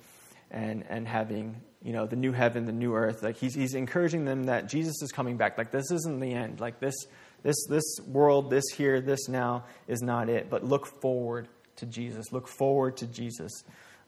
and 0.51 0.84
and 0.88 1.07
having 1.07 1.61
you 1.82 1.92
know, 1.92 2.07
the 2.07 2.16
new 2.16 2.32
heaven, 2.32 2.64
the 2.64 2.72
new 2.72 2.94
earth. 2.94 3.22
Like 3.22 3.36
he's, 3.36 3.55
he's 3.55 3.74
encouraging 3.74 4.24
them 4.24 4.44
that 4.44 4.68
Jesus 4.68 5.01
is 5.03 5.12
coming 5.12 5.36
back. 5.36 5.57
Like 5.57 5.70
this 5.70 5.90
isn't 5.90 6.20
the 6.20 6.32
end. 6.32 6.61
Like 6.61 6.80
this, 6.80 6.94
this, 7.42 7.57
this 7.68 7.84
world, 8.07 8.51
this 8.51 8.64
here, 8.76 9.01
this 9.01 9.28
now 9.28 9.64
is 9.86 10.03
not 10.03 10.28
it. 10.28 10.51
But 10.51 10.64
look 10.64 10.86
forward 11.01 11.49
to 11.76 11.86
Jesus. 11.86 12.32
Look 12.32 12.49
forward 12.49 12.96
to 12.99 13.07
Jesus. 13.07 13.53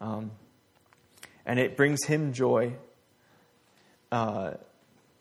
Um, 0.01 0.32
and 1.47 1.59
it 1.59 1.76
brings 1.76 2.05
him 2.05 2.32
joy 2.32 2.74
uh, 4.11 4.55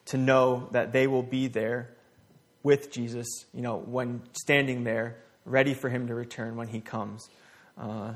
to 0.05 0.17
know 0.17 0.69
that 0.71 0.91
they 0.91 1.05
will 1.05 1.23
be 1.23 1.47
there 1.47 1.91
with 2.63 2.91
Jesus, 2.91 3.27
you 3.53 3.61
know, 3.61 3.77
when 3.77 4.21
standing 4.33 4.83
there, 4.83 5.17
ready 5.45 5.73
for 5.73 5.89
him 5.89 6.07
to 6.07 6.15
return 6.15 6.55
when 6.55 6.67
he 6.67 6.81
comes. 6.81 7.29
Uh, 7.77 8.13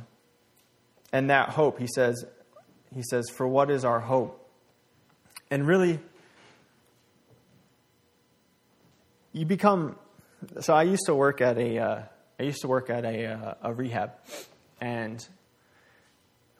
and 1.12 1.30
that 1.30 1.50
hope, 1.50 1.80
he 1.80 1.88
says, 1.88 2.26
he 2.94 3.04
says, 3.04 3.30
For 3.30 3.48
what 3.48 3.70
is 3.70 3.86
our 3.86 4.00
hope? 4.00 4.40
And 5.50 5.68
really, 5.68 6.00
you 9.32 9.46
become. 9.46 9.96
So 10.62 10.74
I 10.74 10.84
used 10.84 11.04
to 11.06 11.16
work 11.16 11.42
at 11.42 11.58
a. 11.58 11.80
Uh, 11.80 12.02
I 12.40 12.44
used 12.44 12.62
to 12.62 12.68
work 12.68 12.90
at 12.90 13.06
a, 13.06 13.28
uh, 13.28 13.54
a 13.62 13.74
rehab, 13.74 14.14
and 14.82 15.26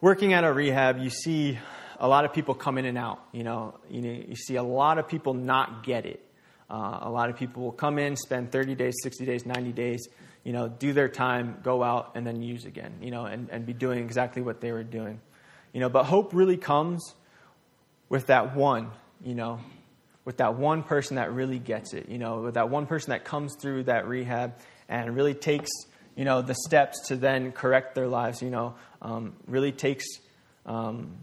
working 0.02 0.34
at 0.34 0.44
a 0.44 0.54
rehab, 0.54 1.00
you 1.00 1.10
see 1.10 1.58
a 2.00 2.08
lot 2.08 2.26
of 2.26 2.34
people 2.34 2.54
come 2.54 2.78
in 2.78 2.86
and 2.86 2.98
out. 2.98 3.24
You 3.32 3.44
know, 3.44 3.76
you, 3.90 4.02
know, 4.02 4.24
you 4.28 4.36
see 4.36 4.56
a 4.56 4.64
lot 4.64 5.00
of 5.00 5.08
people 5.08 5.34
not 5.34 5.84
get 5.84 6.06
it. 6.06 6.24
Uh, 6.74 7.02
a 7.04 7.10
lot 7.10 7.30
of 7.30 7.38
people 7.38 7.62
will 7.62 7.72
come 7.72 8.00
in, 8.00 8.16
spend 8.16 8.52
30 8.52 8.74
days, 8.74 8.96
60 9.04 9.28
days, 9.28 9.46
90 9.46 9.72
days, 9.74 10.08
you 10.44 10.52
know, 10.52 10.68
do 10.68 10.92
their 10.92 11.08
time, 11.08 11.60
go 11.62 11.84
out, 11.84 12.14
and 12.16 12.26
then 12.26 12.42
use 12.42 12.66
again, 12.66 12.92
you 13.00 13.12
know, 13.12 13.26
and, 13.26 13.48
and 13.52 13.68
be 13.68 13.74
doing 13.74 14.00
exactly 14.00 14.42
what 14.42 14.60
they 14.60 14.72
were 14.72 14.84
doing. 14.84 15.22
You 15.72 15.82
know, 15.82 15.90
but 15.90 16.06
hope 16.06 16.34
really 16.34 16.58
comes 16.58 17.14
with 18.10 18.26
that 18.26 18.56
one, 18.56 18.90
you 19.24 19.36
know, 19.36 19.60
with 20.26 20.38
that 20.38 20.56
one 20.56 20.82
person 20.82 21.18
that 21.18 21.32
really 21.32 21.60
gets 21.60 21.94
it, 21.94 22.10
you 22.10 22.18
know, 22.18 22.42
with 22.42 22.56
that 22.56 22.72
one 22.72 22.88
person 22.88 23.12
that 23.12 23.24
comes 23.24 23.56
through 23.62 23.84
that 23.84 24.08
rehab 24.08 24.56
and 24.90 25.16
really 25.16 25.36
takes, 25.36 25.70
you 26.16 26.26
know, 26.26 26.42
the 26.42 26.56
steps 26.56 27.08
to 27.10 27.16
then 27.16 27.52
correct 27.52 27.94
their 27.94 28.08
lives, 28.08 28.42
you 28.42 28.50
know, 28.50 28.74
um, 29.00 29.36
really 29.46 29.72
takes, 29.72 30.06
um, 30.66 31.18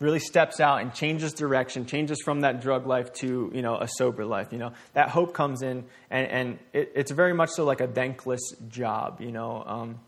really 0.00 0.18
steps 0.18 0.58
out 0.58 0.80
and 0.80 0.92
changes 0.92 1.34
direction, 1.34 1.86
changes 1.86 2.20
from 2.24 2.40
that 2.40 2.60
drug 2.60 2.86
life 2.86 3.12
to, 3.12 3.50
you 3.54 3.62
know, 3.62 3.76
a 3.76 3.86
sober 3.86 4.24
life, 4.24 4.48
you 4.50 4.58
know. 4.58 4.72
That 4.94 5.10
hope 5.10 5.34
comes 5.34 5.62
in 5.62 5.84
and, 6.10 6.26
and 6.26 6.58
it, 6.72 6.92
it's 6.96 7.12
very 7.12 7.34
much 7.34 7.50
so 7.50 7.64
like 7.64 7.80
a 7.80 7.86
thankless 7.86 8.40
job, 8.68 9.20
you 9.20 9.30
know, 9.30 9.62
um, 9.64 10.00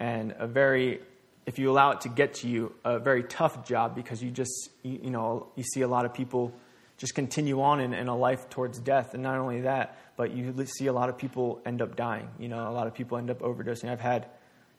and 0.00 0.34
a 0.38 0.46
very 0.46 1.00
if 1.46 1.58
you 1.58 1.70
allow 1.70 1.90
it 1.90 2.02
to 2.02 2.08
get 2.08 2.34
to 2.34 2.48
you, 2.48 2.72
a 2.84 2.98
very 2.98 3.24
tough 3.24 3.66
job 3.66 3.94
because 3.96 4.22
you 4.22 4.30
just, 4.30 4.70
you, 4.82 5.00
you 5.04 5.10
know, 5.10 5.48
you 5.56 5.64
see 5.64 5.80
a 5.80 5.88
lot 5.88 6.04
of 6.04 6.14
people 6.14 6.52
just 6.96 7.14
continue 7.14 7.60
on 7.62 7.80
in, 7.80 7.94
in, 7.94 8.08
a 8.08 8.16
life 8.16 8.48
towards 8.50 8.78
death. 8.78 9.14
And 9.14 9.22
not 9.22 9.38
only 9.38 9.62
that, 9.62 9.96
but 10.16 10.32
you 10.32 10.54
see 10.66 10.86
a 10.86 10.92
lot 10.92 11.08
of 11.08 11.16
people 11.16 11.60
end 11.64 11.80
up 11.80 11.96
dying. 11.96 12.28
You 12.38 12.48
know, 12.48 12.68
a 12.68 12.70
lot 12.70 12.86
of 12.86 12.94
people 12.94 13.16
end 13.16 13.30
up 13.30 13.40
overdosing. 13.40 13.88
I've 13.88 14.00
had, 14.00 14.26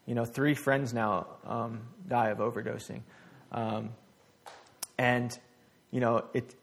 you 0.05 0.13
know, 0.13 0.23
three 0.23 0.53
friends 0.53 0.93
now 0.93 1.27
um, 1.45 1.81
die 2.07 2.29
of 2.29 2.37
overdosing. 2.37 3.01
Um, 3.51 3.89
and, 5.01 5.35
you 5.89 5.99
know, 5.99 6.25
it, 6.31 6.53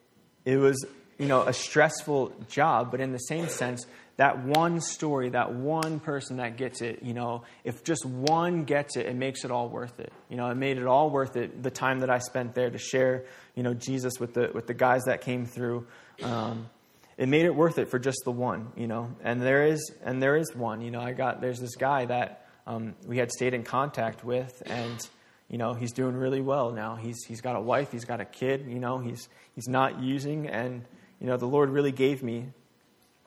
it 0.44 0.58
was, 0.58 0.86
you 1.18 1.26
know, 1.26 1.42
a 1.42 1.52
stressful 1.52 2.32
job, 2.48 2.92
but 2.92 3.00
in 3.00 3.10
the 3.10 3.18
same 3.18 3.48
sense, 3.48 3.84
that 4.16 4.44
one 4.44 4.80
story, 4.80 5.30
that 5.30 5.52
one 5.54 5.98
person 5.98 6.36
that 6.36 6.56
gets 6.56 6.80
it, 6.80 7.02
you 7.02 7.14
know, 7.14 7.42
if 7.64 7.82
just 7.82 8.06
one 8.06 8.62
gets 8.62 8.96
it, 8.96 9.06
it 9.06 9.16
makes 9.16 9.44
it 9.44 9.50
all 9.50 9.68
worth 9.68 9.98
it. 9.98 10.12
You 10.28 10.36
know, 10.36 10.48
it 10.50 10.54
made 10.54 10.78
it 10.78 10.86
all 10.86 11.10
worth 11.10 11.36
it, 11.36 11.64
the 11.64 11.70
time 11.72 11.98
that 12.00 12.10
I 12.10 12.18
spent 12.18 12.54
there 12.54 12.70
to 12.70 12.78
share, 12.78 13.24
you 13.56 13.64
know, 13.64 13.74
Jesus 13.74 14.20
with 14.20 14.34
the, 14.34 14.52
with 14.54 14.68
the 14.68 14.74
guys 14.74 15.02
that 15.06 15.22
came 15.22 15.44
through. 15.44 15.88
Um, 16.22 16.70
it 17.16 17.28
made 17.28 17.44
it 17.44 17.54
worth 17.56 17.78
it 17.78 17.90
for 17.90 17.98
just 17.98 18.20
the 18.24 18.30
one, 18.30 18.70
you 18.76 18.86
know. 18.86 19.10
And 19.24 19.42
there 19.42 19.66
is, 19.66 19.90
and 20.04 20.22
there 20.22 20.36
is 20.36 20.54
one, 20.54 20.80
you 20.80 20.92
know, 20.92 21.00
I 21.00 21.12
got, 21.12 21.40
there's 21.40 21.58
this 21.58 21.74
guy 21.74 22.04
that 22.04 22.46
um, 22.68 22.94
we 23.04 23.18
had 23.18 23.32
stayed 23.32 23.52
in 23.52 23.64
contact 23.64 24.22
with 24.22 24.62
and, 24.66 25.08
you 25.48 25.58
know, 25.58 25.74
he's 25.74 25.92
doing 25.92 26.14
really 26.14 26.40
well 26.40 26.70
now. 26.70 26.96
He's, 26.96 27.24
he's 27.24 27.40
got 27.40 27.56
a 27.56 27.60
wife, 27.60 27.90
he's 27.92 28.04
got 28.04 28.20
a 28.20 28.24
kid, 28.24 28.66
you 28.68 28.78
know, 28.78 28.98
he's, 28.98 29.28
he's 29.54 29.68
not 29.68 30.02
using 30.02 30.48
and, 30.48 30.84
you 31.20 31.26
know, 31.26 31.36
the 31.36 31.46
Lord 31.46 31.70
really 31.70 31.92
gave 31.92 32.22
me 32.22 32.48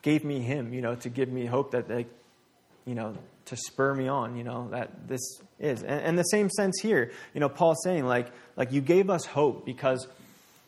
gave 0.02 0.24
me 0.24 0.40
him, 0.40 0.74
you 0.74 0.80
know, 0.80 0.96
to 0.96 1.08
give 1.08 1.30
me 1.30 1.46
hope 1.46 1.70
that, 1.70 1.88
they, 1.88 2.06
you 2.84 2.94
know, 2.94 3.14
to 3.46 3.56
spur 3.56 3.94
me 3.94 4.08
on, 4.08 4.36
you 4.36 4.44
know, 4.44 4.68
that 4.70 5.08
this 5.08 5.20
is. 5.58 5.82
And, 5.82 6.00
and 6.00 6.18
the 6.18 6.24
same 6.24 6.50
sense 6.50 6.80
here, 6.80 7.12
you 7.32 7.40
know, 7.40 7.48
Paul's 7.48 7.78
saying, 7.84 8.04
like, 8.04 8.28
like 8.56 8.72
you 8.72 8.80
gave 8.80 9.08
us 9.08 9.24
hope 9.24 9.64
because, 9.64 10.06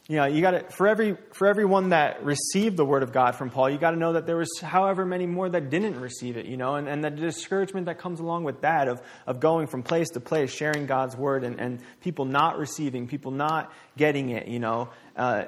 you 0.07 0.17
know, 0.17 0.27
you 0.27 0.43
got 0.43 0.51
to 0.51 0.61
for 0.65 0.87
every 0.87 1.17
for 1.33 1.47
everyone 1.47 1.89
that 1.89 2.23
received 2.25 2.77
the 2.77 2.85
word 2.85 3.03
of 3.03 3.11
God 3.11 3.37
from 3.37 3.49
Paul, 3.49 3.71
you 3.71 3.79
got 3.79 3.93
to 3.93 3.97
know 3.97 4.13
that 4.13 4.27
there 4.27 4.37
was 4.37 4.51
however 4.61 5.07
many 5.07 5.25
more 5.25 5.49
that 5.49 5.71
didn't 5.71 5.99
receive 5.99 6.37
it, 6.37 6.45
you 6.45 6.59
know, 6.59 6.75
and, 6.75 6.87
and 6.87 7.03
the 7.03 7.11
discouragement 7.11 7.87
that 7.87 7.99
comes 7.99 8.21
along 8.21 8.45
with 8.45 8.61
that 8.61 8.87
of 8.87 9.01
of 9.27 9.41
going 9.41 9.67
from 9.67 9.83
place 9.83 10.11
to 10.11 10.21
place, 10.21 10.53
sharing 10.53 10.85
God's 10.85 11.17
word, 11.17 11.43
and, 11.43 11.59
and 11.59 11.81
people 12.03 12.27
not 12.27 12.59
receiving, 12.59 13.09
people 13.09 13.31
not 13.31 13.73
getting 13.97 14.29
it, 14.29 14.47
you 14.47 14.59
know. 14.59 14.91
Uh, 15.17 15.45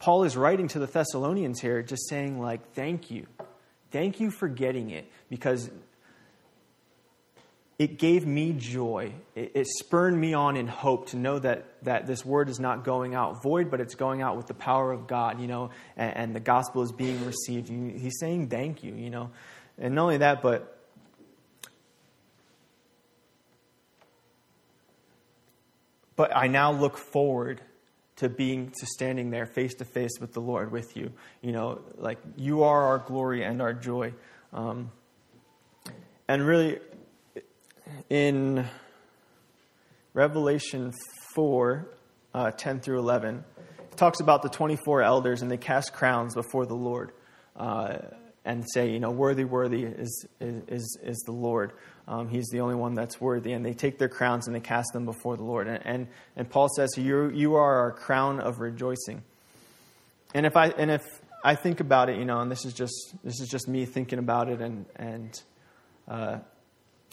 Paul 0.00 0.24
is 0.24 0.36
writing 0.36 0.66
to 0.68 0.80
the 0.80 0.86
Thessalonians 0.86 1.60
here, 1.60 1.80
just 1.82 2.08
saying 2.08 2.40
like, 2.40 2.72
"Thank 2.72 3.12
you, 3.12 3.26
thank 3.92 4.18
you 4.18 4.32
for 4.32 4.48
getting 4.48 4.90
it," 4.90 5.08
because 5.30 5.70
it 7.78 7.98
gave 7.98 8.26
me 8.26 8.54
joy. 8.54 9.12
It, 9.34 9.52
it, 9.54 9.66
spurred 9.66 10.14
me 10.14 10.32
on 10.32 10.56
in 10.56 10.66
hope 10.66 11.10
to 11.10 11.16
know 11.16 11.38
that, 11.38 11.66
that 11.82 12.06
this 12.06 12.24
word 12.24 12.48
is 12.48 12.58
not 12.58 12.84
going 12.84 13.14
out 13.14 13.42
void, 13.42 13.70
but 13.70 13.80
it's 13.80 13.94
going 13.94 14.22
out 14.22 14.36
with 14.36 14.46
the 14.46 14.54
power 14.54 14.92
of 14.92 15.06
God, 15.06 15.40
you 15.40 15.46
know, 15.46 15.70
and, 15.96 16.16
and 16.16 16.34
the 16.34 16.40
gospel 16.40 16.82
is 16.82 16.92
being 16.92 17.24
received. 17.26 17.68
He's 17.68 18.18
saying 18.18 18.48
thank 18.48 18.82
you, 18.82 18.94
you 18.94 19.10
know. 19.10 19.30
And 19.78 19.94
not 19.94 20.02
only 20.02 20.16
that, 20.18 20.40
but 20.40 20.78
but 26.16 26.34
I 26.34 26.46
now 26.46 26.72
look 26.72 26.96
forward 26.96 27.60
to 28.16 28.30
being 28.30 28.72
to 28.78 28.86
standing 28.86 29.28
there 29.28 29.44
face 29.44 29.74
to 29.74 29.84
face 29.84 30.18
with 30.18 30.32
the 30.32 30.40
Lord 30.40 30.72
with 30.72 30.96
you. 30.96 31.12
You 31.42 31.52
know, 31.52 31.82
like 31.98 32.18
you 32.36 32.62
are 32.62 32.84
our 32.84 32.98
glory 33.00 33.44
and 33.44 33.60
our 33.60 33.74
joy. 33.74 34.14
Um, 34.54 34.90
and 36.26 36.44
really, 36.44 36.78
in 38.10 38.66
Revelation 40.14 40.92
4 41.34 41.88
uh, 42.34 42.50
10 42.50 42.80
through 42.80 42.98
11, 42.98 43.44
it 43.92 43.96
talks 43.96 44.20
about 44.20 44.42
the 44.42 44.48
24 44.48 45.02
elders 45.02 45.42
and 45.42 45.50
they 45.50 45.56
cast 45.56 45.92
crowns 45.92 46.34
before 46.34 46.66
the 46.66 46.74
Lord 46.74 47.12
uh, 47.56 47.98
and 48.44 48.64
say, 48.72 48.90
you 48.90 49.00
know, 49.00 49.10
worthy, 49.10 49.44
worthy 49.44 49.84
is, 49.84 50.26
is, 50.40 50.98
is 51.02 51.22
the 51.26 51.32
Lord. 51.32 51.72
Um, 52.08 52.28
he's 52.28 52.46
the 52.52 52.60
only 52.60 52.76
one 52.76 52.94
that's 52.94 53.20
worthy. 53.20 53.52
And 53.52 53.64
they 53.64 53.72
take 53.72 53.98
their 53.98 54.08
crowns 54.08 54.46
and 54.46 54.54
they 54.54 54.60
cast 54.60 54.92
them 54.92 55.04
before 55.04 55.36
the 55.36 55.42
Lord. 55.42 55.66
And, 55.66 55.84
and, 55.84 56.08
and 56.36 56.48
Paul 56.48 56.68
says, 56.76 56.90
you, 56.96 57.30
you 57.30 57.54
are 57.56 57.80
our 57.80 57.92
crown 57.92 58.40
of 58.40 58.60
rejoicing. 58.60 59.22
And 60.34 60.46
if 60.46 60.56
I, 60.56 60.68
and 60.68 60.90
if 60.90 61.02
I 61.42 61.54
think 61.54 61.80
about 61.80 62.08
it, 62.08 62.18
you 62.18 62.24
know, 62.24 62.40
and 62.40 62.50
this 62.50 62.64
is 62.64 62.72
just, 62.72 63.14
this 63.24 63.40
is 63.40 63.48
just 63.48 63.68
me 63.68 63.84
thinking 63.84 64.18
about 64.18 64.48
it 64.48 64.60
and, 64.60 64.86
and 64.96 65.42
uh, 66.06 66.38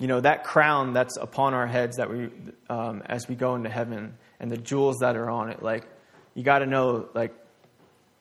you 0.04 0.10
know, 0.10 0.20
that 0.20 0.44
crown 0.44 0.92
that's 0.92 1.16
upon 1.16 1.54
our 1.54 1.66
heads 1.66 1.96
that 1.96 2.12
we, 2.12 2.30
um, 2.70 3.02
as 3.06 3.30
we 3.30 3.36
go 3.36 3.56
into 3.56 3.70
heaven 3.70 4.18
and 4.38 4.52
the 4.52 4.58
jewels 4.58 4.98
that 5.00 5.16
are 5.16 5.30
on 5.30 5.50
it, 5.50 5.64
like, 5.64 5.88
you 6.34 6.44
got 6.44 6.60
to 6.60 6.66
know, 6.66 7.08
like, 7.14 7.34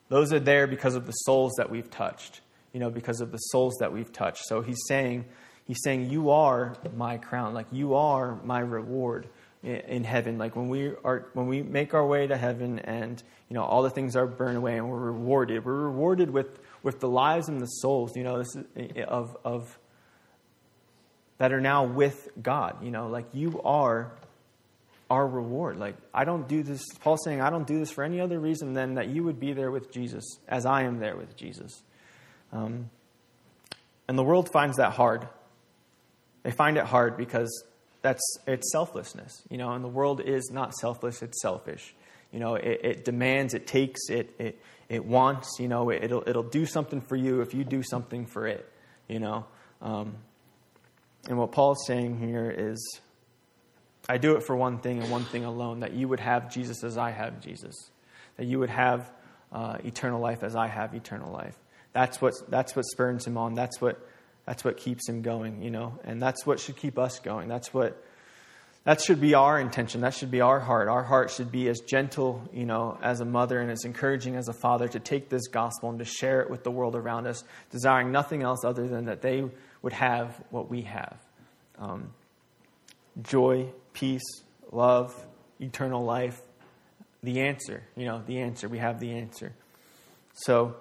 those 0.09 0.33
are 0.33 0.39
there 0.39 0.69
because 0.69 0.95
of 0.95 1.07
the 1.07 1.13
souls 1.13 1.55
that 1.59 1.71
we've 1.71 1.91
touched, 1.91 2.41
you 2.73 2.79
know, 2.79 2.89
because 2.89 3.21
of 3.21 3.33
the 3.33 3.39
souls 3.39 3.75
that 3.81 3.93
we've 3.93 4.13
touched. 4.13 4.45
So 4.45 4.61
he's 4.61 4.79
saying, 4.87 5.25
he's 5.65 5.81
saying, 5.83 6.09
you 6.09 6.31
are 6.31 6.77
my 6.95 7.19
crown, 7.19 7.53
like, 7.53 7.67
you 7.73 7.97
are 7.97 8.39
my 8.45 8.61
reward 8.61 9.29
in 9.65 10.03
heaven 10.03 10.39
like 10.39 10.57
when 10.57 10.69
we 10.69 10.93
are 11.05 11.29
when 11.35 11.47
we 11.47 11.63
make 11.63 11.95
our 11.95 12.05
way 12.05 12.27
to 12.27 12.37
heaven 12.37 12.81
and 12.81 13.23
you 13.49 13.55
know 13.55 13.63
all 13.63 13.83
the 13.83 13.91
things 13.91 14.17
are 14.17 14.27
burned 14.27 14.57
away 14.57 14.77
and 14.77 14.91
we're 14.91 14.99
rewarded 14.99 15.65
we're 15.65 15.73
rewarded 15.73 16.31
with 16.31 16.59
with 16.83 16.99
the 16.99 17.07
lives 17.07 17.49
and 17.49 17.61
the 17.61 17.67
souls 17.67 18.17
you 18.17 18.25
know 18.25 18.41
is, 18.41 18.57
of 19.07 19.37
of 19.45 19.79
that 21.39 21.53
are 21.53 21.61
now 21.61 21.85
with 21.85 22.29
God. 22.41 22.85
You 22.85 22.91
know, 22.91 23.09
like 23.09 23.27
you 23.33 23.61
are 23.63 24.13
our 25.13 25.27
reward. 25.27 25.79
Like 25.79 25.97
I 26.15 26.25
don't 26.25 26.49
do 26.49 26.63
this. 26.63 26.83
Paul's 27.01 27.23
saying 27.25 27.41
I 27.41 27.51
don't 27.51 27.67
do 27.67 27.79
this 27.79 27.91
for 27.91 28.03
any 28.03 28.21
other 28.21 28.41
reason 28.41 28.73
than 28.73 28.95
that 28.95 29.09
you 29.09 29.25
would 29.25 29.39
be 29.39 29.53
there 29.53 29.71
with 29.71 29.93
Jesus, 29.93 30.25
as 30.49 30.65
I 30.65 30.85
am 30.85 30.99
there 30.99 31.17
with 31.17 31.37
Jesus. 31.37 31.83
Um, 32.53 32.91
and 34.09 34.19
the 34.19 34.23
world 34.23 34.51
finds 34.51 34.79
that 34.79 34.93
hard. 34.93 35.29
They 36.43 36.51
find 36.51 36.77
it 36.77 36.85
hard 36.85 37.17
because 37.17 37.65
that's 38.01 38.23
it's 38.47 38.73
selflessness. 38.73 39.43
You 39.51 39.59
know, 39.59 39.73
and 39.73 39.85
the 39.85 39.89
world 39.89 40.21
is 40.21 40.51
not 40.51 40.75
selfless; 40.75 41.23
it's 41.23 41.41
selfish. 41.43 41.95
You 42.33 42.41
know, 42.41 42.55
it, 42.55 42.81
it 42.83 43.05
demands, 43.05 43.53
it 43.53 43.67
takes, 43.67 44.09
it 44.09 44.35
it 44.39 44.61
it 44.89 45.05
wants. 45.05 45.59
You 45.59 45.69
know, 45.69 45.91
it, 45.91 46.11
will 46.11 46.25
it'll 46.27 46.43
do 46.43 46.67
something 46.67 47.01
for 47.01 47.17
you 47.17 47.43
if 47.43 47.53
you 47.53 47.65
do 47.65 47.83
something 47.83 48.27
for 48.27 48.47
it. 48.47 48.71
You 49.09 49.21
know. 49.21 49.47
Um, 49.81 50.17
and 51.29 51.39
what 51.39 51.53
Paul's 51.53 51.87
saying 51.87 52.19
here 52.19 52.51
is 52.51 53.01
I 54.09 54.19
do 54.19 54.37
it 54.37 54.43
for 54.43 54.57
one 54.57 54.79
thing 54.79 55.01
and 55.01 55.11
one 55.11 55.25
thing 55.25 55.45
alone 55.45 55.81
that 55.81 55.93
you 55.93 56.09
would 56.09 56.21
have 56.21 56.53
Jesus 56.53 56.83
as 56.83 56.99
I 56.99 57.11
have 57.11 57.41
Jesus, 57.41 57.91
that 58.37 58.47
you 58.47 58.59
would 58.59 58.71
have 58.71 59.11
uh, 59.53 59.79
eternal 59.85 60.21
life 60.21 60.43
as 60.43 60.57
I 60.57 60.67
have 60.67 60.95
eternal 60.95 61.33
life. 61.33 61.57
That's 61.93 62.21
what, 62.21 62.35
that's 62.49 62.75
what 62.75 62.85
spurs 62.87 63.27
him 63.27 63.37
on. 63.37 63.55
That's 63.55 63.81
what, 63.81 64.05
that's 64.47 64.65
what 64.65 64.77
keeps 64.77 65.09
him 65.09 65.23
going, 65.23 65.63
you 65.63 65.71
know, 65.71 65.99
and 66.05 66.21
that's 66.21 66.45
what 66.45 66.59
should 66.59 66.77
keep 66.77 66.99
us 66.99 67.19
going. 67.19 67.49
That's 67.49 67.73
what. 67.73 68.03
That 68.85 69.01
should 69.01 69.21
be 69.21 69.35
our 69.35 69.61
intention. 69.61 70.01
That 70.01 70.13
should 70.13 70.33
be 70.33 70.41
our 70.41 70.59
heart. 70.59 70.89
Our 70.89 71.05
heart 71.05 71.31
should 71.31 71.53
be 71.53 71.69
as 71.69 71.79
gentle, 71.79 72.43
you 72.53 72.67
know, 72.67 72.99
as 73.01 73.21
a 73.21 73.25
mother 73.25 73.61
and 73.61 73.71
as 73.71 73.85
encouraging 73.85 74.35
as 74.35 74.49
a 74.49 74.53
father 74.53 74.89
to 74.89 74.99
take 74.99 75.29
this 75.29 75.47
gospel 75.47 75.91
and 75.91 76.01
to 76.01 76.05
share 76.05 76.41
it 76.41 76.51
with 76.51 76.65
the 76.65 76.73
world 76.73 76.97
around 76.97 77.29
us, 77.29 77.45
desiring 77.71 78.11
nothing 78.11 78.43
else 78.43 78.65
other 78.65 78.89
than 78.89 79.05
that 79.05 79.23
they 79.23 79.45
would 79.83 79.93
have 79.93 80.41
what 80.51 80.71
we 80.71 80.83
have 80.83 81.19
um, 81.79 82.13
joy, 83.23 83.67
peace, 83.93 84.23
love, 84.71 85.15
eternal 85.61 86.05
life. 86.05 86.41
The 87.23 87.41
answer, 87.41 87.83
you 87.97 88.07
know, 88.07 88.23
the 88.27 88.41
answer. 88.41 88.69
We 88.69 88.79
have 88.79 88.99
the 88.99 89.13
answer. 89.13 89.53
So, 90.35 90.77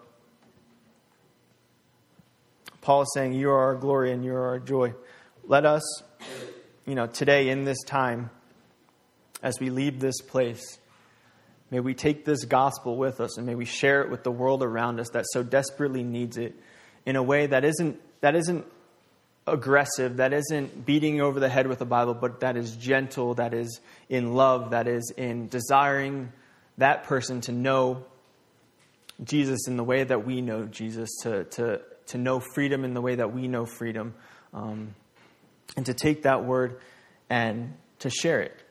Paul 2.82 3.04
is 3.04 3.12
saying, 3.14 3.34
You 3.34 3.52
are 3.52 3.60
our 3.60 3.76
glory 3.76 4.12
and 4.12 4.24
you 4.24 4.34
are 4.34 4.48
our 4.48 4.60
joy. 4.60 4.94
Let 5.44 5.66
us, 5.66 5.84
you 6.86 6.96
know, 6.96 7.06
today 7.06 7.50
in 7.50 7.64
this 7.64 7.84
time, 7.84 8.32
as 9.44 9.60
we 9.60 9.70
leave 9.70 10.00
this 10.00 10.20
place, 10.22 10.80
may 11.70 11.80
we 11.80 11.94
take 11.94 12.26
this 12.26 12.46
gospel 12.46 12.96
with 12.98 13.20
us 13.22 13.38
and 13.38 13.46
may 13.46 13.56
we 13.56 13.66
share 13.66 14.02
it 14.02 14.10
with 14.10 14.24
the 14.24 14.32
world 14.32 14.64
around 14.64 15.00
us 15.00 15.10
that 15.10 15.26
so 15.32 15.44
desperately 15.44 16.04
needs 16.04 16.38
it 16.38 16.56
in 17.06 17.16
a 17.16 17.24
way 17.24 17.48
that 17.48 17.64
isn't, 17.66 18.00
that 18.22 18.36
isn't 18.36 18.66
aggressive, 19.48 20.18
that 20.18 20.34
isn't 20.34 20.86
beating 20.86 21.22
over 21.22 21.40
the 21.40 21.50
head 21.50 21.68
with 21.68 21.80
the 21.80 21.86
Bible, 21.86 22.14
but 22.14 22.42
that 22.42 22.58
is 22.58 22.76
gentle, 22.76 23.34
that 23.36 23.54
is 23.54 23.80
in 24.10 24.34
love, 24.34 24.72
that 24.72 24.88
is 24.88 25.14
in 25.18 25.48
desiring 25.48 26.32
that 26.78 27.04
person 27.04 27.42
to 27.42 27.52
know 27.52 28.06
Jesus 29.24 29.68
in 29.68 29.78
the 29.78 29.84
way 29.84 30.04
that 30.04 30.26
we 30.26 30.42
know 30.42 30.66
Jesus, 30.66 31.10
to, 31.24 31.44
to, 31.46 31.82
to 32.08 32.18
know 32.18 32.40
freedom 32.40 32.84
in 32.84 32.94
the 32.94 33.02
way 33.02 33.16
that 33.16 33.34
we 33.34 33.48
know 33.48 33.66
freedom, 33.66 34.14
um, 34.54 34.96
and 35.76 35.86
to 35.86 35.94
take 35.94 36.24
that 36.24 36.44
word 36.46 36.80
and 37.30 37.74
to 38.00 38.10
share 38.10 38.42
it 38.42 38.64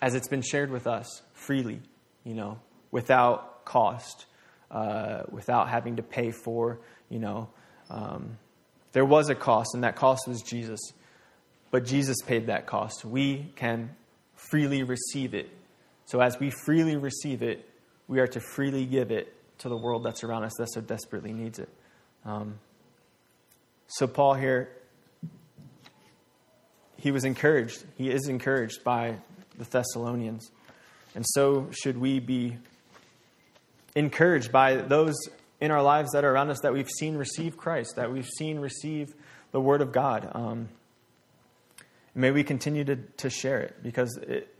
as 0.00 0.14
it's 0.14 0.28
been 0.28 0.42
shared 0.42 0.70
with 0.70 0.86
us 0.86 1.22
freely, 1.32 1.80
you 2.24 2.34
know, 2.34 2.58
without 2.90 3.64
cost, 3.64 4.26
uh, 4.70 5.22
without 5.30 5.68
having 5.68 5.96
to 5.96 6.02
pay 6.02 6.30
for, 6.30 6.80
you 7.08 7.18
know. 7.18 7.48
Um, 7.90 8.38
there 8.92 9.04
was 9.04 9.28
a 9.28 9.34
cost, 9.34 9.74
and 9.74 9.84
that 9.84 9.96
cost 9.96 10.26
was 10.26 10.42
Jesus. 10.42 10.80
But 11.70 11.84
Jesus 11.84 12.16
paid 12.22 12.46
that 12.46 12.66
cost. 12.66 13.04
We 13.04 13.52
can 13.56 13.90
freely 14.34 14.82
receive 14.82 15.34
it. 15.34 15.48
So, 16.06 16.20
as 16.20 16.38
we 16.40 16.50
freely 16.50 16.96
receive 16.96 17.42
it, 17.42 17.68
we 18.08 18.18
are 18.18 18.26
to 18.28 18.40
freely 18.40 18.84
give 18.86 19.10
it 19.12 19.32
to 19.58 19.68
the 19.68 19.76
world 19.76 20.02
that's 20.04 20.24
around 20.24 20.44
us 20.44 20.52
that 20.58 20.72
so 20.72 20.80
desperately 20.80 21.32
needs 21.32 21.58
it. 21.58 21.68
Um, 22.24 22.58
so, 23.86 24.08
Paul 24.08 24.34
here, 24.34 24.70
he 26.96 27.12
was 27.12 27.24
encouraged. 27.24 27.84
He 27.96 28.10
is 28.10 28.26
encouraged 28.28 28.82
by 28.82 29.16
the 29.56 29.64
Thessalonians. 29.64 30.50
And 31.14 31.24
so 31.26 31.68
should 31.72 31.98
we 31.98 32.20
be 32.20 32.56
encouraged 33.94 34.52
by 34.52 34.76
those 34.76 35.16
in 35.60 35.70
our 35.70 35.82
lives 35.82 36.12
that 36.12 36.24
are 36.24 36.32
around 36.32 36.50
us 36.50 36.60
that 36.60 36.72
we've 36.72 36.88
seen 36.88 37.16
receive 37.16 37.56
Christ, 37.56 37.96
that 37.96 38.12
we've 38.12 38.28
seen 38.28 38.58
receive 38.58 39.14
the 39.52 39.60
Word 39.60 39.82
of 39.82 39.92
God. 39.92 40.30
Um, 40.32 40.68
may 42.14 42.30
we 42.30 42.44
continue 42.44 42.84
to, 42.84 42.96
to 42.96 43.30
share 43.30 43.60
it 43.60 43.82
because 43.82 44.16
it, 44.22 44.54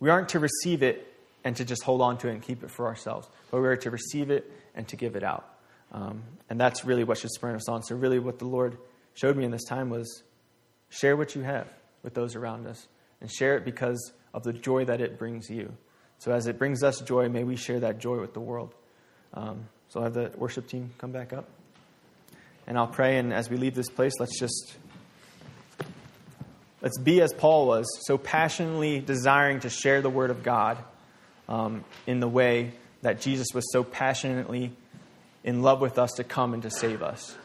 we 0.00 0.10
aren't 0.10 0.30
to 0.30 0.38
receive 0.38 0.82
it 0.82 1.12
and 1.44 1.56
to 1.56 1.64
just 1.64 1.82
hold 1.82 2.00
on 2.00 2.18
to 2.18 2.28
it 2.28 2.32
and 2.32 2.42
keep 2.42 2.64
it 2.64 2.70
for 2.70 2.86
ourselves, 2.86 3.28
but 3.50 3.60
we 3.60 3.68
are 3.68 3.76
to 3.76 3.90
receive 3.90 4.30
it 4.30 4.50
and 4.74 4.88
to 4.88 4.96
give 4.96 5.14
it 5.14 5.22
out. 5.22 5.48
Um, 5.92 6.22
and 6.50 6.60
that's 6.60 6.84
really 6.84 7.04
what 7.04 7.18
should 7.18 7.30
spur 7.30 7.54
us 7.54 7.68
on. 7.68 7.82
So, 7.82 7.94
really, 7.94 8.18
what 8.18 8.38
the 8.38 8.46
Lord 8.46 8.76
showed 9.14 9.36
me 9.36 9.44
in 9.44 9.50
this 9.50 9.64
time 9.64 9.88
was 9.88 10.22
share 10.88 11.16
what 11.16 11.34
you 11.34 11.42
have 11.42 11.68
with 12.02 12.14
those 12.14 12.34
around 12.34 12.66
us 12.66 12.88
and 13.20 13.30
share 13.30 13.56
it 13.56 13.64
because 13.64 14.12
of 14.34 14.42
the 14.42 14.52
joy 14.52 14.84
that 14.84 15.00
it 15.00 15.18
brings 15.18 15.48
you. 15.48 15.72
So, 16.18 16.32
as 16.32 16.46
it 16.48 16.58
brings 16.58 16.82
us 16.82 17.00
joy, 17.00 17.28
may 17.28 17.44
we 17.44 17.56
share 17.56 17.80
that 17.80 17.98
joy 17.98 18.20
with 18.20 18.34
the 18.34 18.40
world. 18.40 18.74
Um, 19.32 19.68
so 19.88 20.00
I'll 20.00 20.04
have 20.04 20.14
the 20.14 20.32
worship 20.36 20.68
team 20.68 20.90
come 20.98 21.12
back 21.12 21.32
up. 21.32 21.48
And 22.66 22.76
I'll 22.76 22.88
pray, 22.88 23.18
and 23.18 23.32
as 23.32 23.48
we 23.48 23.56
leave 23.56 23.74
this 23.74 23.88
place, 23.88 24.14
let's 24.18 24.38
just 24.38 24.76
let's 26.82 26.98
be 26.98 27.20
as 27.20 27.32
Paul 27.32 27.66
was, 27.66 27.86
so 28.06 28.18
passionately 28.18 29.00
desiring 29.00 29.60
to 29.60 29.70
share 29.70 30.02
the 30.02 30.10
word 30.10 30.30
of 30.30 30.42
God 30.42 30.78
um, 31.48 31.84
in 32.06 32.20
the 32.20 32.28
way 32.28 32.72
that 33.02 33.20
Jesus 33.20 33.48
was 33.54 33.64
so 33.72 33.84
passionately 33.84 34.72
in 35.44 35.62
love 35.62 35.80
with 35.80 35.98
us 35.98 36.12
to 36.16 36.24
come 36.24 36.54
and 36.54 36.62
to 36.64 36.70
save 36.70 37.02
us. 37.02 37.36